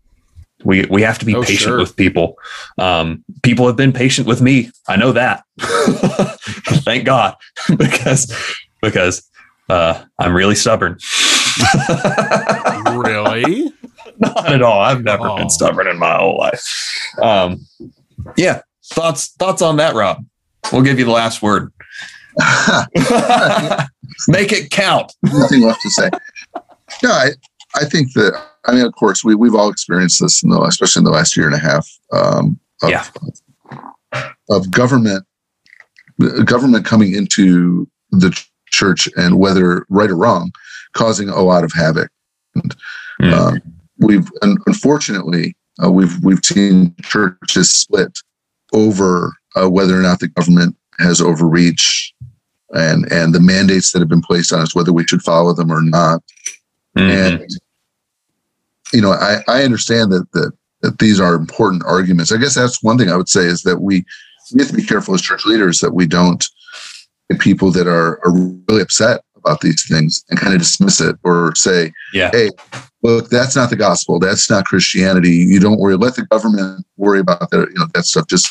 we 0.63 0.85
we 0.85 1.01
have 1.01 1.19
to 1.19 1.25
be 1.25 1.35
oh, 1.35 1.41
patient 1.41 1.59
sure. 1.59 1.77
with 1.77 1.95
people. 1.95 2.37
Um, 2.77 3.23
people 3.43 3.67
have 3.67 3.75
been 3.75 3.93
patient 3.93 4.27
with 4.27 4.41
me. 4.41 4.71
I 4.87 4.95
know 4.95 5.11
that. 5.11 5.43
Thank 5.59 7.05
god. 7.05 7.35
Because 7.77 8.31
because 8.81 9.29
uh, 9.69 10.03
i'm 10.19 10.35
really 10.35 10.55
stubborn. 10.55 10.97
Really? 12.91 13.71
Not 14.17 14.51
at 14.51 14.61
all. 14.61 14.81
I've 14.81 15.03
never 15.03 15.29
oh. 15.29 15.37
been 15.37 15.49
stubborn 15.49 15.87
in 15.87 15.97
my 15.97 16.17
whole 16.17 16.37
life. 16.37 16.63
Um, 17.21 17.65
yeah 18.37 18.61
thoughts 18.93 19.29
thoughts 19.33 19.61
on 19.61 19.77
that 19.77 19.95
rob? 19.95 20.25
We'll 20.71 20.81
give 20.81 20.99
you 20.99 21.05
the 21.05 21.11
last 21.11 21.41
word. 21.41 21.71
Make 24.27 24.51
it 24.51 24.71
count. 24.71 25.13
Nothing 25.23 25.61
left 25.61 25.81
to 25.81 25.89
say. 25.89 26.09
No, 27.01 27.11
I, 27.11 27.29
I 27.75 27.85
think 27.85 28.13
that, 28.13 28.41
I 28.65 28.73
mean, 28.73 28.85
of 28.85 28.93
course, 28.95 29.23
we, 29.23 29.35
we've 29.35 29.55
all 29.55 29.69
experienced 29.69 30.21
this, 30.21 30.43
in 30.43 30.49
the, 30.49 30.61
especially 30.61 31.01
in 31.01 31.05
the 31.05 31.11
last 31.11 31.35
year 31.35 31.45
and 31.45 31.55
a 31.55 31.59
half 31.59 31.89
um, 32.11 32.59
of, 32.81 32.89
yeah. 32.89 33.05
of 34.49 34.71
government, 34.71 35.25
government 36.45 36.85
coming 36.85 37.13
into 37.13 37.89
the 38.11 38.37
church 38.67 39.09
and 39.15 39.39
whether 39.39 39.85
right 39.89 40.09
or 40.09 40.15
wrong, 40.15 40.51
causing 40.93 41.29
a 41.29 41.41
lot 41.41 41.63
of 41.63 41.71
havoc. 41.73 42.09
And, 42.55 42.75
mm. 43.21 43.33
um, 43.33 43.61
we've, 43.99 44.29
unfortunately, 44.41 45.55
uh, 45.83 45.91
we've, 45.91 46.23
we've 46.23 46.43
seen 46.43 46.95
churches 47.01 47.69
split 47.69 48.19
over 48.71 49.33
uh, 49.55 49.69
whether 49.69 49.97
or 49.97 50.01
not 50.01 50.19
the 50.19 50.27
government 50.27 50.75
has 50.99 51.19
overreached 51.21 52.13
and 52.73 53.11
and 53.11 53.33
the 53.33 53.39
mandates 53.39 53.91
that 53.91 53.99
have 53.99 54.09
been 54.09 54.21
placed 54.21 54.51
on 54.51 54.59
us, 54.59 54.75
whether 54.75 54.91
we 54.91 55.05
should 55.05 55.21
follow 55.21 55.53
them 55.53 55.71
or 55.71 55.81
not. 55.81 56.21
Mm-hmm. 56.97 57.41
And 57.41 57.49
you 58.93 59.01
know, 59.01 59.11
I, 59.11 59.41
I 59.47 59.63
understand 59.63 60.11
that 60.11 60.31
that 60.33 60.51
that 60.81 60.99
these 60.99 61.19
are 61.19 61.35
important 61.35 61.83
arguments. 61.85 62.31
I 62.31 62.37
guess 62.37 62.55
that's 62.55 62.83
one 62.83 62.97
thing 62.97 63.09
I 63.09 63.17
would 63.17 63.29
say 63.29 63.41
is 63.41 63.63
that 63.63 63.81
we 63.81 64.03
we 64.53 64.61
have 64.61 64.69
to 64.69 64.75
be 64.75 64.83
careful 64.83 65.13
as 65.13 65.21
church 65.21 65.45
leaders 65.45 65.79
that 65.79 65.93
we 65.93 66.05
don't 66.05 66.45
get 67.29 67.39
people 67.39 67.71
that 67.71 67.87
are, 67.87 68.19
are 68.25 68.33
really 68.67 68.81
upset 68.81 69.21
about 69.35 69.61
these 69.61 69.85
things 69.87 70.23
and 70.29 70.39
kind 70.39 70.53
of 70.53 70.59
dismiss 70.59 71.01
it 71.01 71.15
or 71.23 71.53
say, 71.55 71.91
yeah. 72.13 72.29
hey, 72.31 72.49
look, 73.01 73.29
that's 73.29 73.55
not 73.55 73.69
the 73.69 73.75
gospel. 73.75 74.19
That's 74.19 74.49
not 74.49 74.65
Christianity. 74.65 75.31
You 75.31 75.59
don't 75.59 75.79
worry. 75.79 75.95
Let 75.95 76.15
the 76.15 76.25
government 76.25 76.85
worry 76.97 77.19
about 77.19 77.49
that, 77.51 77.69
you 77.69 77.79
know, 77.79 77.87
that 77.93 78.05
stuff. 78.05 78.27
Just 78.27 78.49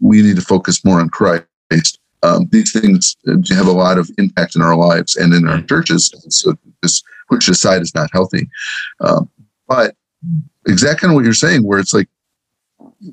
we 0.00 0.22
need 0.22 0.36
to 0.36 0.42
focus 0.42 0.84
more 0.84 1.00
on 1.00 1.08
Christ 1.08 1.46
um, 2.22 2.48
these 2.50 2.72
things 2.72 3.16
have 3.50 3.66
a 3.66 3.72
lot 3.72 3.98
of 3.98 4.10
impact 4.18 4.56
in 4.56 4.62
our 4.62 4.76
lives 4.76 5.16
and 5.16 5.32
in 5.32 5.46
our 5.46 5.58
mm. 5.58 5.68
churches. 5.68 6.12
So 6.30 6.54
this 6.82 7.02
which 7.28 7.48
aside 7.48 7.82
is 7.82 7.94
not 7.94 8.10
healthy. 8.12 8.48
Um, 9.00 9.28
but 9.68 9.94
exactly 10.66 11.14
what 11.14 11.24
you're 11.24 11.34
saying, 11.34 11.62
where 11.62 11.78
it's 11.78 11.94
like, 11.94 12.08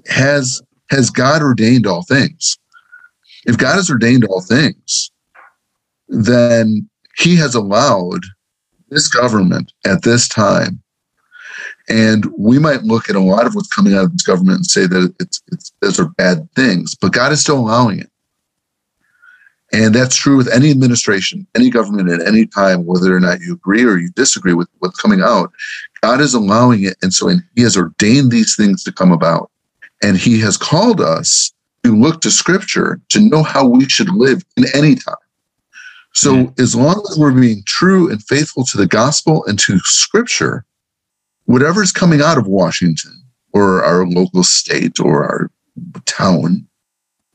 has 0.07 0.61
has 0.89 1.09
God 1.09 1.41
ordained 1.41 1.85
all 1.85 2.03
things? 2.03 2.57
If 3.45 3.57
God 3.57 3.75
has 3.75 3.89
ordained 3.89 4.25
all 4.25 4.41
things, 4.41 5.11
then 6.07 6.89
He 7.17 7.35
has 7.35 7.53
allowed 7.53 8.21
this 8.89 9.07
government 9.07 9.71
at 9.85 10.03
this 10.03 10.27
time. 10.27 10.81
And 11.87 12.25
we 12.37 12.57
might 12.57 12.83
look 12.83 13.09
at 13.09 13.15
a 13.15 13.19
lot 13.19 13.45
of 13.45 13.53
what's 13.53 13.73
coming 13.73 13.93
out 13.93 14.05
of 14.05 14.11
this 14.11 14.23
government 14.23 14.57
and 14.57 14.65
say 14.65 14.87
that 14.87 15.13
it's, 15.19 15.41
it's 15.51 15.71
those 15.81 15.99
are 15.99 16.09
bad 16.09 16.49
things, 16.55 16.95
but 16.95 17.13
God 17.13 17.31
is 17.31 17.41
still 17.41 17.59
allowing 17.59 17.99
it. 17.99 18.09
And 19.75 19.93
that's 19.93 20.15
true 20.15 20.37
with 20.37 20.47
any 20.53 20.71
administration, 20.71 21.45
any 21.53 21.69
government 21.69 22.09
at 22.09 22.25
any 22.25 22.45
time, 22.45 22.85
whether 22.85 23.13
or 23.13 23.19
not 23.19 23.41
you 23.41 23.53
agree 23.53 23.83
or 23.83 23.97
you 23.97 24.09
disagree 24.11 24.53
with 24.53 24.69
what's 24.79 25.01
coming 25.01 25.21
out. 25.21 25.51
God 26.01 26.21
is 26.21 26.33
allowing 26.33 26.85
it. 26.85 26.95
And 27.01 27.13
so 27.13 27.27
and 27.27 27.43
He 27.57 27.61
has 27.63 27.75
ordained 27.75 28.31
these 28.31 28.55
things 28.55 28.83
to 28.85 28.93
come 28.93 29.11
about. 29.11 29.51
And 30.01 30.15
He 30.15 30.39
has 30.39 30.55
called 30.55 31.01
us 31.01 31.51
to 31.83 31.93
look 31.93 32.21
to 32.21 32.31
Scripture 32.31 33.01
to 33.09 33.19
know 33.19 33.43
how 33.43 33.67
we 33.67 33.89
should 33.89 34.09
live 34.11 34.45
in 34.55 34.63
any 34.73 34.95
time. 34.95 35.15
So 36.13 36.33
mm-hmm. 36.33 36.61
as 36.61 36.73
long 36.73 37.05
as 37.11 37.17
we're 37.17 37.33
being 37.33 37.61
true 37.65 38.09
and 38.09 38.23
faithful 38.23 38.63
to 38.67 38.77
the 38.77 38.87
gospel 38.87 39.43
and 39.45 39.59
to 39.59 39.77
Scripture, 39.79 40.63
whatever 41.47 41.83
is 41.83 41.91
coming 41.91 42.21
out 42.21 42.37
of 42.37 42.47
Washington 42.47 43.11
or 43.51 43.83
our 43.83 44.07
local 44.07 44.45
state 44.45 45.01
or 45.01 45.25
our 45.25 45.51
town, 46.05 46.65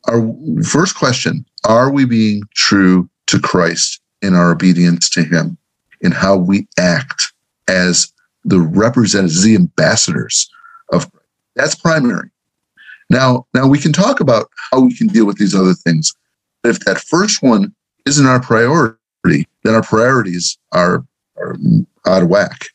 our 0.07 0.21
first 0.63 0.95
question 0.95 1.45
are 1.65 1.91
we 1.91 2.05
being 2.05 2.43
true 2.55 3.09
to 3.27 3.39
Christ 3.39 4.01
in 4.21 4.35
our 4.35 4.51
obedience 4.51 5.09
to 5.11 5.23
Him, 5.23 5.57
in 6.01 6.11
how 6.11 6.35
we 6.35 6.67
act 6.79 7.33
as 7.67 8.11
the 8.43 8.59
representatives, 8.59 9.43
the 9.43 9.55
ambassadors 9.55 10.49
of 10.91 11.11
Christ? 11.11 11.25
That's 11.55 11.75
primary. 11.75 12.29
Now, 13.09 13.45
now 13.53 13.67
we 13.67 13.77
can 13.77 13.91
talk 13.91 14.21
about 14.21 14.49
how 14.71 14.79
we 14.79 14.95
can 14.95 15.07
deal 15.07 15.25
with 15.25 15.37
these 15.37 15.53
other 15.53 15.73
things. 15.73 16.13
But 16.63 16.69
if 16.69 16.79
that 16.81 16.99
first 16.99 17.43
one 17.43 17.75
isn't 18.05 18.25
our 18.25 18.39
priority, 18.39 18.97
then 19.63 19.75
our 19.75 19.83
priorities 19.83 20.57
are, 20.71 21.05
are 21.35 21.57
out 22.07 22.23
of 22.23 22.29
whack. 22.29 22.67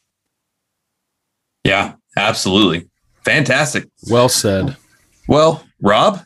Yeah, 1.65 1.95
absolutely. 2.17 2.87
Fantastic. 3.25 3.89
Well 4.11 4.29
said. 4.29 4.77
Well, 5.27 5.65
Rob, 5.81 6.25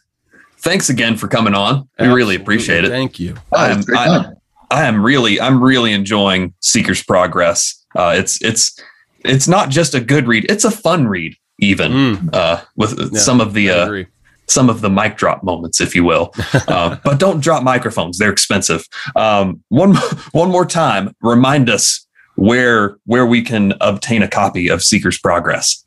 thanks 0.60 0.90
again 0.90 1.16
for 1.16 1.28
coming 1.28 1.54
on. 1.54 1.88
We 1.98 2.08
really 2.08 2.36
appreciate 2.36 2.84
it. 2.84 2.90
Thank 2.90 3.18
you. 3.18 3.36
I'm, 3.52 3.82
I, 3.94 4.26
I 4.70 4.84
am 4.86 5.02
really, 5.02 5.40
I'm 5.40 5.62
really 5.62 5.92
enjoying 5.92 6.54
Seeker's 6.60 7.02
Progress. 7.02 7.84
Uh, 7.94 8.14
it's, 8.16 8.42
it's, 8.42 8.80
it's 9.24 9.48
not 9.48 9.68
just 9.68 9.94
a 9.94 10.00
good 10.00 10.26
read; 10.26 10.46
it's 10.48 10.64
a 10.64 10.70
fun 10.70 11.06
read, 11.06 11.36
even 11.58 11.92
mm. 11.92 12.34
uh, 12.34 12.62
with 12.76 12.98
yeah, 12.98 13.18
some 13.18 13.40
of 13.40 13.52
the 13.52 13.70
uh, 13.70 14.04
some 14.46 14.70
of 14.70 14.80
the 14.80 14.88
mic 14.88 15.16
drop 15.16 15.42
moments, 15.42 15.80
if 15.80 15.94
you 15.94 16.04
will. 16.04 16.32
Uh, 16.68 16.96
but 17.04 17.18
don't 17.18 17.40
drop 17.40 17.62
microphones; 17.62 18.16
they're 18.18 18.32
expensive. 18.32 18.86
Um, 19.16 19.62
one 19.68 19.94
one 20.32 20.50
more 20.50 20.64
time, 20.64 21.14
remind 21.20 21.68
us 21.68 22.06
where 22.36 22.96
where 23.04 23.26
we 23.26 23.42
can 23.42 23.74
obtain 23.80 24.22
a 24.22 24.28
copy 24.28 24.68
of 24.68 24.82
Seeker's 24.82 25.18
Progress. 25.18 25.84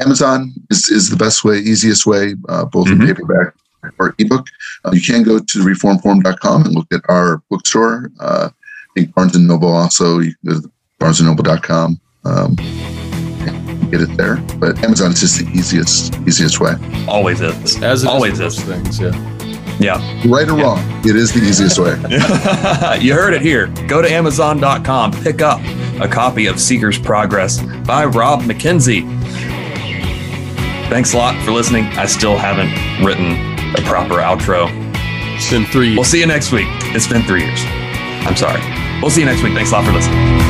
Amazon 0.00 0.52
is, 0.70 0.90
is 0.90 1.08
the 1.08 1.16
best 1.16 1.44
way, 1.44 1.56
easiest 1.58 2.04
way, 2.04 2.34
uh, 2.48 2.64
both 2.64 2.88
mm-hmm. 2.88 3.00
in 3.00 3.06
paperback 3.06 3.54
or 3.98 4.14
ebook. 4.18 4.46
Uh, 4.84 4.90
you 4.92 5.00
can 5.00 5.22
go 5.22 5.38
to 5.38 5.58
reformforum.com 5.58 6.64
and 6.64 6.74
look 6.74 6.86
at 6.92 7.00
our 7.08 7.42
bookstore. 7.50 8.10
Uh, 8.20 8.50
I 8.52 9.00
think 9.00 9.14
Barnes 9.14 9.34
and 9.34 9.46
Noble 9.46 9.72
also. 9.72 10.18
You 10.18 10.34
can 10.36 10.54
go 10.54 10.60
to 10.60 10.70
barnesandnoble.com. 11.00 12.00
Um, 12.24 12.56
get 13.90 14.00
it 14.00 14.16
there. 14.16 14.36
But 14.58 14.82
Amazon 14.82 15.12
is 15.12 15.20
just 15.20 15.38
the 15.38 15.50
easiest 15.50 16.14
easiest 16.26 16.60
way. 16.60 16.74
Always 17.08 17.40
is. 17.40 17.82
As 17.82 18.04
always 18.04 18.40
is. 18.40 18.60
Things, 18.60 19.00
yeah. 19.00 19.30
Yeah. 19.80 19.98
Right 20.26 20.48
or 20.48 20.56
yeah. 20.56 20.62
wrong, 20.62 21.02
it 21.04 21.16
is 21.16 21.32
the 21.32 21.40
easiest 21.40 21.78
way. 21.78 21.94
you 23.00 23.12
heard 23.12 23.34
it 23.34 23.42
here. 23.42 23.66
Go 23.88 24.00
to 24.00 24.10
Amazon.com, 24.10 25.12
pick 25.12 25.42
up 25.42 25.60
a 26.00 26.08
copy 26.08 26.46
of 26.46 26.60
Seeker's 26.60 26.98
Progress 26.98 27.60
by 27.84 28.04
Rob 28.04 28.42
McKenzie. 28.42 29.02
Thanks 30.88 31.12
a 31.14 31.16
lot 31.16 31.42
for 31.44 31.50
listening. 31.50 31.84
I 31.84 32.06
still 32.06 32.36
haven't 32.36 33.04
written 33.04 33.53
a 33.76 33.82
proper 33.82 34.16
outro. 34.16 34.68
It's 35.36 35.50
been 35.50 35.66
three. 35.66 35.94
We'll 35.94 36.04
see 36.04 36.20
you 36.20 36.26
next 36.26 36.52
week. 36.52 36.68
It's 36.94 37.06
been 37.06 37.22
three 37.22 37.44
years. 37.44 37.60
I'm 38.26 38.36
sorry. 38.36 38.60
We'll 39.00 39.10
see 39.10 39.20
you 39.20 39.26
next 39.26 39.42
week. 39.42 39.54
Thanks 39.54 39.70
a 39.70 39.74
lot 39.74 39.84
for 39.84 39.92
listening. 39.92 40.43